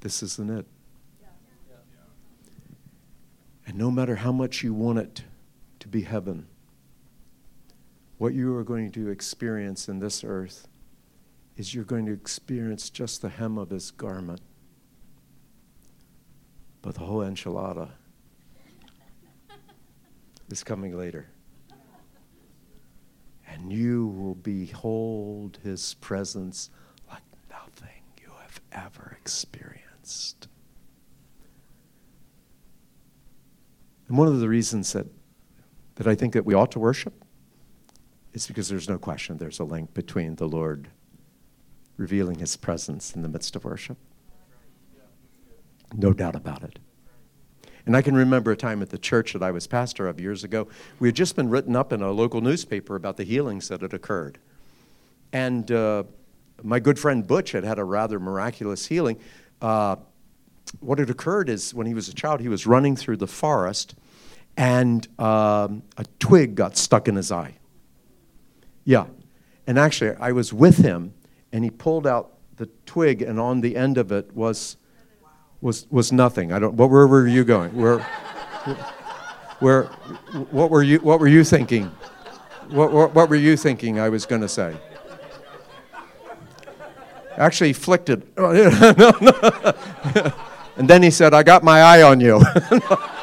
this 0.00 0.22
isn't 0.22 0.50
it. 0.50 0.66
And 3.66 3.76
no 3.76 3.90
matter 3.90 4.16
how 4.16 4.32
much 4.32 4.62
you 4.62 4.72
want 4.72 4.98
it 4.98 5.22
to 5.80 5.88
be 5.88 6.00
heaven, 6.00 6.46
what 8.16 8.32
you 8.32 8.56
are 8.56 8.64
going 8.64 8.90
to 8.92 9.10
experience 9.10 9.86
in 9.86 9.98
this 9.98 10.24
earth 10.24 10.66
is 11.58 11.74
you're 11.74 11.84
going 11.84 12.06
to 12.06 12.12
experience 12.12 12.88
just 12.88 13.20
the 13.20 13.28
hem 13.28 13.58
of 13.58 13.68
his 13.68 13.90
garment. 13.90 14.40
But 16.80 16.94
the 16.94 17.00
whole 17.00 17.20
enchilada 17.20 17.90
is 20.54 20.62
coming 20.62 20.96
later. 20.96 21.26
And 23.48 23.72
you 23.72 24.06
will 24.06 24.36
behold 24.36 25.58
his 25.64 25.94
presence 25.94 26.70
like 27.10 27.24
nothing 27.50 28.02
you 28.22 28.30
have 28.40 28.60
ever 28.70 29.16
experienced. 29.20 30.46
And 34.06 34.16
one 34.16 34.28
of 34.28 34.38
the 34.38 34.48
reasons 34.48 34.92
that, 34.92 35.06
that 35.96 36.06
I 36.06 36.14
think 36.14 36.34
that 36.34 36.44
we 36.44 36.54
ought 36.54 36.70
to 36.72 36.78
worship 36.78 37.24
is 38.32 38.46
because 38.46 38.68
there's 38.68 38.88
no 38.88 38.98
question 38.98 39.38
there's 39.38 39.58
a 39.58 39.64
link 39.64 39.92
between 39.92 40.36
the 40.36 40.46
Lord 40.46 40.88
revealing 41.96 42.38
his 42.38 42.56
presence 42.56 43.16
in 43.16 43.22
the 43.22 43.28
midst 43.28 43.56
of 43.56 43.64
worship 43.64 43.98
No 45.96 46.12
doubt 46.12 46.36
about 46.36 46.62
it. 46.62 46.78
And 47.86 47.96
I 47.96 48.02
can 48.02 48.14
remember 48.14 48.50
a 48.50 48.56
time 48.56 48.80
at 48.80 48.90
the 48.90 48.98
church 48.98 49.34
that 49.34 49.42
I 49.42 49.50
was 49.50 49.66
pastor 49.66 50.08
of 50.08 50.18
years 50.18 50.42
ago. 50.42 50.68
We 51.00 51.08
had 51.08 51.14
just 51.14 51.36
been 51.36 51.50
written 51.50 51.76
up 51.76 51.92
in 51.92 52.00
a 52.00 52.10
local 52.10 52.40
newspaper 52.40 52.96
about 52.96 53.16
the 53.16 53.24
healings 53.24 53.68
that 53.68 53.82
had 53.82 53.92
occurred. 53.92 54.38
And 55.32 55.70
uh, 55.70 56.04
my 56.62 56.80
good 56.80 56.98
friend 56.98 57.26
Butch 57.26 57.52
had 57.52 57.64
had 57.64 57.78
a 57.78 57.84
rather 57.84 58.18
miraculous 58.18 58.86
healing. 58.86 59.18
Uh, 59.60 59.96
what 60.80 60.98
had 60.98 61.10
occurred 61.10 61.48
is 61.48 61.74
when 61.74 61.86
he 61.86 61.94
was 61.94 62.08
a 62.08 62.14
child, 62.14 62.40
he 62.40 62.48
was 62.48 62.66
running 62.66 62.96
through 62.96 63.18
the 63.18 63.26
forest 63.26 63.94
and 64.56 65.06
um, 65.18 65.82
a 65.96 66.04
twig 66.18 66.54
got 66.54 66.76
stuck 66.76 67.08
in 67.08 67.16
his 67.16 67.30
eye. 67.30 67.54
Yeah. 68.84 69.06
And 69.66 69.78
actually, 69.78 70.14
I 70.16 70.32
was 70.32 70.52
with 70.52 70.78
him 70.78 71.12
and 71.52 71.64
he 71.64 71.70
pulled 71.70 72.06
out 72.06 72.32
the 72.56 72.66
twig, 72.86 73.22
and 73.22 73.40
on 73.40 73.60
the 73.60 73.76
end 73.76 73.98
of 73.98 74.12
it 74.12 74.32
was 74.34 74.76
was 75.64 75.86
was 75.90 76.12
nothing. 76.12 76.52
I 76.52 76.58
don't. 76.58 76.74
What, 76.74 76.90
where 76.90 77.06
were 77.06 77.26
you 77.26 77.42
going? 77.42 77.74
Where, 77.74 77.98
where, 79.60 79.84
what 80.50 80.70
were 80.70 80.82
you? 80.82 80.98
What 80.98 81.18
were 81.18 81.26
you 81.26 81.42
thinking? 81.42 81.86
What, 82.68 82.92
what, 82.92 83.14
what 83.14 83.28
were 83.30 83.36
you 83.36 83.56
thinking? 83.56 83.98
I 83.98 84.10
was 84.10 84.26
going 84.26 84.42
to 84.42 84.48
say. 84.48 84.76
Actually, 87.36 87.72
flicked 87.72 88.10
it. 88.10 88.22
and 90.76 90.88
then 90.88 91.02
he 91.02 91.10
said, 91.10 91.32
"I 91.34 91.42
got 91.42 91.64
my 91.64 91.80
eye 91.80 92.02
on 92.02 92.20
you." 92.20 92.42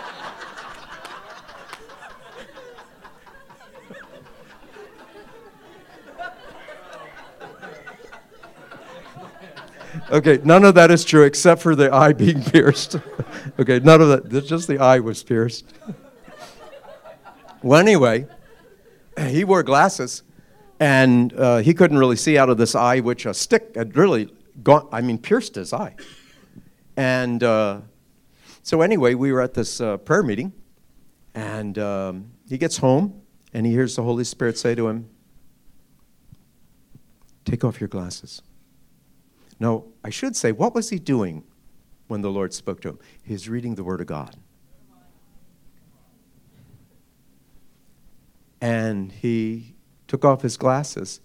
Okay, 10.12 10.42
none 10.44 10.66
of 10.66 10.76
that 10.76 10.92
is 10.92 11.06
true 11.06 11.24
except 11.24 11.62
for 11.62 11.74
the 11.74 11.94
eye 11.94 12.12
being 12.12 12.44
pierced. 12.52 12.98
okay, 13.58 13.80
none 13.80 14.02
of 14.02 14.30
that, 14.30 14.46
just 14.46 14.68
the 14.68 14.78
eye 14.78 15.00
was 15.00 15.24
pierced. 15.24 15.66
well, 17.64 17.80
anyway, 17.80 18.28
he 19.18 19.46
wore 19.46 19.64
glasses 19.64 20.24
and 20.82 21.32
uh, 21.34 21.58
he 21.58 21.74
couldn't 21.74 21.98
really 21.98 22.18
see 22.18 22.38
out 22.38 22.50
of 22.50 22.58
this 22.58 22.76
eye, 22.76 23.00
which 23.00 23.26
a 23.26 23.34
stick 23.34 23.76
had 23.76 23.96
really 23.96 24.34
gone, 24.64 24.86
I 24.92 25.00
mean, 25.00 25.18
pierced 25.18 25.56
his 25.56 25.72
eye. 25.72 25.96
And 26.98 27.42
uh, 27.42 27.80
so, 28.64 28.82
anyway, 28.82 29.14
we 29.14 29.32
were 29.32 29.42
at 29.42 29.54
this 29.54 29.80
uh, 29.80 29.96
prayer 29.96 30.24
meeting 30.24 30.52
and 31.34 31.80
um, 31.80 32.32
he 32.50 32.58
gets 32.58 32.78
home 32.78 33.22
and 33.54 33.66
he 33.66 33.72
hears 33.72 33.96
the 33.96 34.04
Holy 34.04 34.26
Spirit 34.26 34.58
say 34.58 34.76
to 34.76 34.90
him, 34.90 35.10
Take 37.46 37.64
off 37.64 37.80
your 37.80 37.88
glasses. 37.88 38.42
No, 39.60 39.91
I 40.04 40.10
should 40.10 40.36
say, 40.36 40.52
what 40.52 40.74
was 40.74 40.90
he 40.90 41.00
doing 41.00 41.44
when 42.08 42.22
the 42.22 42.32
Lord 42.32 42.54
spoke 42.54 42.82
to 42.82 42.90
him? 42.90 43.00
He's 43.24 43.48
reading 43.48 43.76
the 43.76 43.84
Word 43.84 44.02
of 44.02 44.08
God. 44.08 44.36
And 48.60 49.12
he 49.12 49.76
took 50.08 50.24
off 50.24 50.42
his 50.42 50.58
glasses 50.58 51.20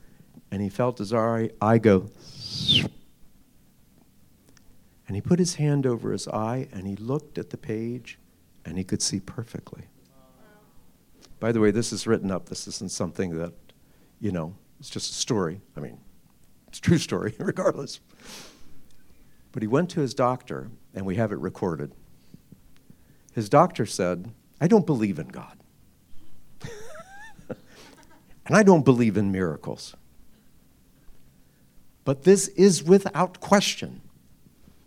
and 0.50 0.62
he 0.62 0.68
felt 0.68 0.98
his 0.98 1.12
eye 1.12 1.78
go. 1.78 2.10
And 5.06 5.14
he 5.14 5.20
put 5.20 5.38
his 5.38 5.56
hand 5.56 5.86
over 5.86 6.12
his 6.12 6.26
eye 6.28 6.68
and 6.72 6.86
he 6.86 6.96
looked 6.96 7.38
at 7.38 7.50
the 7.50 7.56
page 7.56 8.18
and 8.64 8.76
he 8.76 8.84
could 8.84 9.02
see 9.02 9.20
perfectly. 9.20 9.84
By 11.38 11.52
the 11.52 11.60
way, 11.60 11.70
this 11.70 11.92
is 11.92 12.06
written 12.06 12.30
up. 12.30 12.48
This 12.48 12.66
isn't 12.66 12.90
something 12.90 13.36
that, 13.38 13.52
you 14.20 14.32
know, 14.32 14.54
it's 14.80 14.90
just 14.90 15.10
a 15.10 15.14
story. 15.14 15.60
I 15.76 15.80
mean, 15.80 15.98
it's 16.68 16.78
a 16.78 16.82
true 16.82 16.98
story, 16.98 17.34
regardless. 17.38 18.00
But 19.56 19.62
he 19.62 19.68
went 19.68 19.88
to 19.92 20.00
his 20.00 20.12
doctor, 20.12 20.68
and 20.92 21.06
we 21.06 21.16
have 21.16 21.32
it 21.32 21.38
recorded. 21.38 21.92
His 23.32 23.48
doctor 23.48 23.86
said, 23.86 24.30
I 24.60 24.68
don't 24.68 24.84
believe 24.84 25.18
in 25.18 25.28
God. 25.28 25.56
and 27.48 28.54
I 28.54 28.62
don't 28.62 28.84
believe 28.84 29.16
in 29.16 29.32
miracles. 29.32 29.96
But 32.04 32.24
this 32.24 32.48
is 32.48 32.84
without 32.84 33.40
question 33.40 34.02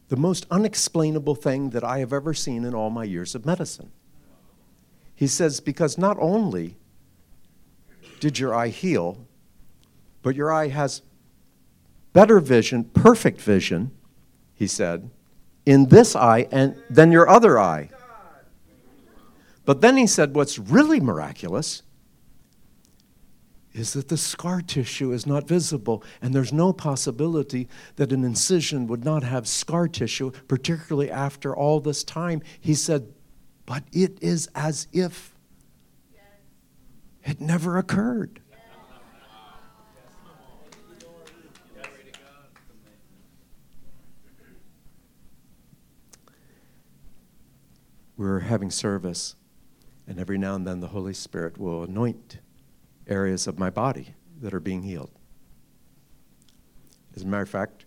the 0.10 0.16
most 0.16 0.46
unexplainable 0.52 1.34
thing 1.34 1.72
that 1.72 1.84
I 1.84 1.98
have 1.98 2.14
ever 2.14 2.36
seen 2.36 2.64
in 2.64 2.76
all 2.76 2.92
my 2.92 3.06
years 3.06 3.34
of 3.34 3.48
medicine. 3.48 3.92
He 5.16 5.26
says, 5.26 5.60
because 5.60 5.98
not 5.98 6.16
only 6.20 6.78
did 8.20 8.38
your 8.38 8.54
eye 8.54 8.68
heal, 8.68 9.26
but 10.22 10.36
your 10.36 10.54
eye 10.54 10.68
has 10.68 11.02
better 12.14 12.40
vision, 12.40 12.84
perfect 12.84 13.42
vision, 13.42 13.94
he 14.60 14.68
said, 14.68 15.10
in 15.66 15.88
this 15.88 16.18
eye 16.18 16.46
and 16.52 16.76
then 16.90 17.14
your 17.14 17.30
other 17.30 17.58
eye. 17.58 17.90
But 19.64 19.80
then 19.80 19.96
he 19.96 20.06
said, 20.06 20.36
what's 20.36 20.60
really 20.60 21.00
miraculous 21.00 21.84
is 23.72 23.94
that 23.94 24.10
the 24.10 24.18
scar 24.18 24.62
tissue 24.62 25.14
is 25.14 25.26
not 25.26 25.48
visible, 25.48 26.04
and 26.22 26.34
there's 26.34 26.52
no 26.52 26.74
possibility 26.74 27.70
that 27.96 28.12
an 28.12 28.26
incision 28.26 28.86
would 28.88 29.06
not 29.06 29.24
have 29.24 29.48
scar 29.48 29.88
tissue, 29.88 30.32
particularly 30.50 31.10
after 31.10 31.56
all 31.56 31.80
this 31.80 32.04
time. 32.04 32.42
He 32.60 32.74
said, 32.74 33.14
but 33.66 33.84
it 33.94 34.18
is 34.22 34.50
as 34.56 34.88
if 34.92 35.36
it 37.24 37.40
never 37.40 37.78
occurred. 37.78 38.42
We're 48.20 48.42
having 48.42 48.70
service, 48.70 49.38
and 50.06 50.20
every 50.20 50.38
now 50.38 50.54
and 50.54 50.68
then 50.68 50.82
the 50.82 50.90
Holy 50.90 51.14
Spirit 51.14 51.58
will 51.58 51.84
anoint 51.84 52.40
areas 53.08 53.48
of 53.48 53.58
my 53.58 53.70
body 53.70 54.14
that 54.42 54.54
are 54.54 54.60
being 54.60 54.84
healed. 54.84 55.10
As 57.16 57.22
a 57.22 57.26
matter 57.26 57.44
of 57.44 57.50
fact, 57.50 57.86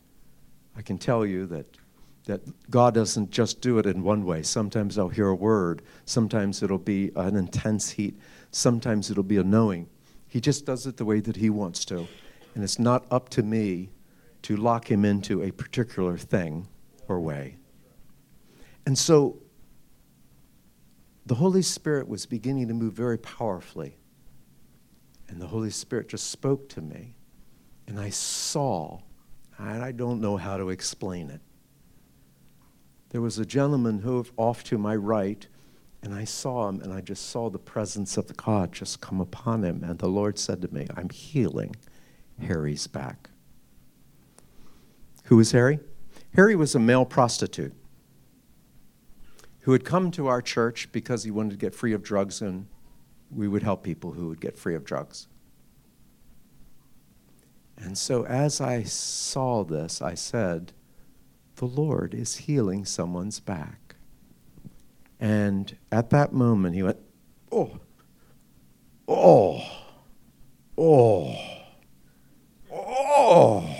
I 0.75 0.81
can 0.81 0.97
tell 0.97 1.27
you 1.27 1.45
that, 1.49 1.77
that 2.25 2.41
God 2.71 2.95
doesn't 2.95 3.31
just 3.31 3.61
do 3.61 3.79
it 3.79 3.85
in 3.85 4.03
one 4.03 4.25
way. 4.25 4.43
Sometimes 4.43 4.99
I'll 4.99 5.11
hear 5.11 5.29
a 5.29 5.35
word, 5.35 5.83
sometimes 6.07 6.63
it'll 6.63 6.79
be 6.79 7.13
an 7.15 7.37
intense 7.37 7.91
heat, 7.91 8.19
sometimes 8.53 9.11
it'll 9.11 9.23
be 9.23 9.37
a 9.37 9.45
knowing. 9.45 9.87
He 10.29 10.41
just 10.41 10.65
does 10.65 10.87
it 10.87 10.97
the 10.97 11.05
way 11.05 11.21
that 11.21 11.37
He 11.37 11.51
wants 11.51 11.85
to. 11.85 12.09
And 12.55 12.65
it's 12.65 12.79
not 12.79 13.05
up 13.11 13.29
to 13.31 13.43
me 13.43 13.91
to 14.43 14.57
lock 14.57 14.91
Him 14.91 15.05
into 15.05 15.43
a 15.43 15.51
particular 15.51 16.17
thing 16.17 16.69
or 17.07 17.21
way. 17.21 17.57
And 18.87 18.97
so 18.97 19.42
the 21.27 21.37
Holy 21.37 21.63
Spirit 21.63 22.09
was 22.09 22.27
beginning 22.27 22.69
to 22.69 22.75
move 22.75 22.95
very 22.95 23.19
powerfully. 23.19 23.97
And 25.29 25.41
the 25.41 25.47
Holy 25.47 25.71
Spirit 25.71 26.09
just 26.09 26.31
spoke 26.31 26.69
to 26.71 26.81
me. 26.81 27.15
And 27.87 27.99
I 27.99 28.11
saw, 28.11 29.01
and 29.59 29.83
I 29.83 29.93
don't 29.93 30.21
know 30.21 30.37
how 30.37 30.57
to 30.57 30.71
explain 30.71 31.31
it. 31.31 31.41
There 33.11 33.21
was 33.21 33.39
a 33.39 33.47
gentleman 33.47 34.01
who 34.01 34.25
off 34.37 34.65
to 34.65 34.79
my 34.79 34.97
right, 34.97 35.47
and 36.03 36.15
I 36.15 36.25
saw 36.25 36.69
him, 36.69 36.81
and 36.81 36.93
I 36.93 37.01
just 37.01 37.31
saw 37.31 37.51
the 37.51 37.59
presence 37.59 38.17
of 38.17 38.37
God 38.37 38.73
just 38.73 39.01
come 39.01 39.21
upon 39.21 39.63
him. 39.63 39.85
And 39.85 39.99
the 39.99 40.09
Lord 40.09 40.39
said 40.39 40.63
to 40.63 40.75
me, 40.75 40.87
I'm 40.97 41.11
healing 41.11 41.77
Harry's 42.41 42.87
back. 42.87 43.31
Who 45.25 45.37
was 45.37 45.53
Harry? 45.53 45.79
Harry 46.35 46.57
was 46.57 46.75
a 46.75 46.79
male 46.79 47.05
prostitute 47.05 47.75
who 49.63 49.73
had 49.73 49.85
come 49.85 50.11
to 50.11 50.27
our 50.27 50.43
church 50.43 50.91
because 50.93 51.25
he 51.25 51.31
wanted 51.31 51.51
to 51.51 51.57
get 51.57 51.75
free 51.75 51.93
of 51.93 52.03
drugs, 52.03 52.41
and 52.41 52.67
we 53.31 53.47
would 53.47 53.63
help 53.63 53.83
people 53.83 54.13
who 54.13 54.29
would 54.29 54.41
get 54.41 54.59
free 54.59 54.75
of 54.75 54.85
drugs. 54.85 55.29
And 57.77 57.97
so, 57.97 58.27
as 58.27 58.61
I 58.61 58.83
saw 58.83 59.65
this, 59.65 60.03
I 60.03 60.15
said, 60.15 60.73
The 61.57 61.65
Lord 61.65 62.13
is 62.13 62.37
healing 62.37 62.85
someone's 62.85 63.41
back. 63.41 63.95
And 65.21 65.77
at 65.93 66.11
that 66.11 66.33
moment, 66.33 66.75
he 66.75 66.83
went, 66.83 66.99
Oh, 67.53 67.79
oh, 69.07 69.63
oh, 70.77 71.37
oh. 72.71 73.77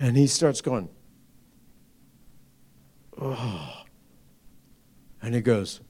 And 0.00 0.16
he 0.16 0.26
starts 0.26 0.60
going, 0.60 0.88
Oh. 3.16 3.73
And 5.24 5.34
he 5.34 5.40
goes, 5.40 5.80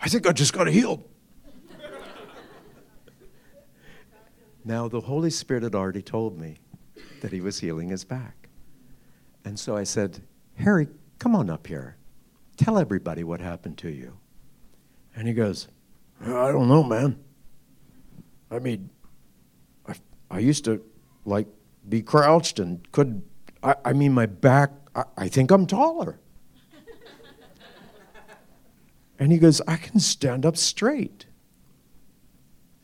I 0.00 0.08
think 0.08 0.26
I 0.26 0.32
just 0.32 0.54
got 0.54 0.66
healed. 0.66 1.06
now, 4.64 4.88
the 4.88 5.02
Holy 5.02 5.28
Spirit 5.28 5.62
had 5.62 5.74
already 5.74 6.00
told 6.00 6.40
me 6.40 6.56
that 7.20 7.32
he 7.32 7.42
was 7.42 7.60
healing 7.60 7.90
his 7.90 8.04
back. 8.04 8.48
And 9.44 9.60
so 9.60 9.76
I 9.76 9.84
said, 9.84 10.22
Harry, 10.54 10.88
come 11.18 11.36
on 11.36 11.50
up 11.50 11.66
here. 11.66 11.98
Tell 12.56 12.78
everybody 12.78 13.24
what 13.24 13.42
happened 13.42 13.76
to 13.78 13.90
you. 13.90 14.16
And 15.14 15.28
he 15.28 15.34
goes, 15.34 15.68
I 16.22 16.50
don't 16.50 16.68
know, 16.68 16.82
man. 16.82 17.22
I 18.50 18.58
mean, 18.58 18.88
I, 19.86 19.92
I 20.30 20.38
used 20.38 20.64
to 20.64 20.82
like 21.26 21.46
be 21.86 22.00
crouched 22.00 22.58
and 22.58 22.90
couldn't, 22.90 23.22
I, 23.62 23.74
I 23.84 23.92
mean, 23.92 24.14
my 24.14 24.24
back 24.24 24.70
I, 24.94 25.04
I 25.18 25.28
think 25.28 25.50
I'm 25.50 25.66
taller. 25.66 26.18
And 29.18 29.32
he 29.32 29.38
goes, 29.38 29.60
I 29.66 29.76
can 29.76 30.00
stand 30.00 30.46
up 30.46 30.56
straight. 30.56 31.26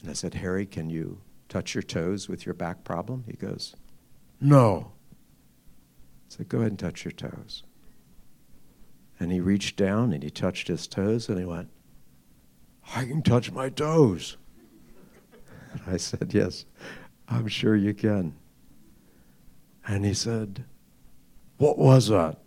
And 0.01 0.11
I 0.11 0.15
said, 0.15 0.35
Harry, 0.35 0.67
can 0.67 0.91
you 0.91 1.21
touch 1.49 1.75
your 1.75 1.83
toes 1.83 2.29
with 2.29 2.45
your 2.45 2.55
back 2.55 2.85
problem? 2.85 3.25
He 3.27 3.37
goes, 3.37 3.75
No. 4.41 4.93
I 5.13 6.37
said, 6.37 6.49
Go 6.49 6.59
ahead 6.59 6.73
and 6.73 6.79
touch 6.79 7.05
your 7.05 7.13
toes. 7.13 7.63
And 9.21 9.31
he 9.31 9.41
reached 9.41 9.77
down 9.77 10.13
and 10.13 10.23
he 10.23 10.31
touched 10.31 10.69
his 10.69 10.87
toes 10.89 11.29
and 11.29 11.39
he 11.39 11.45
went, 11.45 11.71
I 12.95 13.05
can 13.05 13.23
touch 13.23 13.53
my 13.53 13.71
toes. 13.71 14.37
And 15.73 15.83
I 15.87 15.97
said, 15.97 16.35
Yes, 16.35 16.67
I'm 17.29 17.49
sure 17.49 17.77
you 17.77 17.95
can. 17.95 18.35
And 19.87 20.05
he 20.05 20.15
said, 20.15 20.65
What 21.59 21.79
was 21.79 22.09
that? 22.09 22.39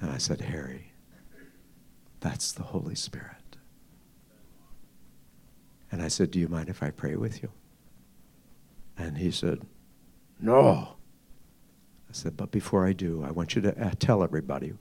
And 0.00 0.10
I 0.10 0.18
said, 0.18 0.42
Harry, 0.42 0.92
that's 2.20 2.52
the 2.52 2.62
Holy 2.62 2.94
Spirit. 2.94 3.56
And 5.90 6.02
I 6.02 6.08
said, 6.08 6.30
Do 6.30 6.38
you 6.38 6.48
mind 6.48 6.68
if 6.68 6.82
I 6.82 6.90
pray 6.90 7.16
with 7.16 7.42
you? 7.42 7.50
And 8.96 9.18
he 9.18 9.30
said, 9.30 9.62
No. 10.40 10.96
I 12.08 12.12
said, 12.12 12.36
But 12.36 12.50
before 12.50 12.86
I 12.86 12.92
do, 12.92 13.24
I 13.24 13.30
want 13.30 13.54
you 13.54 13.62
to 13.62 13.86
uh, 13.86 13.92
tell 13.98 14.22
everybody 14.22 14.74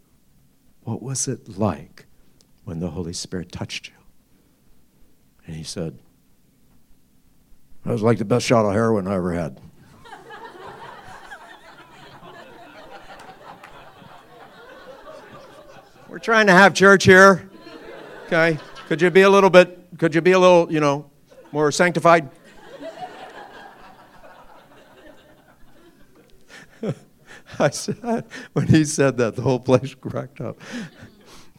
what 0.84 1.02
was 1.02 1.28
it 1.28 1.58
like 1.58 2.06
when 2.64 2.80
the 2.80 2.92
Holy 2.92 3.14
Spirit 3.14 3.52
touched 3.52 3.90
you? 3.90 3.94
And 5.46 5.56
he 5.56 5.64
said, 5.64 5.98
That 7.84 7.94
was 7.94 8.02
like 8.02 8.18
the 8.18 8.26
best 8.26 8.46
shot 8.46 8.66
of 8.66 8.74
heroin 8.74 9.08
I 9.08 9.16
ever 9.16 9.34
had. 9.34 9.60
We're 16.18 16.22
trying 16.22 16.48
to 16.48 16.54
have 16.54 16.74
church 16.74 17.04
here. 17.04 17.48
Okay? 18.26 18.58
Could 18.88 19.04
you 19.04 19.12
be 19.12 19.22
a 19.22 19.30
little 19.30 19.52
bit, 19.52 19.88
could 20.00 20.16
you 20.16 20.22
be 20.22 20.32
a 20.32 20.40
little, 20.40 20.68
you 20.74 20.80
know, 20.80 21.12
more 21.52 21.72
sanctified? 21.72 22.32
I 27.60 27.70
said, 27.70 28.26
when 28.54 28.66
he 28.66 28.84
said 28.84 29.18
that, 29.18 29.36
the 29.36 29.44
whole 29.44 29.60
place 29.60 29.94
cracked 29.94 30.42
up. 30.42 30.58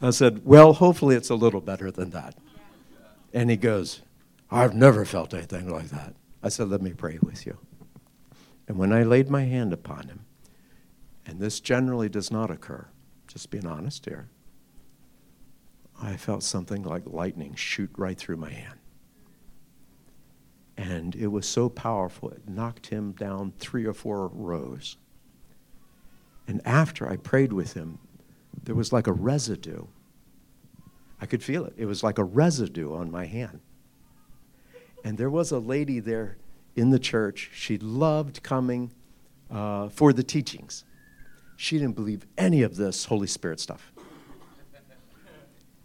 I 0.03 0.11
said, 0.11 0.45
Well, 0.45 0.73
hopefully 0.73 1.15
it's 1.15 1.31
a 1.31 1.37
little 1.37 1.61
better 1.61 1.93
than 1.93 2.11
that. 2.11 2.35
And 3.33 3.51
he 3.51 3.57
goes, 3.57 4.03
I've 4.51 4.75
never 4.75 5.05
felt 5.05 5.35
anything 5.35 5.71
like 5.71 5.91
that. 5.91 6.17
I 6.43 6.49
said, 6.49 6.69
Let 6.69 6.83
me 6.83 6.95
pray 6.95 7.21
with 7.23 7.47
you. 7.47 7.59
And 8.67 8.77
when 8.77 8.93
I 8.93 9.05
laid 9.05 9.31
my 9.31 9.45
hand 9.45 9.73
upon 9.73 10.09
him, 10.09 10.25
and 11.25 11.39
this 11.39 11.61
generally 11.61 12.09
does 12.09 12.33
not 12.33 12.51
occur, 12.51 12.89
just 13.29 13.51
being 13.51 13.65
honest 13.65 14.05
here, 14.05 14.31
I 16.01 16.17
felt 16.17 16.43
something 16.43 16.83
like 16.83 17.03
lightning 17.07 17.55
shoot 17.55 17.91
right 17.97 18.17
through 18.17 18.37
my 18.37 18.51
hand. 18.51 18.79
And 20.77 21.17
it 21.17 21.27
was 21.27 21.47
so 21.47 21.69
powerful, 21.69 22.31
it 22.31 22.49
knocked 22.49 22.87
him 22.87 23.13
down 23.13 23.53
three 23.59 23.85
or 23.85 23.93
four 23.93 24.29
rows. 24.29 24.97
And 26.47 26.63
after 26.65 27.09
I 27.09 27.17
prayed 27.17 27.53
with 27.53 27.75
him, 27.75 27.99
there 28.63 28.77
was 28.77 28.93
like 28.93 29.07
a 29.07 29.13
residue. 29.13 29.87
I 31.21 31.27
could 31.27 31.43
feel 31.43 31.65
it. 31.65 31.75
It 31.77 31.87
was 31.87 32.03
like 32.03 32.19
a 32.19 32.25
residue 32.25 32.95
on 32.95 33.11
my 33.11 33.27
hand. 33.27 33.61
And 35.05 35.19
there 35.19 35.31
was 35.31 35.51
a 35.51 35.59
lady 35.59 35.99
there 35.99 36.37
in 36.77 36.91
the 36.91 36.99
church. 36.99 37.51
She 37.53 37.77
loved 37.77 38.43
coming 38.43 38.93
uh, 39.51 39.89
for 39.89 40.13
the 40.13 40.23
teachings. 40.23 40.85
She 41.57 41.77
didn't 41.79 41.97
believe 41.97 42.25
any 42.37 42.63
of 42.63 42.77
this 42.77 43.07
Holy 43.07 43.27
Spirit 43.27 43.59
stuff. 43.59 43.93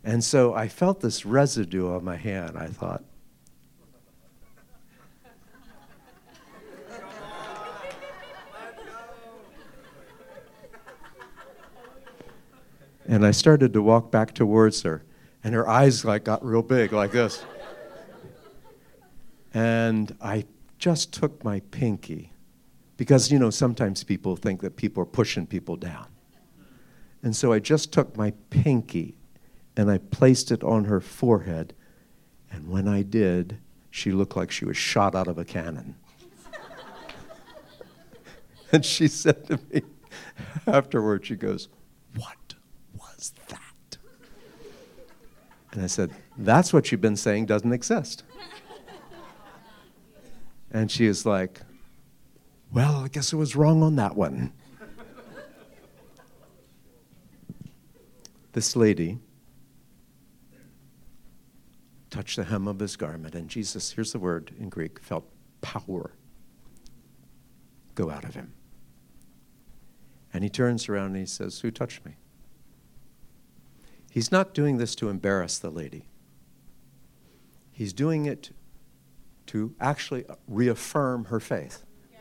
And 0.04 0.24
so 0.24 0.54
I 0.54 0.68
felt 0.68 1.00
this 1.00 1.26
residue 1.26 1.94
on 1.94 2.04
my 2.04 2.18
hand. 2.18 2.58
I 2.58 2.68
thought, 2.68 3.04
and 13.08 13.26
I 13.26 13.32
started 13.32 13.72
to 13.74 13.82
walk 13.82 14.12
back 14.12 14.34
towards 14.34 14.82
her, 14.82 15.04
and 15.42 15.54
her 15.54 15.68
eyes 15.68 16.04
like 16.04 16.26
got 16.26 16.44
real 16.44 16.62
big 16.62 16.92
like 16.92 17.12
this. 17.12 17.46
And 19.54 20.18
I 20.22 20.46
just 20.80 21.14
took 21.14 21.44
my 21.46 21.62
pinky 21.72 22.34
because 22.98 23.32
you 23.32 23.40
know 23.40 23.52
sometimes 23.52 24.04
people 24.04 24.36
think 24.36 24.62
that 24.62 24.76
people 24.76 25.04
are 25.04 25.06
pushing 25.06 25.46
people 25.46 25.78
down. 25.78 26.08
And 27.22 27.34
so 27.34 27.54
I 27.54 27.60
just 27.60 27.94
took 27.94 28.18
my 28.18 28.34
pinky 28.50 29.16
and 29.76 29.90
I 29.90 29.98
placed 29.98 30.52
it 30.52 30.64
on 30.64 30.86
her 30.86 31.00
forehead. 31.00 31.74
And 32.52 32.70
when 32.70 32.88
I 32.88 33.02
did, 33.02 33.58
she 33.90 34.12
looked 34.12 34.36
like 34.36 34.52
she 34.52 34.66
was 34.66 34.78
shot 34.78 35.16
out 35.16 35.28
of 35.28 35.38
a 35.38 35.46
cannon. 35.46 35.96
and 38.72 38.86
she 38.86 39.08
said 39.08 39.46
to 39.48 39.60
me 39.72 39.82
afterward, 40.68 41.26
she 41.26 41.36
goes, 41.36 41.70
What 42.16 42.56
was 42.98 43.34
that? 43.48 43.98
And 45.72 45.84
I 45.84 45.88
said, 45.88 46.12
That's 46.38 46.72
what 46.72 46.92
you've 46.92 47.02
been 47.02 47.18
saying 47.18 47.48
doesn't 47.48 47.74
exist. 47.74 48.24
And 50.72 50.90
she 50.90 51.06
is 51.06 51.26
like, 51.26 51.62
Well, 52.72 52.98
I 52.98 53.08
guess 53.08 53.34
I 53.34 53.38
was 53.38 53.56
wrong 53.56 53.82
on 53.82 53.96
that 53.96 54.16
one. 54.16 54.54
this 58.54 58.76
lady 58.76 59.18
touched 62.14 62.36
the 62.36 62.44
hem 62.44 62.68
of 62.68 62.78
his 62.78 62.96
garment. 62.96 63.34
And 63.34 63.50
Jesus, 63.50 63.94
here's 63.94 64.12
the 64.12 64.20
word 64.20 64.52
in 64.60 64.70
Greek, 64.70 65.00
felt 65.00 65.26
power 65.62 66.12
go 67.96 68.12
out 68.12 68.24
of 68.24 68.36
him. 68.36 68.54
And 70.32 70.44
he 70.44 70.50
turns 70.50 70.88
around 70.88 71.08
and 71.08 71.18
he 71.18 71.26
says, 71.26 71.62
Who 71.62 71.72
touched 71.72 72.06
me? 72.06 72.14
He's 74.12 74.32
not 74.32 74.54
doing 74.54 74.78
this 74.78 74.94
to 74.96 75.10
embarrass 75.10 75.58
the 75.58 75.72
lady. 75.72 76.06
He's 77.72 77.94
doing 77.94 78.28
it 78.28 78.52
to 79.48 79.74
actually 79.82 80.26
reaffirm 80.48 81.26
her 81.26 81.40
faith. 81.40 81.84
Yeah. 82.12 82.20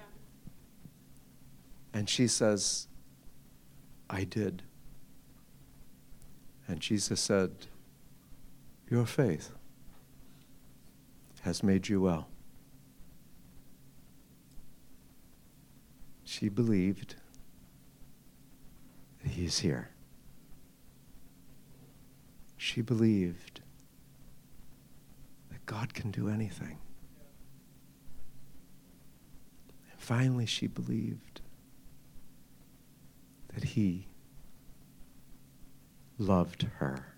And 1.92 2.08
she 2.08 2.28
says, 2.28 2.88
I 4.08 4.24
did. 4.24 4.62
And 6.66 6.80
Jesus 6.80 7.20
said, 7.20 7.66
Your 8.88 9.04
faith 9.04 9.52
has 11.42 11.62
made 11.62 11.88
you 11.88 12.00
well. 12.00 12.28
She 16.24 16.48
believed 16.48 17.16
that 19.22 19.32
he 19.32 19.44
is 19.44 19.60
here. 19.60 19.90
She 22.56 22.80
believed 22.80 23.60
that 25.50 25.66
God 25.66 25.94
can 25.94 26.10
do 26.10 26.28
anything. 26.28 26.78
And 29.90 30.00
finally, 30.00 30.46
she 30.46 30.68
believed 30.68 31.40
that 33.54 33.64
He 33.64 34.06
loved 36.18 36.66
her 36.78 37.14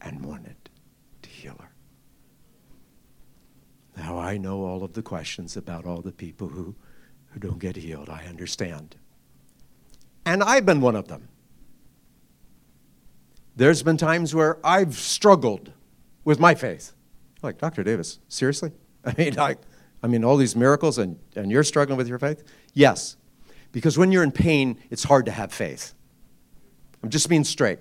and 0.00 0.24
wanted 0.24 0.56
to 1.22 1.30
heal 1.30 1.56
her. 1.60 1.73
Now, 3.96 4.18
I 4.18 4.38
know 4.38 4.64
all 4.64 4.82
of 4.82 4.94
the 4.94 5.02
questions 5.02 5.56
about 5.56 5.86
all 5.86 6.00
the 6.00 6.12
people 6.12 6.48
who, 6.48 6.74
who 7.30 7.40
don't 7.40 7.58
get 7.58 7.76
healed. 7.76 8.08
I 8.08 8.24
understand. 8.24 8.96
And 10.26 10.42
I've 10.42 10.66
been 10.66 10.80
one 10.80 10.96
of 10.96 11.08
them. 11.08 11.28
There's 13.56 13.82
been 13.82 13.96
times 13.96 14.34
where 14.34 14.58
I've 14.64 14.94
struggled 14.94 15.72
with 16.24 16.40
my 16.40 16.54
faith. 16.54 16.92
Like, 17.42 17.58
Dr. 17.58 17.84
Davis, 17.84 18.18
seriously? 18.28 18.72
I 19.04 19.14
mean, 19.16 19.38
I, 19.38 19.56
I 20.02 20.08
mean, 20.08 20.24
all 20.24 20.36
these 20.36 20.56
miracles 20.56 20.98
and, 20.98 21.18
and 21.36 21.50
you're 21.50 21.62
struggling 21.62 21.96
with 21.96 22.08
your 22.08 22.18
faith? 22.18 22.42
Yes. 22.72 23.16
Because 23.70 23.96
when 23.96 24.10
you're 24.10 24.24
in 24.24 24.32
pain, 24.32 24.78
it's 24.90 25.04
hard 25.04 25.26
to 25.26 25.32
have 25.32 25.52
faith. 25.52 25.94
I'm 27.02 27.10
just 27.10 27.28
being 27.28 27.44
straight. 27.44 27.78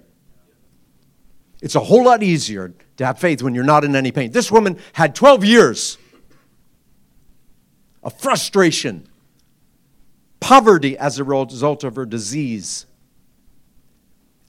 It's 1.62 1.76
a 1.76 1.80
whole 1.80 2.04
lot 2.04 2.22
easier 2.22 2.74
to 2.98 3.06
have 3.06 3.20
faith 3.20 3.42
when 3.42 3.56
you're 3.56 3.64
not 3.64 3.86
in 3.86 3.96
any 3.96 4.12
pain. 4.12 4.32
This 4.32 4.52
woman 4.52 4.78
had 4.92 5.16
12 5.16 5.46
years 5.46 5.98
of 8.04 8.20
frustration, 8.20 9.08
poverty 10.40 10.98
as 10.98 11.20
a 11.20 11.24
result 11.24 11.84
of 11.84 11.96
her 11.96 12.06
disease. 12.06 12.86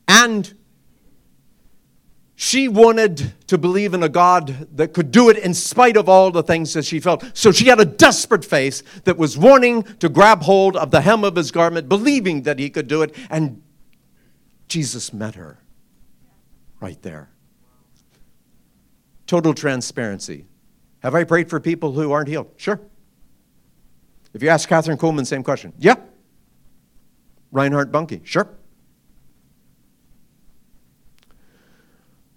And 0.07 0.53
she 2.37 2.67
wanted 2.67 3.33
to 3.47 3.57
believe 3.57 3.95
in 3.95 4.03
a 4.03 4.09
God 4.09 4.69
that 4.77 4.93
could 4.93 5.11
do 5.11 5.31
it 5.31 5.39
in 5.39 5.55
spite 5.55 5.97
of 5.97 6.09
all 6.09 6.31
the 6.31 6.43
things 6.43 6.73
that 6.75 6.85
she 6.85 6.99
felt. 6.99 7.25
So 7.33 7.53
she 7.53 7.67
had 7.67 7.79
a 7.79 7.85
desperate 7.85 8.45
faith 8.45 9.05
that 9.05 9.17
was 9.17 9.39
wanting 9.39 9.85
to 9.85 10.09
grab 10.09 10.43
hold 10.43 10.77
of 10.77 10.91
the 10.91 11.01
hem 11.01 11.23
of 11.23 11.37
his 11.37 11.53
garment, 11.53 11.89
believing 11.89 12.43
that 12.43 12.59
he 12.59 12.71
could 12.71 12.89
do 12.89 13.03
it. 13.03 13.15
And 13.31 13.63
Jesus 14.67 15.13
met 15.13 15.37
her 15.37 15.59
right 16.81 17.01
there. 17.03 17.31
Total 19.27 19.55
transparency. 19.55 20.47
Have 21.01 21.15
I 21.15 21.25
prayed 21.25 21.49
for 21.49 21.61
people 21.61 21.93
who 21.93 22.11
aren't 22.11 22.29
healed? 22.29 22.51
Sure. 22.57 22.81
If 24.35 24.43
you 24.43 24.49
ask 24.49 24.69
Kathryn 24.69 24.99
Kuhlman, 24.99 25.25
same 25.27 25.45
question. 25.45 25.73
Yeah. 25.79 25.95
Reinhard 27.53 27.93
Bonnke, 27.93 28.27
sure. 28.27 28.49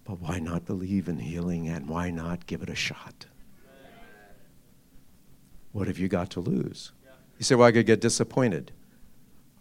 But 0.05 0.21
why 0.21 0.39
not 0.39 0.63
believe 0.63 1.09
in 1.09 1.17
healing 1.17 1.67
and 1.67 1.89
why 1.89 2.11
not 2.11 2.45
give 2.45 2.61
it 2.61 2.69
a 2.69 2.75
shot? 2.75 3.25
What 5.71 5.87
have 5.87 5.97
you 5.97 6.07
got 6.07 6.29
to 6.31 6.39
lose? 6.39 6.91
You 7.39 7.43
say, 7.43 7.55
well, 7.55 7.67
I 7.67 7.71
could 7.71 7.85
get 7.85 7.99
disappointed. 7.99 8.71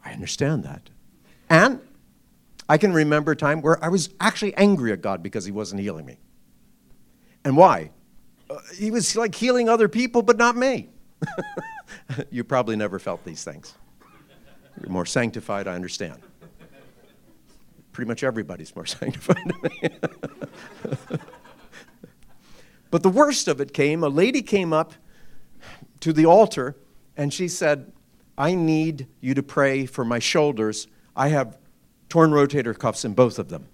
I 0.05 0.12
understand 0.12 0.62
that. 0.64 0.91
And 1.49 1.80
I 2.68 2.78
can 2.78 2.93
remember 2.93 3.32
a 3.32 3.37
time 3.37 3.61
where 3.61 3.82
I 3.82 3.89
was 3.89 4.11
actually 4.20 4.55
angry 4.55 4.93
at 4.93 5.01
God 5.01 5.22
because 5.22 5.45
He 5.45 5.53
wasn't 5.53 5.80
healing 5.80 6.07
me. 6.07 6.18
And 7.45 7.57
why? 7.57 7.91
Uh, 8.49 8.59
he 8.76 8.91
was 8.91 9.16
like 9.16 9.34
healing 9.34 9.68
other 9.68 9.89
people, 9.89 10.22
but 10.22 10.37
not 10.37 10.57
me. 10.57 10.89
you 12.30 12.45
probably 12.45 12.76
never 12.76 12.99
felt 12.99 13.24
these 13.24 13.45
things. 13.45 13.74
You're 14.80 14.91
more 14.91 15.07
sanctified, 15.07 15.66
I 15.66 15.74
understand 15.74 16.22
pretty 17.93 18.09
much 18.09 18.22
everybody's 18.22 18.76
more 18.76 18.84
sanctified 18.87 19.39
but 22.91 23.03
the 23.03 23.09
worst 23.09 23.49
of 23.49 23.59
it 23.59 23.72
came 23.72 24.05
a 24.05 24.09
lady 24.09 24.43
came 24.43 24.70
up 24.70 24.93
to 26.01 26.12
the 26.12 26.26
altar 26.26 26.76
and 27.16 27.32
she 27.32 27.49
said, 27.49 27.93
I 28.37 28.55
need 28.55 29.07
you 29.20 29.34
to 29.34 29.43
pray 29.43 29.87
for 29.87 30.05
my 30.05 30.18
shoulders. 30.18 30.87
I 31.14 31.28
have 31.28 31.59
torn 32.09 32.30
rotator 32.30 32.78
cuffs 32.78 33.05
in 33.05 33.14
both 33.14 33.39
of 33.39 33.49
them. 33.49 33.68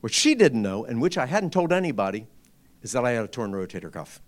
What 0.00 0.12
she 0.12 0.34
didn't 0.34 0.60
know, 0.60 0.84
and 0.84 1.00
which 1.00 1.16
I 1.16 1.26
hadn't 1.26 1.52
told 1.52 1.72
anybody, 1.72 2.26
is 2.82 2.92
that 2.92 3.04
I 3.04 3.12
had 3.12 3.24
a 3.24 3.28
torn 3.28 3.52
rotator 3.52 3.90
cuff. 3.90 4.20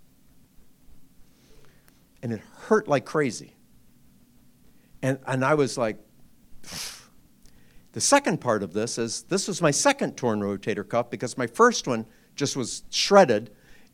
And 2.25 2.33
it 2.33 2.41
hurt 2.69 2.89
like 2.89 3.05
crazy. 3.05 3.55
And, 5.03 5.19
and 5.27 5.45
I 5.45 5.55
was 5.55 5.77
like, 5.77 5.99
the 7.93 8.01
second 8.01 8.41
part 8.41 8.63
of 8.63 8.73
this 8.73 8.97
is 8.97 9.25
this 9.25 9.47
was 9.47 9.61
my 9.61 9.71
second 9.71 10.17
torn 10.17 10.41
rotator 10.41 10.89
cuff 10.89 11.11
because 11.11 11.37
my 11.37 11.47
first 11.47 11.87
one 11.87 12.07
just 12.35 12.57
was 12.57 12.83
shredded, 12.89 13.51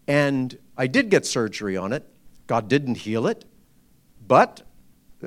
and 0.06 0.56
I 0.76 0.86
did 0.86 1.10
get 1.10 1.26
surgery 1.26 1.76
on 1.76 1.92
it. 1.92 2.08
God 2.46 2.68
didn't 2.68 2.98
heal 2.98 3.26
it, 3.26 3.44
but 4.26 4.62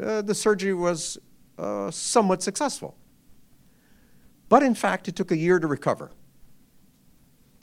uh, 0.02 0.22
the 0.22 0.34
surgery 0.34 0.74
was 0.74 1.18
uh, 1.58 1.92
somewhat 1.92 2.42
successful. 2.42 2.96
But 4.48 4.64
in 4.64 4.76
fact, 4.76 5.10
it 5.10 5.16
took 5.18 5.32
a 5.32 5.38
year 5.38 5.60
to 5.60 5.68
recover. 5.68 6.12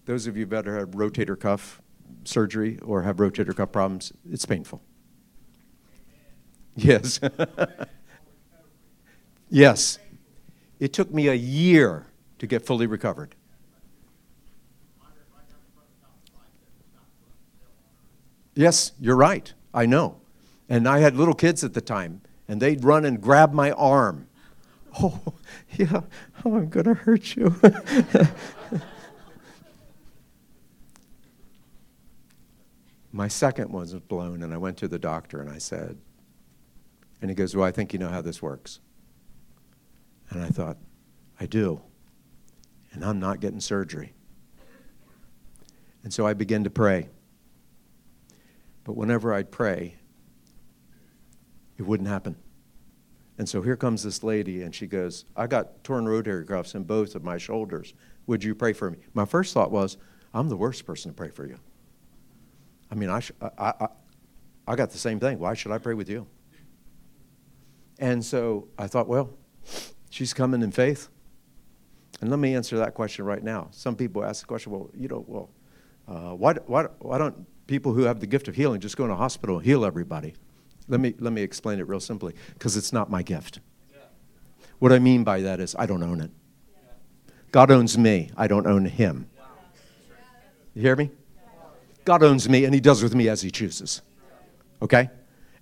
Those 0.04 0.26
of 0.26 0.36
you 0.36 0.44
that 0.46 0.66
have 0.66 0.90
rotator 0.90 1.40
cuff 1.40 1.80
surgery 2.24 2.78
or 2.80 3.02
have 3.02 3.16
rotator 3.16 3.56
cuff 3.56 3.72
problems, 3.72 4.12
it's 4.30 4.44
painful. 4.44 4.82
Yes. 6.82 7.20
yes. 9.50 9.98
It 10.78 10.92
took 10.94 11.12
me 11.12 11.28
a 11.28 11.34
year 11.34 12.06
to 12.38 12.46
get 12.46 12.64
fully 12.64 12.86
recovered. 12.86 13.34
Yes, 18.54 18.92
you're 18.98 19.16
right. 19.16 19.52
I 19.74 19.84
know. 19.86 20.16
And 20.68 20.88
I 20.88 21.00
had 21.00 21.16
little 21.16 21.34
kids 21.34 21.62
at 21.64 21.74
the 21.74 21.80
time, 21.80 22.22
and 22.48 22.62
they'd 22.62 22.82
run 22.84 23.04
and 23.04 23.20
grab 23.20 23.52
my 23.52 23.72
arm. 23.72 24.26
Oh, 25.00 25.20
yeah, 25.76 26.00
oh, 26.44 26.56
I'm 26.56 26.68
going 26.68 26.86
to 26.86 26.94
hurt 26.94 27.36
you. 27.36 27.54
my 33.12 33.28
second 33.28 33.70
one 33.70 33.82
was 33.82 33.94
blown, 33.94 34.42
and 34.42 34.54
I 34.54 34.56
went 34.56 34.78
to 34.78 34.88
the 34.88 34.98
doctor 34.98 35.40
and 35.40 35.50
I 35.50 35.58
said, 35.58 35.98
and 37.20 37.30
he 37.30 37.34
goes, 37.34 37.54
Well, 37.54 37.66
I 37.66 37.70
think 37.70 37.92
you 37.92 37.98
know 37.98 38.08
how 38.08 38.22
this 38.22 38.40
works. 38.40 38.80
And 40.30 40.42
I 40.42 40.48
thought, 40.48 40.78
I 41.38 41.46
do. 41.46 41.80
And 42.92 43.04
I'm 43.04 43.18
not 43.20 43.40
getting 43.40 43.60
surgery. 43.60 44.12
And 46.02 46.12
so 46.12 46.26
I 46.26 46.34
began 46.34 46.64
to 46.64 46.70
pray. 46.70 47.08
But 48.84 48.96
whenever 48.96 49.34
I'd 49.34 49.50
pray, 49.50 49.96
it 51.76 51.82
wouldn't 51.82 52.08
happen. 52.08 52.36
And 53.38 53.48
so 53.48 53.62
here 53.62 53.76
comes 53.76 54.02
this 54.02 54.22
lady, 54.22 54.62
and 54.62 54.74
she 54.74 54.86
goes, 54.86 55.24
I 55.34 55.46
got 55.46 55.82
torn 55.82 56.04
rotator 56.04 56.46
cuffs 56.46 56.74
in 56.74 56.84
both 56.84 57.14
of 57.14 57.24
my 57.24 57.38
shoulders. 57.38 57.94
Would 58.26 58.44
you 58.44 58.54
pray 58.54 58.72
for 58.72 58.90
me? 58.90 58.98
My 59.14 59.24
first 59.24 59.54
thought 59.54 59.70
was, 59.70 59.96
I'm 60.34 60.48
the 60.48 60.56
worst 60.56 60.84
person 60.84 61.10
to 61.10 61.16
pray 61.16 61.30
for 61.30 61.46
you. 61.46 61.58
I 62.90 62.94
mean, 62.94 63.08
I, 63.08 63.20
sh- 63.20 63.32
I, 63.40 63.72
I, 63.80 63.88
I 64.68 64.76
got 64.76 64.90
the 64.90 64.98
same 64.98 65.20
thing. 65.20 65.38
Why 65.38 65.54
should 65.54 65.72
I 65.72 65.78
pray 65.78 65.94
with 65.94 66.08
you? 66.08 66.26
And 68.00 68.24
so 68.24 68.66
I 68.76 68.88
thought, 68.88 69.06
well, 69.06 69.30
She's 70.10 70.34
coming 70.34 70.62
in 70.62 70.72
faith. 70.72 71.08
And 72.20 72.28
let 72.28 72.38
me 72.38 72.54
answer 72.54 72.76
that 72.78 72.94
question 72.94 73.24
right 73.24 73.42
now. 73.42 73.68
Some 73.70 73.96
people 73.96 74.24
ask 74.24 74.42
the 74.42 74.46
question, 74.46 74.72
well, 74.72 74.90
you 74.94 75.08
know, 75.08 75.24
well, 75.26 75.50
uh, 76.06 76.34
why, 76.34 76.54
why, 76.66 76.82
why 76.98 77.16
don't 77.16 77.46
people 77.68 77.94
who 77.94 78.02
have 78.02 78.20
the 78.20 78.26
gift 78.26 78.48
of 78.48 78.56
healing 78.56 78.80
just 78.80 78.96
go 78.96 79.04
in 79.04 79.10
a 79.10 79.16
hospital 79.16 79.56
and 79.56 79.64
heal 79.64 79.84
everybody? 79.84 80.34
Let 80.88 81.00
me, 81.00 81.14
let 81.20 81.32
me 81.32 81.40
explain 81.40 81.78
it 81.78 81.86
real 81.88 82.00
simply 82.00 82.34
because 82.54 82.76
it's 82.76 82.92
not 82.92 83.08
my 83.08 83.22
gift. 83.22 83.60
What 84.80 84.92
I 84.92 84.98
mean 84.98 85.24
by 85.24 85.40
that 85.42 85.60
is 85.60 85.76
I 85.78 85.86
don't 85.86 86.02
own 86.02 86.20
it. 86.20 86.30
God 87.52 87.70
owns 87.70 87.96
me, 87.96 88.30
I 88.36 88.48
don't 88.48 88.66
own 88.66 88.86
him. 88.86 89.28
You 90.74 90.82
hear 90.82 90.96
me? 90.96 91.10
God 92.04 92.22
owns 92.22 92.48
me 92.48 92.64
and 92.64 92.74
he 92.74 92.80
does 92.80 93.02
with 93.02 93.14
me 93.14 93.28
as 93.28 93.42
he 93.42 93.50
chooses. 93.50 94.02
Okay? 94.82 95.10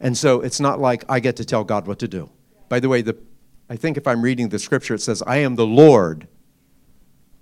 And 0.01 0.17
so 0.17 0.41
it's 0.41 0.61
not 0.61 0.81
like 0.81 1.05
I 1.09 1.21
get 1.21 1.37
to 1.37 1.45
tell 1.45 1.65
God 1.65 1.87
what 1.87 1.99
to 2.01 2.09
do. 2.09 2.31
By 2.69 2.81
the 2.81 2.89
way, 2.89 3.03
the 3.03 3.17
I 3.71 3.77
think 3.77 3.97
if 3.97 4.07
I'm 4.07 4.23
reading 4.23 4.49
the 4.49 4.59
scripture, 4.59 4.95
it 4.95 5.03
says, 5.03 5.23
I 5.27 5.39
am 5.39 5.57
the 5.57 5.67
Lord 5.67 6.27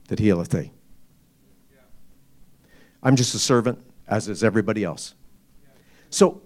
that 0.08 0.18
healeth 0.18 0.50
thee. 0.50 0.72
I'm 3.02 3.14
just 3.14 3.34
a 3.34 3.38
servant, 3.38 3.78
as 4.08 4.28
is 4.28 4.42
everybody 4.42 4.82
else. 4.82 5.14
So 6.10 6.42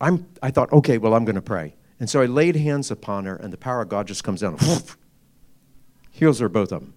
I'm, 0.00 0.28
I 0.42 0.50
thought, 0.50 0.72
okay, 0.72 0.98
well, 0.98 1.14
I'm 1.14 1.24
going 1.24 1.36
to 1.36 1.42
pray. 1.42 1.74
And 1.98 2.08
so 2.08 2.20
I 2.20 2.26
laid 2.26 2.54
hands 2.54 2.90
upon 2.90 3.24
her, 3.24 3.34
and 3.34 3.52
the 3.52 3.56
power 3.56 3.82
of 3.82 3.88
God 3.88 4.06
just 4.06 4.22
comes 4.22 4.42
down, 4.42 4.56
whoosh, 4.58 4.94
heals 6.12 6.38
her, 6.38 6.48
both 6.48 6.70
of 6.70 6.82
them. 6.82 6.94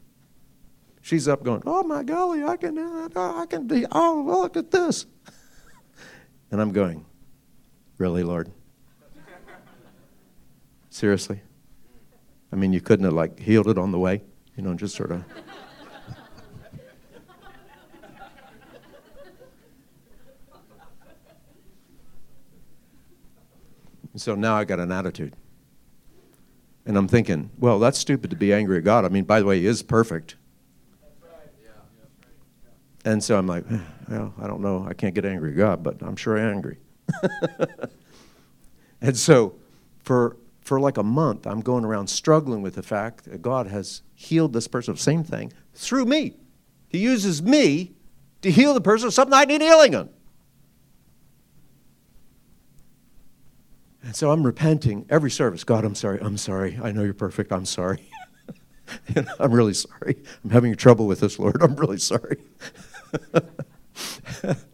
She's 1.02 1.28
up 1.28 1.44
going, 1.44 1.64
oh 1.66 1.82
my 1.84 2.04
golly, 2.04 2.44
I 2.44 2.58
can, 2.58 2.78
I 2.78 3.46
can 3.50 3.88
oh, 3.92 4.24
look 4.26 4.58
at 4.58 4.72
this. 4.72 5.06
And 6.52 6.60
I'm 6.60 6.72
going, 6.72 7.06
really, 8.00 8.24
Lord? 8.24 8.50
Seriously? 10.90 11.42
I 12.52 12.56
mean, 12.56 12.74
you 12.74 12.82
couldn't 12.82 13.06
have 13.06 13.14
like 13.14 13.40
healed 13.40 13.68
it 13.68 13.78
on 13.78 13.92
the 13.92 14.00
way, 14.00 14.24
you 14.56 14.64
know, 14.64 14.74
just 14.74 14.96
sort 14.96 15.12
of. 15.12 15.24
so 24.16 24.34
now 24.34 24.56
I 24.56 24.64
got 24.64 24.80
an 24.80 24.92
attitude. 24.92 25.36
And 26.86 26.98
I'm 26.98 27.08
thinking, 27.08 27.52
well, 27.60 27.78
that's 27.78 28.00
stupid 28.00 28.32
to 28.32 28.36
be 28.36 28.52
angry 28.52 28.78
at 28.80 28.84
God. 28.84 29.06
I 29.06 29.10
mean, 29.10 29.26
by 29.26 29.40
the 29.40 29.46
way, 29.46 29.60
He 29.60 29.68
is 29.68 29.84
perfect. 29.84 30.38
And 33.06 33.24
so 33.24 33.38
I'm 33.38 33.46
like, 33.48 33.64
well, 34.10 34.34
I 34.42 34.48
don't 34.48 34.62
know. 34.62 34.86
I 34.90 34.94
can't 34.94 35.14
get 35.14 35.24
angry 35.24 35.52
at 35.52 35.58
God, 35.58 35.84
but 35.84 36.02
I'm 36.02 36.16
sure 36.16 36.38
I'm 36.38 36.56
angry. 36.56 36.80
and 39.02 39.18
so 39.18 39.56
for 40.00 40.38
for 40.62 40.80
like 40.80 40.98
a 40.98 41.04
month, 41.04 41.48
I'm 41.48 41.62
going 41.62 41.84
around 41.84 42.08
struggling 42.08 42.62
with 42.62 42.76
the 42.76 42.84
fact 42.84 43.26
that 43.26 43.42
God 43.42 43.66
has 43.68 44.04
healed 44.14 44.54
this 44.54 44.68
person, 44.68 44.92
of 44.92 44.98
the 44.98 45.04
same 45.04 45.24
thing, 45.24 45.52
through 45.74 46.06
me. 46.06 46.36
He 46.90 47.00
uses 47.00 47.42
me 47.42 47.94
to 48.44 48.52
heal 48.52 48.76
the 48.76 48.82
person 48.82 49.08
of 49.08 49.14
something 49.16 49.34
I 49.34 49.46
need 49.46 49.62
healing 49.62 49.96
on. 49.96 50.10
And 54.04 54.16
so 54.16 54.32
I'm 54.32 54.44
repenting 54.44 55.06
every 55.10 55.32
service. 55.32 55.64
God, 55.64 55.86
I'm 55.86 55.96
sorry. 55.96 56.20
I'm 56.22 56.38
sorry. 56.38 56.80
I 56.82 56.92
know 56.92 57.04
you're 57.04 57.14
perfect. 57.14 57.52
I'm 57.52 57.66
sorry. 57.66 58.04
I'm 59.40 59.52
really 59.52 59.74
sorry. 59.74 60.18
I'm 60.44 60.52
having 60.52 60.76
trouble 60.76 61.08
with 61.08 61.20
this, 61.20 61.38
Lord. 61.40 61.62
I'm 61.62 61.76
really 61.76 61.98
sorry. 61.98 62.38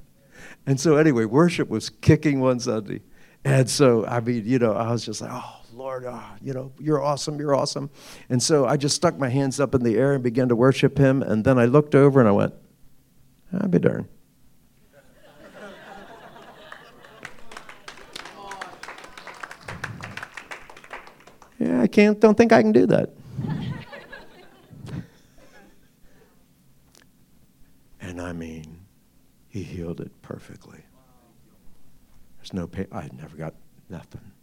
and 0.67 0.79
so, 0.79 0.95
anyway, 0.95 1.25
worship 1.25 1.69
was 1.69 1.89
kicking 1.89 2.39
one 2.39 2.59
Sunday. 2.59 3.01
And 3.43 3.69
so, 3.69 4.05
I 4.07 4.21
mean, 4.21 4.43
you 4.45 4.57
know, 4.57 4.73
I 4.73 4.91
was 4.91 5.05
just 5.05 5.21
like, 5.21 5.29
oh, 5.31 5.61
Lord, 5.71 6.05
oh, 6.07 6.23
you 6.41 6.53
know, 6.53 6.71
you're 6.79 7.03
awesome, 7.03 7.39
you're 7.39 7.53
awesome. 7.53 7.91
And 8.29 8.41
so 8.41 8.65
I 8.65 8.75
just 8.75 8.95
stuck 8.95 9.19
my 9.19 9.29
hands 9.29 9.59
up 9.59 9.75
in 9.75 9.83
the 9.83 9.97
air 9.97 10.13
and 10.13 10.23
began 10.23 10.49
to 10.49 10.55
worship 10.55 10.97
him. 10.97 11.21
And 11.21 11.43
then 11.43 11.59
I 11.59 11.65
looked 11.65 11.93
over 11.93 12.19
and 12.19 12.27
I 12.27 12.31
went, 12.31 12.55
I'll 13.53 13.67
be 13.67 13.77
darned. 13.77 14.07
yeah, 21.59 21.81
I 21.81 21.87
can't, 21.87 22.19
don't 22.19 22.35
think 22.35 22.51
I 22.51 22.63
can 22.63 22.71
do 22.71 22.87
that. 22.87 23.11
and 28.01 28.19
I 28.19 28.33
mean, 28.33 28.74
he 29.55 29.63
healed 29.63 30.01
it 30.01 30.11
perfectly. 30.21 30.83
There's 32.35 32.51
no 32.51 32.67
pain. 32.67 32.87
I 32.91 33.09
never 33.13 33.37
got 33.37 33.53
nothing. 33.87 34.33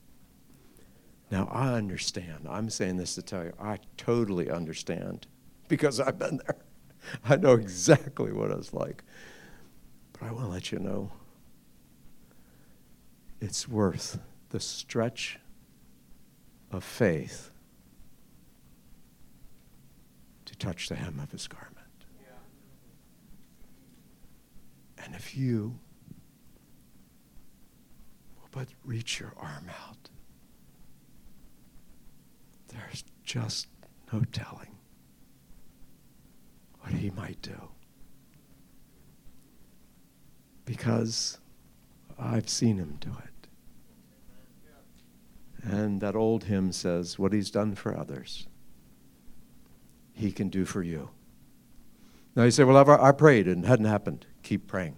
Now, 1.30 1.50
I 1.52 1.74
understand. 1.74 2.46
I'm 2.48 2.70
saying 2.70 2.96
this 2.96 3.16
to 3.16 3.22
tell 3.22 3.44
you, 3.44 3.52
I 3.60 3.78
totally 3.98 4.50
understand 4.50 5.26
because 5.68 6.00
I've 6.00 6.18
been 6.18 6.38
there. 6.38 6.56
I 7.26 7.36
know 7.36 7.52
exactly 7.52 8.32
what 8.32 8.52
it's 8.52 8.72
like. 8.72 9.04
But 10.14 10.22
I 10.22 10.32
want 10.32 10.46
to 10.46 10.50
let 10.50 10.72
you 10.72 10.78
know 10.78 11.12
it's 13.38 13.68
worth 13.68 14.18
the 14.48 14.60
stretch 14.60 15.38
of 16.70 16.82
faith 16.82 17.50
to 20.46 20.56
touch 20.56 20.88
the 20.88 20.94
hem 20.94 21.20
of 21.22 21.32
his 21.32 21.46
garment. 21.48 21.71
And 25.04 25.14
if 25.14 25.36
you 25.36 25.78
will 28.36 28.48
but 28.50 28.68
reach 28.84 29.18
your 29.18 29.32
arm 29.36 29.66
out, 29.68 30.08
there's 32.68 33.04
just 33.24 33.66
no 34.12 34.22
telling 34.32 34.78
what 36.80 36.92
he 36.92 37.10
might 37.10 37.40
do. 37.42 37.68
Because 40.64 41.38
I've 42.18 42.48
seen 42.48 42.76
him 42.76 42.98
do 43.00 43.10
it. 43.10 43.32
And 45.64 46.00
that 46.00 46.16
old 46.16 46.44
hymn 46.44 46.72
says, 46.72 47.18
What 47.18 47.32
he's 47.32 47.50
done 47.50 47.74
for 47.74 47.96
others, 47.96 48.46
he 50.12 50.32
can 50.32 50.48
do 50.48 50.64
for 50.64 50.82
you. 50.82 51.10
Now 52.34 52.44
you 52.44 52.50
say, 52.50 52.64
Well, 52.64 52.76
I've, 52.76 52.88
I 52.88 53.12
prayed 53.12 53.46
and 53.46 53.64
it 53.64 53.68
hadn't 53.68 53.86
happened. 53.86 54.26
Keep 54.42 54.66
praying. 54.66 54.96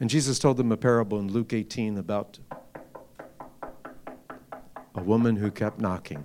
And 0.00 0.10
Jesus 0.10 0.38
told 0.40 0.56
them 0.56 0.72
a 0.72 0.76
parable 0.76 1.20
in 1.20 1.28
Luke 1.28 1.52
18 1.52 1.96
about 1.96 2.40
a 4.96 5.02
woman 5.02 5.36
who 5.36 5.50
kept 5.50 5.78
knocking. 5.78 6.24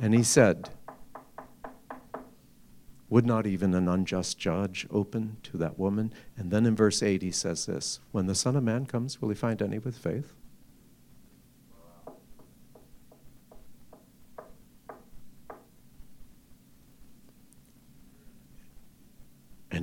And 0.00 0.14
he 0.14 0.22
said, 0.22 0.70
Would 3.08 3.26
not 3.26 3.46
even 3.46 3.74
an 3.74 3.88
unjust 3.88 4.38
judge 4.38 4.86
open 4.90 5.38
to 5.42 5.56
that 5.58 5.78
woman? 5.78 6.12
And 6.36 6.50
then 6.50 6.66
in 6.66 6.76
verse 6.76 7.02
8, 7.02 7.22
he 7.22 7.30
says 7.32 7.66
this 7.66 8.00
When 8.12 8.26
the 8.26 8.34
Son 8.34 8.54
of 8.54 8.62
Man 8.62 8.86
comes, 8.86 9.20
will 9.20 9.28
he 9.28 9.34
find 9.34 9.60
any 9.60 9.78
with 9.78 9.98
faith? 9.98 10.34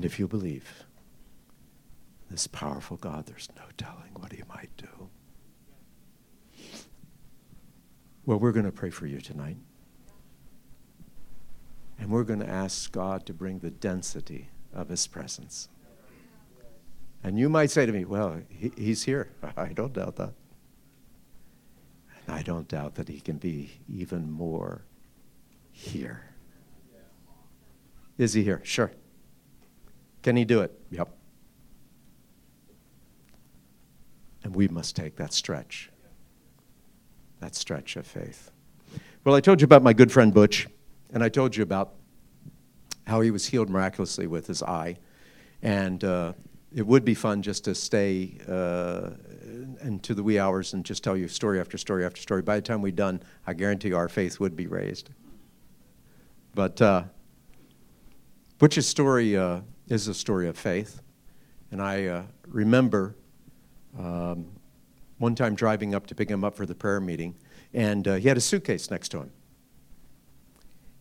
And 0.01 0.05
if 0.07 0.17
you 0.17 0.27
believe 0.27 0.83
this 2.31 2.47
powerful 2.47 2.97
God, 2.97 3.27
there's 3.27 3.49
no 3.55 3.61
telling 3.77 4.11
what 4.15 4.31
he 4.31 4.41
might 4.49 4.71
do. 4.75 5.09
Well, 8.25 8.39
we're 8.39 8.51
going 8.51 8.65
to 8.65 8.71
pray 8.71 8.89
for 8.89 9.05
you 9.05 9.21
tonight. 9.21 9.57
And 11.99 12.09
we're 12.09 12.23
going 12.23 12.39
to 12.39 12.49
ask 12.49 12.91
God 12.91 13.27
to 13.27 13.33
bring 13.35 13.59
the 13.59 13.69
density 13.69 14.49
of 14.73 14.89
His 14.89 15.05
presence. 15.05 15.69
And 17.23 17.37
you 17.37 17.47
might 17.47 17.69
say 17.69 17.85
to 17.85 17.91
me, 17.91 18.03
well, 18.03 18.41
he, 18.49 18.71
He's 18.75 19.03
here. 19.03 19.29
I 19.55 19.67
don't 19.67 19.93
doubt 19.93 20.15
that. 20.15 20.33
And 22.25 22.35
I 22.35 22.41
don't 22.41 22.67
doubt 22.67 22.95
that 22.95 23.07
He 23.07 23.19
can 23.19 23.37
be 23.37 23.73
even 23.87 24.31
more 24.31 24.81
here. 25.71 26.33
Is 28.17 28.33
He 28.33 28.43
here? 28.43 28.61
Sure. 28.63 28.91
Can 30.23 30.35
He 30.35 30.45
do 30.45 30.61
it? 30.61 30.71
Yep. 30.91 31.09
And 34.43 34.55
we 34.55 34.67
must 34.67 34.95
take 34.95 35.15
that 35.17 35.33
stretch, 35.33 35.91
that 37.39 37.55
stretch 37.55 37.95
of 37.95 38.07
faith. 38.07 38.51
Well, 39.23 39.35
I 39.35 39.39
told 39.39 39.61
you 39.61 39.65
about 39.65 39.83
my 39.83 39.93
good 39.93 40.11
friend 40.11 40.33
Butch. 40.33 40.67
And 41.13 41.23
I 41.23 41.29
told 41.29 41.55
you 41.55 41.63
about 41.63 41.93
how 43.05 43.21
he 43.21 43.31
was 43.31 43.45
healed 43.45 43.69
miraculously 43.69 44.27
with 44.27 44.47
his 44.47 44.63
eye. 44.63 44.97
And 45.61 46.03
uh, 46.03 46.33
it 46.73 46.87
would 46.87 47.03
be 47.03 47.13
fun 47.13 47.41
just 47.41 47.65
to 47.65 47.75
stay 47.75 48.37
uh, 48.47 49.11
into 49.81 50.13
the 50.13 50.23
wee 50.23 50.39
hours 50.39 50.73
and 50.73 50.85
just 50.85 51.03
tell 51.03 51.17
you 51.17 51.27
story 51.27 51.59
after 51.59 51.77
story 51.77 52.05
after 52.05 52.21
story. 52.21 52.41
By 52.41 52.55
the 52.55 52.61
time 52.61 52.81
we're 52.81 52.93
done, 52.93 53.21
I 53.45 53.53
guarantee 53.53 53.91
our 53.93 54.07
faith 54.07 54.39
would 54.39 54.55
be 54.55 54.67
raised. 54.67 55.09
But 56.55 56.81
uh, 56.81 57.03
Butch's 58.57 58.87
story 58.87 59.35
uh, 59.35 59.61
is 59.91 60.07
a 60.07 60.13
story 60.13 60.47
of 60.47 60.57
faith. 60.57 61.01
And 61.71 61.81
I 61.81 62.05
uh, 62.05 62.23
remember 62.47 63.15
um, 63.97 64.47
one 65.17 65.35
time 65.35 65.55
driving 65.55 65.93
up 65.93 66.07
to 66.07 66.15
pick 66.15 66.29
him 66.29 66.43
up 66.43 66.55
for 66.55 66.65
the 66.65 66.75
prayer 66.75 66.99
meeting, 66.99 67.35
and 67.73 68.07
uh, 68.07 68.15
he 68.15 68.27
had 68.27 68.37
a 68.37 68.41
suitcase 68.41 68.89
next 68.89 69.09
to 69.09 69.19
him. 69.19 69.31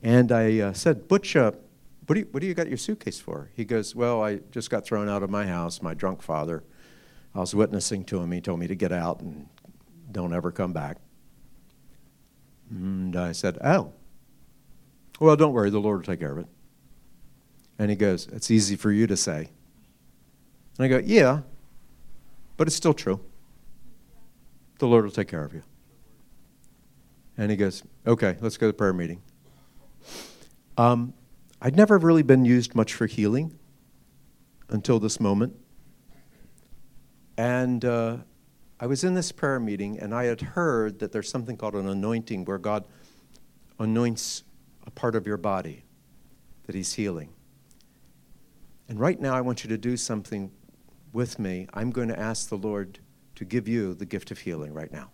And 0.03 0.33
I 0.33 0.61
uh, 0.61 0.73
said, 0.73 1.09
Butch, 1.09 1.37
uh, 1.37 1.53
what, 2.07 2.15
do 2.15 2.21
you, 2.21 2.29
what 2.31 2.41
do 2.41 2.47
you 2.47 2.55
got 2.55 2.69
your 2.69 2.79
suitcase 2.79 3.21
for? 3.21 3.51
He 3.55 3.65
goes, 3.65 3.95
Well, 3.95 4.23
I 4.23 4.41
just 4.51 4.71
got 4.71 4.85
thrown 4.85 5.09
out 5.09 5.23
of 5.23 5.31
my 5.31 5.47
house. 5.47 5.83
My 5.83 5.95
drunk 5.95 6.23
father, 6.23 6.65
I 7.35 7.41
was 7.41 7.55
witnessing 7.55 8.05
to 8.07 8.21
him. 8.21 8.33
He 8.33 8.41
told 8.41 8.61
me 8.61 8.67
to 8.67 8.75
get 8.75 8.93
out 8.93 9.21
and 9.21 9.49
don't 10.11 10.33
ever 10.33 10.51
come 10.51 10.73
back. 10.73 10.99
And 12.71 13.17
I 13.17 13.33
said, 13.33 13.59
Oh, 13.63 13.93
well, 15.19 15.37
don't 15.37 15.53
worry, 15.53 15.71
the 15.71 15.81
Lord 15.81 15.99
will 15.99 16.07
take 16.07 16.21
care 16.21 16.33
of 16.33 16.39
it. 16.39 16.47
And 17.81 17.89
he 17.89 17.97
goes, 17.97 18.29
It's 18.31 18.51
easy 18.51 18.77
for 18.77 18.93
you 18.93 19.07
to 19.07 19.17
say. 19.17 19.49
And 20.77 20.85
I 20.85 20.89
go, 20.89 20.99
Yeah, 20.99 21.41
but 22.59 22.67
it's 22.67 22.77
still 22.77 22.93
true. 22.93 23.21
The 24.81 24.87
Lord 24.87 25.05
will 25.05 25.11
take 25.11 25.29
care 25.29 25.43
of 25.43 25.55
you. 25.55 25.63
And 27.39 27.51
he 27.51 27.57
goes, 27.57 27.83
Okay, 28.07 28.37
let's 28.43 28.59
go 28.59 28.67
to 28.67 28.75
prayer 28.75 28.93
meeting. 28.93 29.23
Um, 30.77 31.15
I'd 31.63 31.75
never 31.75 31.97
really 31.97 32.23
been 32.23 32.45
used 32.45 32.75
much 32.75 32.93
for 32.93 33.07
healing 33.07 33.59
until 34.69 35.01
this 35.01 35.19
moment. 35.19 35.57
And 37.39 37.83
uh, 37.83 38.19
I 38.79 38.89
was 38.89 39.05
in 39.05 39.15
this 39.15 39.33
prayer 39.33 39.59
meeting, 39.59 39.99
and 39.99 40.15
I 40.15 40.25
had 40.25 40.43
heard 40.43 40.99
that 40.99 41.13
there's 41.13 41.31
something 41.31 41.57
called 41.57 41.77
an 41.77 41.89
anointing 41.89 42.45
where 42.45 42.59
God 42.59 42.85
anoints 43.79 44.45
a 44.87 44.91
part 44.91 45.15
of 45.15 45.27
your 45.27 45.39
body 45.39 45.85
that 46.67 46.75
He's 46.75 46.93
healing. 46.93 47.31
And 48.91 48.99
right 48.99 49.21
now, 49.21 49.37
I 49.37 49.41
want 49.41 49.63
you 49.63 49.71
to 49.71 49.79
do 49.79 49.97
something 49.97 50.51
with 51.13 51.39
me. 51.39 51.69
I'm 51.73 51.93
going 51.93 52.09
to 52.09 52.19
ask 52.19 52.49
the 52.49 52.57
Lord 52.57 52.99
to 53.37 53.45
give 53.45 53.69
you 53.69 53.95
the 53.95 54.05
gift 54.05 54.33
of 54.33 54.41
healing 54.41 54.75
right 54.75 54.91
now. 54.91 55.13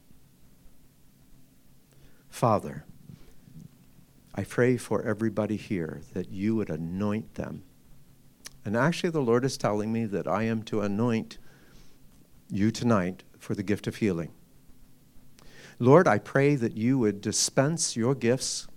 Father, 2.30 2.86
I 4.34 4.44
pray 4.44 4.78
for 4.78 5.02
everybody 5.02 5.56
here 5.56 6.00
that 6.14 6.30
you 6.30 6.56
would 6.56 6.70
anoint 6.70 7.34
them. 7.34 7.64
And 8.64 8.78
actually, 8.78 9.10
the 9.10 9.20
Lord 9.20 9.44
is 9.44 9.58
telling 9.58 9.92
me 9.92 10.06
that 10.06 10.26
I 10.26 10.44
am 10.44 10.62
to 10.64 10.80
anoint 10.80 11.36
you 12.50 12.70
tonight 12.70 13.24
for 13.38 13.54
the 13.54 13.62
gift 13.62 13.86
of 13.86 13.96
healing. 13.96 14.32
Lord, 15.78 16.08
I 16.08 16.16
pray 16.16 16.54
that 16.54 16.78
you 16.78 16.98
would 16.98 17.20
dispense 17.20 17.94
your 17.94 18.14
gifts. 18.14 18.68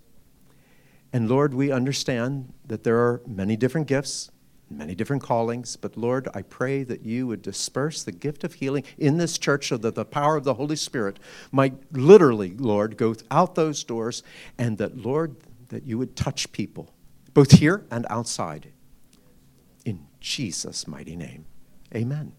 And 1.13 1.29
Lord, 1.29 1.53
we 1.53 1.71
understand 1.71 2.51
that 2.65 2.83
there 2.83 2.97
are 2.97 3.21
many 3.25 3.55
different 3.55 3.87
gifts, 3.87 4.29
many 4.69 4.95
different 4.95 5.23
callings, 5.23 5.75
but 5.75 5.97
Lord, 5.97 6.27
I 6.33 6.41
pray 6.41 6.83
that 6.83 7.03
you 7.03 7.27
would 7.27 7.41
disperse 7.41 8.03
the 8.03 8.11
gift 8.11 8.43
of 8.43 8.55
healing 8.55 8.83
in 8.97 9.17
this 9.17 9.37
church 9.37 9.69
so 9.69 9.77
that 9.77 9.95
the 9.95 10.05
power 10.05 10.35
of 10.35 10.43
the 10.43 10.53
Holy 10.53 10.75
Spirit 10.75 11.19
might 11.51 11.73
literally, 11.91 12.55
Lord, 12.57 12.97
go 12.97 13.15
out 13.31 13.55
those 13.55 13.83
doors 13.83 14.23
and 14.57 14.77
that, 14.77 14.97
Lord, 14.97 15.35
that 15.69 15.85
you 15.85 15.97
would 15.97 16.15
touch 16.15 16.51
people, 16.51 16.93
both 17.33 17.51
here 17.51 17.85
and 17.89 18.05
outside. 18.09 18.71
In 19.85 20.05
Jesus' 20.19 20.87
mighty 20.87 21.15
name. 21.15 21.45
Amen. 21.95 22.33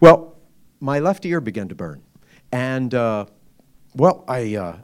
Well, 0.00 0.36
my 0.80 0.98
left 0.98 1.24
ear 1.26 1.40
began 1.40 1.68
to 1.68 1.74
burn. 1.74 2.02
And, 2.50 2.94
uh, 2.94 3.26
well, 3.94 4.24
I, 4.26 4.56
uh, 4.56 4.76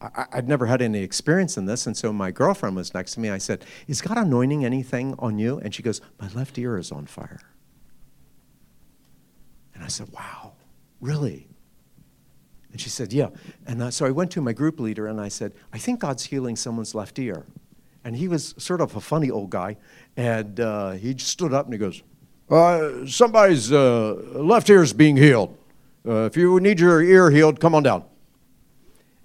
I, 0.00 0.26
would 0.36 0.48
never 0.48 0.66
had 0.66 0.80
any 0.80 1.02
experience 1.02 1.56
in 1.56 1.66
this. 1.66 1.86
And 1.86 1.96
so 1.96 2.12
my 2.12 2.30
girlfriend 2.30 2.76
was 2.76 2.94
next 2.94 3.14
to 3.14 3.20
me. 3.20 3.30
I 3.30 3.38
said, 3.38 3.64
Is 3.86 4.00
God 4.00 4.16
anointing 4.16 4.64
anything 4.64 5.14
on 5.18 5.38
you? 5.38 5.58
And 5.58 5.74
she 5.74 5.82
goes, 5.82 6.00
My 6.18 6.28
left 6.28 6.56
ear 6.58 6.78
is 6.78 6.90
on 6.90 7.06
fire. 7.06 7.40
And 9.74 9.84
I 9.84 9.88
said, 9.88 10.08
Wow, 10.10 10.52
really? 11.00 11.48
And 12.72 12.80
she 12.80 12.88
said, 12.88 13.12
Yeah. 13.12 13.28
And 13.66 13.82
uh, 13.82 13.90
so 13.90 14.06
I 14.06 14.10
went 14.10 14.30
to 14.32 14.40
my 14.40 14.52
group 14.52 14.80
leader 14.80 15.06
and 15.06 15.20
I 15.20 15.28
said, 15.28 15.52
I 15.72 15.78
think 15.78 16.00
God's 16.00 16.24
healing 16.24 16.56
someone's 16.56 16.94
left 16.94 17.18
ear. 17.18 17.44
And 18.02 18.16
he 18.16 18.28
was 18.28 18.54
sort 18.56 18.80
of 18.80 18.96
a 18.96 19.00
funny 19.00 19.30
old 19.30 19.50
guy. 19.50 19.76
And 20.16 20.58
uh, 20.60 20.92
he 20.92 21.16
stood 21.18 21.52
up 21.52 21.66
and 21.66 21.74
he 21.74 21.78
goes, 21.78 22.02
uh, 22.48 23.06
Somebody's 23.06 23.70
uh, 23.70 24.14
left 24.34 24.70
ear 24.70 24.82
is 24.82 24.94
being 24.94 25.16
healed. 25.16 25.56
Uh, 26.06 26.24
if 26.24 26.38
you 26.38 26.58
need 26.60 26.80
your 26.80 27.02
ear 27.02 27.30
healed, 27.30 27.60
come 27.60 27.74
on 27.74 27.82
down. 27.82 28.04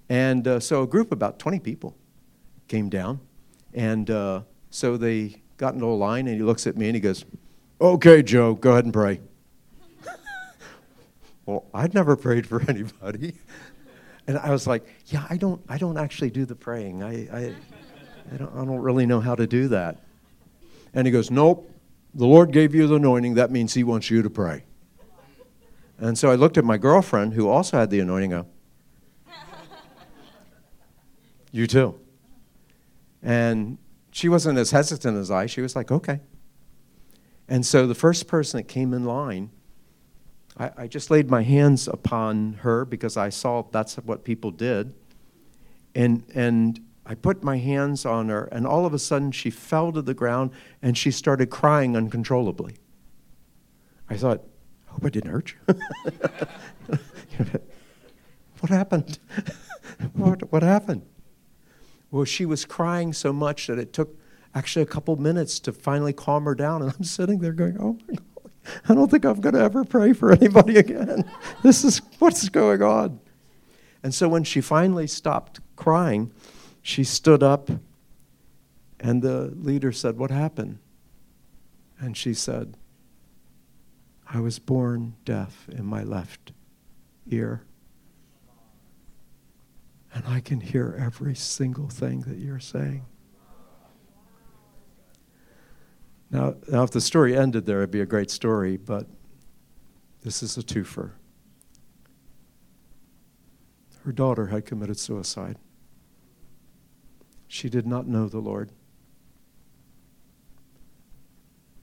And 0.08 0.46
uh, 0.46 0.60
so 0.60 0.82
a 0.82 0.86
group, 0.86 1.12
about 1.12 1.38
20 1.38 1.58
people, 1.60 1.96
came 2.68 2.88
down. 2.88 3.20
And 3.74 4.08
so 4.70 4.96
they 4.96 5.42
got 5.56 5.74
into 5.74 5.86
a 5.86 5.94
line 5.94 6.26
and 6.26 6.36
he 6.36 6.42
looks 6.42 6.66
at 6.66 6.76
me 6.76 6.86
and 6.86 6.94
he 6.94 7.00
goes, 7.00 7.24
Okay, 7.80 8.22
Joe, 8.22 8.54
go 8.54 8.72
ahead 8.72 8.84
and 8.84 8.92
pray. 8.92 9.20
well, 11.46 11.64
I'd 11.74 11.92
never 11.94 12.16
prayed 12.16 12.46
for 12.46 12.62
anybody. 12.68 13.34
And 14.26 14.38
I 14.38 14.50
was 14.50 14.66
like, 14.66 14.86
yeah, 15.06 15.26
I 15.30 15.36
don't, 15.36 15.62
I 15.68 15.78
don't 15.78 15.98
actually 15.98 16.30
do 16.30 16.44
the 16.44 16.54
praying. 16.54 17.02
I, 17.02 17.28
I, 17.32 17.54
I, 18.32 18.36
don't, 18.36 18.52
I 18.56 18.64
don't 18.64 18.80
really 18.80 19.06
know 19.06 19.20
how 19.20 19.34
to 19.34 19.46
do 19.46 19.68
that. 19.68 20.00
And 20.94 21.06
he 21.06 21.12
goes, 21.12 21.30
nope, 21.30 21.70
the 22.14 22.26
Lord 22.26 22.50
gave 22.50 22.74
you 22.74 22.86
the 22.86 22.96
anointing. 22.96 23.34
That 23.34 23.50
means 23.50 23.74
he 23.74 23.84
wants 23.84 24.10
you 24.10 24.22
to 24.22 24.30
pray. 24.30 24.64
And 25.98 26.18
so 26.18 26.30
I 26.30 26.34
looked 26.34 26.58
at 26.58 26.64
my 26.64 26.76
girlfriend, 26.76 27.34
who 27.34 27.48
also 27.48 27.78
had 27.78 27.90
the 27.90 28.00
anointing, 28.00 28.30
go, 28.30 28.46
you 31.56 31.66
too. 31.66 31.98
And 33.22 33.78
she 34.10 34.28
wasn't 34.28 34.58
as 34.58 34.70
hesitant 34.70 35.16
as 35.16 35.30
I. 35.30 35.46
She 35.46 35.60
was 35.60 35.74
like, 35.74 35.90
okay. 35.90 36.20
And 37.48 37.64
so 37.64 37.86
the 37.86 37.94
first 37.94 38.26
person 38.26 38.58
that 38.58 38.64
came 38.64 38.92
in 38.92 39.04
line, 39.04 39.50
I, 40.58 40.70
I, 40.76 40.86
just 40.86 41.10
laid 41.10 41.30
my 41.30 41.42
hands 41.42 41.86
upon 41.86 42.54
her 42.62 42.84
because 42.84 43.16
I 43.16 43.28
saw 43.28 43.62
that's 43.70 43.96
what 43.96 44.24
people 44.24 44.50
did. 44.50 44.94
And, 45.94 46.24
and 46.34 46.80
I 47.04 47.14
put 47.14 47.42
my 47.44 47.58
hands 47.58 48.04
on 48.04 48.28
her, 48.28 48.46
and 48.46 48.66
all 48.66 48.84
of 48.84 48.92
a 48.92 48.98
sudden 48.98 49.32
she 49.32 49.50
fell 49.50 49.92
to 49.92 50.02
the 50.02 50.14
ground 50.14 50.50
and 50.82 50.98
she 50.98 51.10
started 51.10 51.50
crying 51.50 51.96
uncontrollably. 51.96 52.76
I 54.08 54.16
thought, 54.16 54.42
I 54.88 54.92
hope 54.92 55.04
I 55.04 55.08
didn't 55.10 55.30
hurt 55.30 55.54
you. 55.54 55.74
what 58.60 58.70
happened? 58.70 59.18
what, 60.14 60.52
what 60.52 60.62
happened? 60.62 61.02
Well, 62.10 62.24
she 62.24 62.46
was 62.46 62.64
crying 62.64 63.12
so 63.12 63.32
much 63.32 63.66
that 63.66 63.78
it 63.78 63.92
took 63.92 64.18
actually 64.54 64.82
a 64.82 64.86
couple 64.86 65.16
minutes 65.16 65.60
to 65.60 65.72
finally 65.72 66.12
calm 66.12 66.44
her 66.44 66.54
down. 66.54 66.82
And 66.82 66.92
I'm 66.92 67.04
sitting 67.04 67.40
there 67.40 67.52
going, 67.52 67.76
oh 67.80 67.98
my 68.08 68.14
God, 68.14 68.50
I 68.88 68.94
don't 68.94 69.10
think 69.10 69.24
I'm 69.24 69.40
going 69.40 69.54
to 69.54 69.60
ever 69.60 69.84
pray 69.84 70.12
for 70.12 70.32
anybody 70.32 70.76
again. 70.76 71.30
this 71.62 71.84
is 71.84 72.00
what's 72.18 72.48
going 72.48 72.82
on. 72.82 73.20
And 74.02 74.14
so 74.14 74.28
when 74.28 74.44
she 74.44 74.60
finally 74.60 75.06
stopped 75.06 75.60
crying, 75.74 76.32
she 76.80 77.04
stood 77.04 77.42
up 77.42 77.70
and 79.00 79.22
the 79.22 79.52
leader 79.56 79.92
said, 79.92 80.16
What 80.16 80.30
happened? 80.30 80.78
And 81.98 82.16
she 82.16 82.34
said, 82.34 82.76
I 84.28 84.40
was 84.40 84.58
born 84.58 85.14
deaf 85.24 85.68
in 85.68 85.84
my 85.84 86.02
left 86.02 86.52
ear. 87.28 87.65
And 90.16 90.24
I 90.26 90.40
can 90.40 90.62
hear 90.62 90.96
every 90.98 91.34
single 91.34 91.90
thing 91.90 92.22
that 92.22 92.38
you're 92.38 92.58
saying. 92.58 93.04
Now, 96.30 96.54
now, 96.68 96.84
if 96.84 96.90
the 96.90 97.02
story 97.02 97.36
ended 97.36 97.66
there, 97.66 97.80
it'd 97.80 97.90
be 97.90 98.00
a 98.00 98.06
great 98.06 98.30
story, 98.30 98.78
but 98.78 99.06
this 100.22 100.42
is 100.42 100.56
a 100.56 100.62
twofer. 100.62 101.10
Her 104.04 104.12
daughter 104.12 104.46
had 104.46 104.64
committed 104.64 104.98
suicide. 104.98 105.58
She 107.46 107.68
did 107.68 107.86
not 107.86 108.06
know 108.06 108.26
the 108.26 108.38
Lord. 108.38 108.72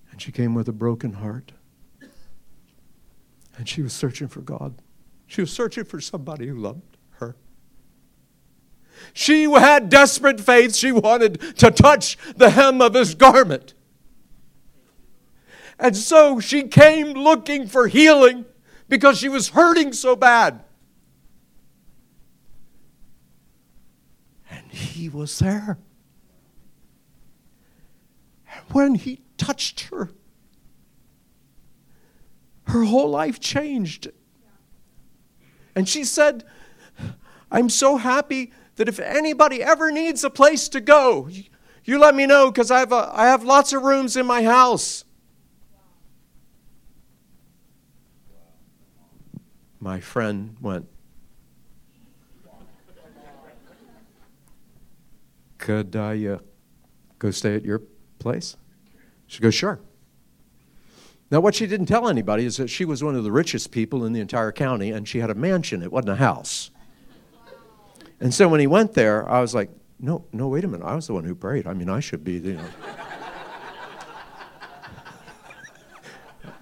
And 0.10 0.20
she 0.20 0.32
came 0.32 0.56
with 0.56 0.68
a 0.68 0.74
broken 0.74 1.14
heart. 1.14 1.52
And 3.58 3.70
she 3.70 3.84
was 3.84 3.94
searching 3.94 4.28
for 4.28 4.42
God. 4.42 4.82
She 5.28 5.42
was 5.42 5.52
searching 5.52 5.84
for 5.84 6.02
somebody 6.02 6.48
who 6.48 6.56
loved. 6.56 6.93
She 9.12 9.44
had 9.44 9.90
desperate 9.90 10.40
faith. 10.40 10.76
She 10.76 10.92
wanted 10.92 11.58
to 11.58 11.72
touch 11.72 12.18
the 12.36 12.52
hem 12.52 12.82
of 12.82 12.94
his 12.94 13.16
garment. 13.16 13.74
And 15.80 15.98
so 15.98 16.40
she 16.40 16.64
came 16.64 17.14
looking 17.14 17.68
for 17.68 17.88
healing 17.88 18.46
because 18.88 19.18
she 19.18 19.28
was 19.28 19.50
hurting 19.50 19.92
so 19.94 20.16
bad. 20.16 20.64
And 24.50 24.72
he 24.72 25.10
was 25.10 25.40
there. 25.40 25.78
And 28.54 28.64
when 28.72 28.96
he 28.96 29.22
touched 29.38 29.82
her, 29.92 30.12
her 32.68 32.84
whole 32.86 33.10
life 33.10 33.40
changed. 33.40 34.10
And 35.76 35.90
she 35.90 36.04
said, 36.04 36.44
I'm 37.52 37.70
so 37.70 37.98
happy 37.98 38.54
that 38.76 38.90
if 38.90 39.00
anybody 39.00 39.62
ever 39.62 39.92
needs 39.92 40.24
a 40.24 40.30
place 40.30 40.68
to 40.70 40.82
go, 40.82 41.30
you 41.84 42.00
let 42.00 42.16
me 42.16 42.26
know 42.26 42.52
because 42.52 42.72
I, 42.72 42.80
have 42.80 42.94
I 42.94 43.26
have 43.26 43.44
lots 43.44 43.74
of 43.74 43.84
rooms 43.84 44.16
in 44.16 44.26
my 44.26 44.44
house. 44.44 45.06
My 49.80 50.00
friend 50.00 50.56
went, 50.62 50.88
Could 55.58 55.96
I 55.96 56.26
uh, 56.26 56.40
go 57.20 57.32
stay 57.32 57.56
at 57.56 57.64
your 57.64 57.82
place? 58.20 58.58
She 59.28 59.42
goes, 59.42 59.54
Sure. 59.54 59.80
Now, 61.32 61.40
what 61.40 61.56
she 61.56 61.68
didn't 61.68 61.88
tell 61.88 62.08
anybody 62.08 62.46
is 62.46 62.58
that 62.58 62.70
she 62.70 62.86
was 62.86 63.04
one 63.04 63.16
of 63.16 63.24
the 63.24 63.32
richest 63.32 63.72
people 63.72 64.06
in 64.06 64.14
the 64.14 64.20
entire 64.20 64.52
county 64.52 64.92
and 64.92 65.08
she 65.08 65.20
had 65.20 65.30
a 65.30 65.36
mansion. 65.36 65.82
It 65.82 65.92
wasn't 65.92 66.12
a 66.12 66.16
house. 66.16 66.70
And 68.24 68.34
so 68.34 68.48
when 68.48 68.62
he 68.62 68.68
went 68.68 68.94
there, 68.94 69.30
I 69.30 69.42
was 69.42 69.54
like, 69.54 69.70
no, 70.00 70.24
no, 70.32 70.48
wait 70.48 70.64
a 70.64 70.68
minute. 70.70 70.86
I 70.86 70.96
was 70.96 71.08
the 71.08 71.14
one 71.14 71.26
who 71.26 71.36
prayed. 71.36 71.68
I 71.68 71.74
mean, 71.74 71.90
I 71.90 72.00
should 72.00 72.24
be, 72.24 72.36
you 72.36 72.54
know. 72.54 72.64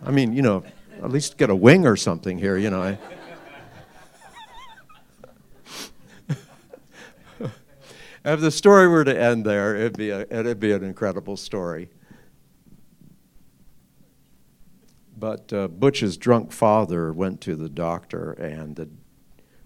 I 0.04 0.10
mean, 0.10 0.34
you 0.34 0.42
know, 0.42 0.64
at 1.04 1.12
least 1.12 1.38
get 1.38 1.52
a 1.52 1.56
wing 1.56 1.86
or 1.86 1.96
something 1.96 2.40
here, 2.40 2.58
you 2.58 2.72
know. 2.72 2.98
if 8.26 8.40
the 8.40 8.50
story 8.50 8.88
were 8.88 9.04
to 9.04 9.16
end 9.16 9.46
there, 9.46 9.76
it'd 9.76 9.96
be, 9.96 10.10
a, 10.10 10.22
it'd 10.22 10.60
be 10.60 10.72
an 10.72 10.84
incredible 10.84 11.38
story. 11.38 11.92
But 15.16 15.54
uh, 15.54 15.68
Butch's 15.68 16.18
drunk 16.18 16.52
father 16.52 17.14
went 17.14 17.40
to 17.42 17.56
the 17.56 17.70
doctor, 17.70 18.32
and 18.32 18.76
the, 18.76 18.90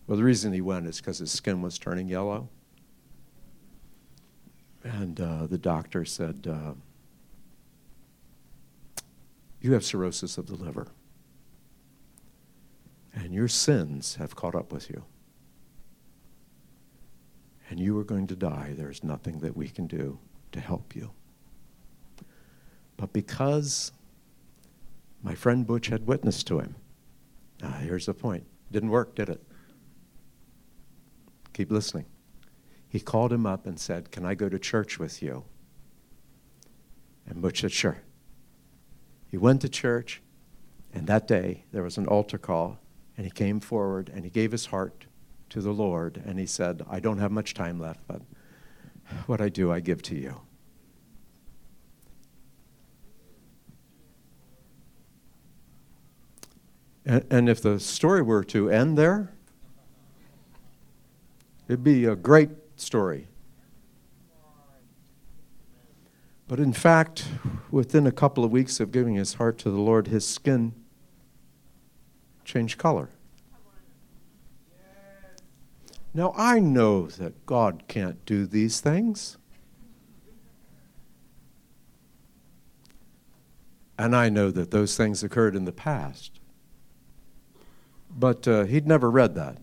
well, 0.08 0.18
the 0.18 0.24
reason 0.24 0.54
he 0.54 0.62
went 0.62 0.88
is 0.88 0.98
because 0.98 1.20
his 1.20 1.32
skin 1.32 1.62
was 1.62 1.78
turning 1.78 2.08
yellow. 2.08 2.50
And 4.84 5.20
uh, 5.20 5.48
the 5.48 5.58
doctor 5.58 6.06
said, 6.06 6.48
uh, 6.50 6.74
You 9.62 9.74
have 9.74 9.84
cirrhosis 9.84 10.38
of 10.38 10.46
the 10.46 10.56
liver, 10.56 10.88
and 13.16 13.34
your 13.34 13.48
sins 13.48 14.16
have 14.16 14.36
caught 14.36 14.54
up 14.54 14.72
with 14.72 14.90
you. 14.92 15.04
And 17.72 17.80
you 17.80 17.98
are 17.98 18.04
going 18.04 18.28
to 18.28 18.36
die. 18.36 18.76
There's 18.78 19.04
nothing 19.04 19.40
that 19.40 19.58
we 19.58 19.68
can 19.70 19.88
do 19.88 20.20
to 20.52 20.60
help 20.60 20.96
you. 20.96 21.10
But 22.96 23.12
because 23.12 23.92
my 25.26 25.34
friend 25.34 25.66
Butch 25.66 25.88
had 25.88 26.06
witnessed 26.06 26.46
to 26.48 26.60
him. 26.60 26.76
Ah, 27.64 27.80
here's 27.82 28.06
the 28.06 28.14
point. 28.14 28.46
Didn't 28.72 28.92
work, 28.92 29.16
did 29.16 29.30
it? 29.30 29.42
Keep 31.56 31.72
listening. 31.72 32.04
He 32.90 33.00
called 33.00 33.32
him 33.32 33.46
up 33.46 33.66
and 33.66 33.80
said, 33.80 34.12
Can 34.12 34.26
I 34.26 34.36
go 34.36 34.50
to 34.50 34.60
church 34.60 35.00
with 35.00 35.24
you? 35.24 35.46
And 37.26 37.42
Butch 37.42 37.62
said, 37.62 37.72
Sure. 37.72 38.02
He 39.32 39.38
went 39.38 39.62
to 39.62 39.70
church, 39.70 40.22
and 40.94 41.08
that 41.08 41.30
day 41.30 41.64
there 41.72 41.82
was 41.82 41.98
an 41.98 42.08
altar 42.08 42.38
call, 42.38 42.80
and 43.16 43.26
he 43.26 43.32
came 43.32 43.62
forward 43.62 44.12
and 44.14 44.26
he 44.26 44.30
gave 44.30 44.52
his 44.52 44.66
heart 44.66 45.06
to 45.52 45.62
the 45.62 45.72
Lord, 45.72 46.22
and 46.26 46.38
he 46.38 46.46
said, 46.46 46.86
I 46.90 47.00
don't 47.00 47.20
have 47.20 47.32
much 47.32 47.54
time 47.54 47.80
left, 47.80 48.02
but 48.06 48.22
what 49.26 49.40
I 49.40 49.48
do, 49.48 49.72
I 49.72 49.80
give 49.80 50.02
to 50.04 50.16
you. 50.16 50.42
And, 57.06 57.48
if 57.48 57.62
the 57.62 57.80
story 57.80 58.22
were 58.22 58.44
to 58.46 58.70
end 58.70 58.98
there, 58.98 59.35
it'd 61.68 61.84
be 61.84 62.06
a 62.06 62.16
great 62.16 62.50
story. 62.76 63.28
But 66.48 66.60
in 66.60 66.74
fact, 66.74 67.26
within 67.72 68.06
a 68.06 68.12
couple 68.12 68.44
of 68.44 68.52
weeks 68.52 68.80
of 68.80 68.92
giving 68.92 69.16
his 69.16 69.36
heart 69.36 69.58
to 69.60 69.72
the 69.72 69.80
Lord, 69.80 70.08
his 70.08 70.28
skin 70.28 70.74
changed 72.44 72.78
color. 72.78 73.10
Now, 76.14 76.34
I 76.38 76.60
know 76.60 77.08
that 77.08 77.46
God 77.46 77.84
can't 77.88 78.24
do 78.26 78.46
these 78.46 78.80
things. 78.80 79.38
And 83.98 84.16
I 84.16 84.30
know 84.30 84.52
that 84.52 84.72
those 84.72 84.96
things 84.96 85.24
occurred 85.24 85.56
in 85.56 85.66
the 85.66 85.72
past. 85.72 86.40
But 88.10 88.48
uh, 88.48 88.64
he'd 88.64 88.88
never 88.88 89.10
read 89.10 89.36
that. 89.36 89.58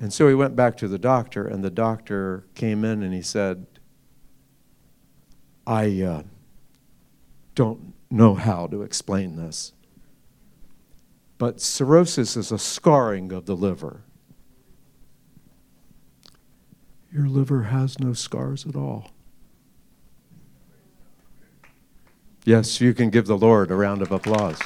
And 0.00 0.12
so 0.12 0.28
he 0.28 0.34
went 0.34 0.56
back 0.56 0.78
to 0.78 0.88
the 0.88 0.98
doctor, 0.98 1.46
and 1.46 1.62
the 1.62 1.70
doctor 1.70 2.46
came 2.54 2.84
in 2.84 3.02
and 3.02 3.12
he 3.12 3.20
said, 3.20 3.66
I 5.66 6.02
uh, 6.02 6.22
don't 7.54 7.92
know 8.10 8.34
how 8.34 8.66
to 8.68 8.82
explain 8.82 9.36
this. 9.36 9.72
But 11.36 11.60
cirrhosis 11.60 12.36
is 12.36 12.50
a 12.50 12.58
scarring 12.58 13.30
of 13.30 13.44
the 13.44 13.54
liver. 13.54 14.02
Your 17.12 17.26
liver 17.26 17.64
has 17.64 17.98
no 17.98 18.14
scars 18.14 18.66
at 18.66 18.76
all. 18.76 19.10
Yes, 22.44 22.80
you 22.80 22.94
can 22.94 23.10
give 23.10 23.26
the 23.26 23.36
Lord 23.36 23.70
a 23.70 23.74
round 23.74 24.00
of 24.00 24.12
applause. 24.12 24.58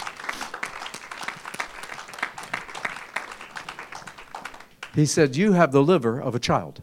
He 4.94 5.06
said, 5.06 5.36
You 5.36 5.52
have 5.52 5.72
the 5.72 5.82
liver 5.82 6.20
of 6.20 6.34
a 6.34 6.38
child. 6.38 6.82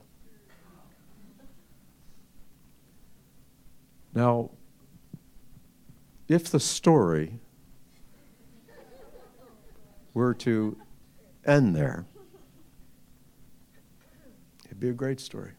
Now, 4.13 4.51
if 6.27 6.49
the 6.49 6.59
story 6.59 7.39
were 10.13 10.33
to 10.33 10.77
end 11.45 11.75
there, 11.75 12.05
it'd 14.65 14.79
be 14.79 14.89
a 14.89 14.93
great 14.93 15.21
story. 15.21 15.51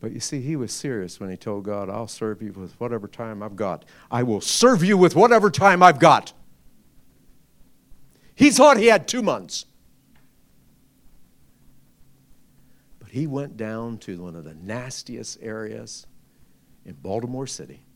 But 0.00 0.12
you 0.12 0.20
see, 0.20 0.42
he 0.42 0.54
was 0.54 0.70
serious 0.70 1.18
when 1.18 1.30
he 1.30 1.36
told 1.38 1.64
God, 1.64 1.88
I'll 1.88 2.08
serve 2.08 2.42
you 2.42 2.52
with 2.52 2.78
whatever 2.78 3.08
time 3.08 3.42
I've 3.42 3.56
got. 3.56 3.86
I 4.10 4.22
will 4.22 4.42
serve 4.42 4.84
you 4.84 4.98
with 4.98 5.16
whatever 5.16 5.50
time 5.50 5.82
I've 5.82 5.98
got. 5.98 6.34
He 8.34 8.50
thought 8.50 8.76
he 8.76 8.88
had 8.88 9.08
two 9.08 9.22
months. 9.22 9.64
But 12.98 13.02
he 13.14 13.28
went 13.28 13.56
down 13.56 13.96
to 13.96 14.20
one 14.20 14.34
of 14.34 14.42
the 14.42 14.54
nastiest 14.54 15.38
areas 15.40 16.04
in 16.84 16.94
Baltimore 16.94 17.46
City. 17.46 17.86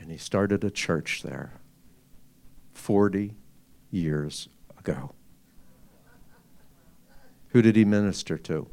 And 0.00 0.10
he 0.10 0.16
started 0.16 0.64
a 0.64 0.70
church 0.70 1.20
there 1.22 1.60
40 2.72 3.34
years 3.90 4.48
ago. 4.78 5.12
Who 7.48 7.60
did 7.60 7.76
he 7.76 7.84
minister 7.84 8.38
to? 8.38 8.66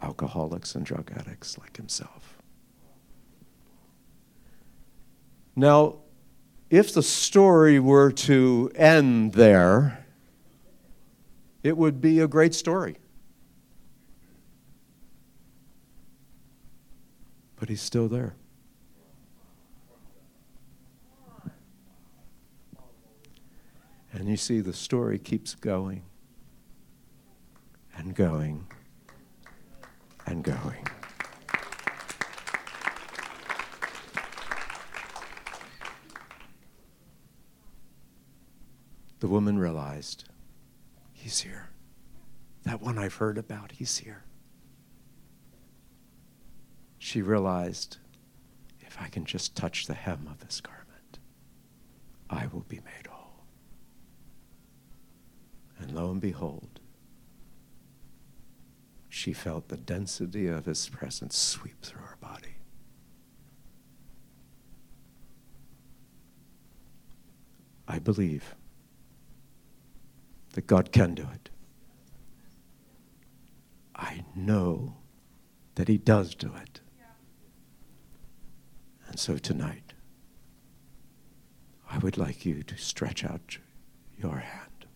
alcoholics 0.00 0.74
and 0.74 0.86
drug 0.86 1.12
addicts 1.14 1.58
like 1.58 1.76
himself. 1.76 2.38
Now, 5.54 5.96
if 6.70 6.94
the 6.94 7.02
story 7.02 7.78
were 7.78 8.10
to 8.12 8.70
end 8.74 9.34
there, 9.34 10.05
it 11.66 11.76
would 11.76 12.00
be 12.00 12.20
a 12.20 12.28
great 12.28 12.54
story. 12.54 12.96
But 17.56 17.68
he's 17.68 17.80
still 17.80 18.06
there. 18.06 18.36
And 24.12 24.28
you 24.28 24.36
see, 24.36 24.60
the 24.60 24.72
story 24.72 25.18
keeps 25.18 25.56
going 25.56 26.04
and 27.96 28.14
going 28.14 28.66
and 30.26 30.44
going. 30.44 30.86
The 39.18 39.28
woman 39.28 39.58
realized, 39.58 40.24
He's 41.26 41.40
here. 41.40 41.70
That 42.62 42.80
one 42.80 42.98
I've 42.98 43.16
heard 43.16 43.36
about, 43.36 43.72
He's 43.72 43.98
here. 43.98 44.22
She 46.98 47.20
realized, 47.20 47.96
if 48.78 48.96
I 49.00 49.08
can 49.08 49.24
just 49.24 49.56
touch 49.56 49.88
the 49.88 49.94
hem 49.94 50.28
of 50.30 50.40
his 50.46 50.60
garment, 50.60 51.18
I 52.30 52.46
will 52.46 52.64
be 52.68 52.76
made 52.76 53.08
whole. 53.08 53.42
And 55.80 55.96
lo 55.96 56.12
and 56.12 56.20
behold, 56.20 56.78
she 59.08 59.32
felt 59.32 59.66
the 59.66 59.76
density 59.76 60.46
of 60.46 60.66
his 60.66 60.88
presence 60.88 61.36
sweep 61.36 61.82
through 61.82 62.02
her 62.02 62.18
body. 62.20 62.54
I 67.88 67.98
believe 67.98 68.54
that 70.56 70.66
God 70.66 70.90
can 70.90 71.14
do 71.14 71.28
it. 71.34 71.50
I 73.94 74.24
know 74.34 74.96
that 75.74 75.86
He 75.86 75.98
does 75.98 76.34
do 76.34 76.50
it. 76.62 76.80
And 79.06 79.20
so 79.20 79.36
tonight, 79.36 79.92
I 81.90 81.98
would 81.98 82.16
like 82.16 82.46
you 82.46 82.62
to 82.62 82.76
stretch 82.78 83.22
out 83.22 83.58
your 84.16 84.38
hand. 84.38 84.86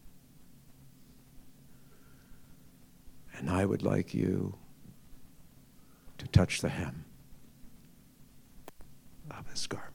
And 3.37 3.51
I 3.51 3.67
would 3.67 3.83
like 3.83 4.15
you 4.15 4.55
to 6.17 6.27
touch 6.29 6.63
the 6.63 6.71
hem 6.71 7.05
of 9.31 9.47
his 9.51 9.67
garment. 9.67 9.90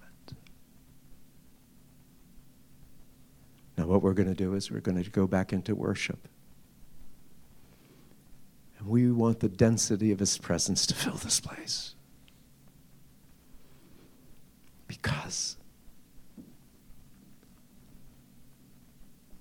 Now, 3.78 3.88
what 3.88 4.02
we're 4.02 4.14
going 4.14 4.30
to 4.30 4.36
do 4.36 4.54
is 4.54 4.72
we're 4.72 4.80
going 4.80 5.02
to 5.02 5.10
go 5.10 5.28
back 5.28 5.52
into 5.52 5.76
worship. 5.76 6.28
And 8.80 8.88
we 8.88 9.12
want 9.12 9.42
the 9.42 9.50
density 9.50 10.12
of 10.12 10.20
his 10.20 10.38
presence 10.38 10.86
to 10.88 10.96
fill 10.96 11.16
this 11.16 11.40
place. 11.40 11.96
Because 14.88 15.58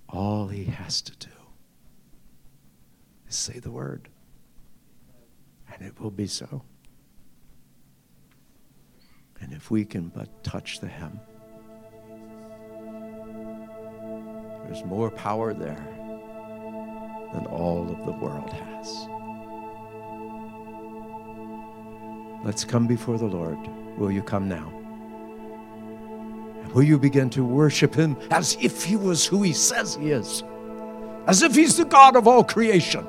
all 0.09 0.47
he 0.47 0.65
has 0.65 1.01
to 1.01 1.15
do 1.17 1.31
is 3.29 3.35
say 3.35 3.59
the 3.59 3.71
word. 3.71 4.09
And 5.73 5.85
it 5.85 5.99
will 5.99 6.11
be 6.11 6.27
so. 6.27 6.63
And 9.39 9.53
if 9.53 9.69
we 9.69 9.85
can 9.85 10.09
but 10.09 10.43
touch 10.43 10.79
the 10.79 10.87
hem, 10.87 11.19
there's 14.65 14.83
more 14.83 15.09
power 15.09 15.53
there 15.53 15.87
than 17.33 17.45
all 17.47 17.89
of 17.89 18.05
the 18.05 18.11
world 18.11 18.51
has. 18.51 19.07
Let's 22.43 22.65
come 22.65 22.87
before 22.87 23.17
the 23.17 23.25
Lord. 23.25 23.57
Will 23.97 24.11
you 24.11 24.21
come 24.21 24.49
now? 24.49 24.71
And 26.63 26.71
will 26.73 26.83
you 26.83 26.99
begin 26.99 27.29
to 27.31 27.43
worship 27.43 27.95
Him 27.95 28.17
as 28.31 28.57
if 28.59 28.83
He 28.83 28.95
was 28.95 29.25
who 29.25 29.41
He 29.41 29.53
says 29.53 29.95
He 29.95 30.11
is? 30.11 30.43
As 31.27 31.41
if 31.41 31.55
He's 31.55 31.77
the 31.77 31.85
God 31.85 32.15
of 32.15 32.27
all 32.27 32.43
creation 32.43 33.07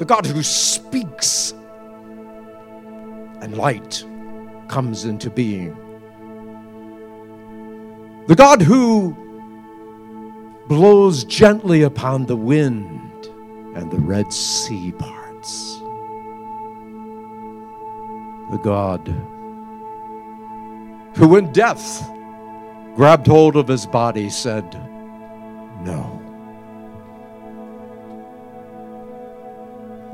the 0.00 0.06
God 0.06 0.24
who 0.24 0.42
speaks 0.42 1.52
and 3.42 3.54
light 3.54 4.02
comes 4.68 5.04
into 5.04 5.28
being, 5.28 5.76
the 8.26 8.34
God 8.36 8.62
who 8.62 9.16
blows 10.68 11.24
gently 11.24 11.82
upon 11.82 12.26
the 12.26 12.36
wind 12.36 13.26
and 13.74 13.90
the 13.90 13.98
Red 13.98 14.32
Sea 14.32 14.92
parts, 14.92 15.78
the 18.50 18.60
God 18.62 19.08
who, 21.16 21.36
in 21.36 21.52
death 21.52 22.08
grabbed 22.94 23.26
hold 23.26 23.56
of 23.56 23.68
his 23.68 23.86
body, 23.86 24.30
said, 24.30 24.64
No. 25.82 26.16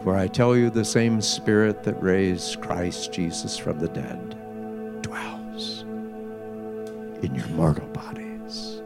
For 0.03 0.17
I 0.17 0.29
tell 0.29 0.57
you, 0.57 0.71
the 0.71 0.85
same 0.85 1.21
Spirit 1.21 1.83
that 1.83 2.01
raised 2.03 2.61
Christ 2.61 3.13
Jesus 3.13 3.59
from 3.59 3.79
the 3.79 3.89
dead 3.89 4.36
in 7.23 7.35
your 7.35 7.49
mortal 7.49 7.87
bodies. 7.89 8.83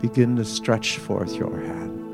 Begin 0.00 0.36
to 0.36 0.44
stretch 0.44 0.98
forth 0.98 1.34
your 1.34 1.60
hand. 1.60 2.05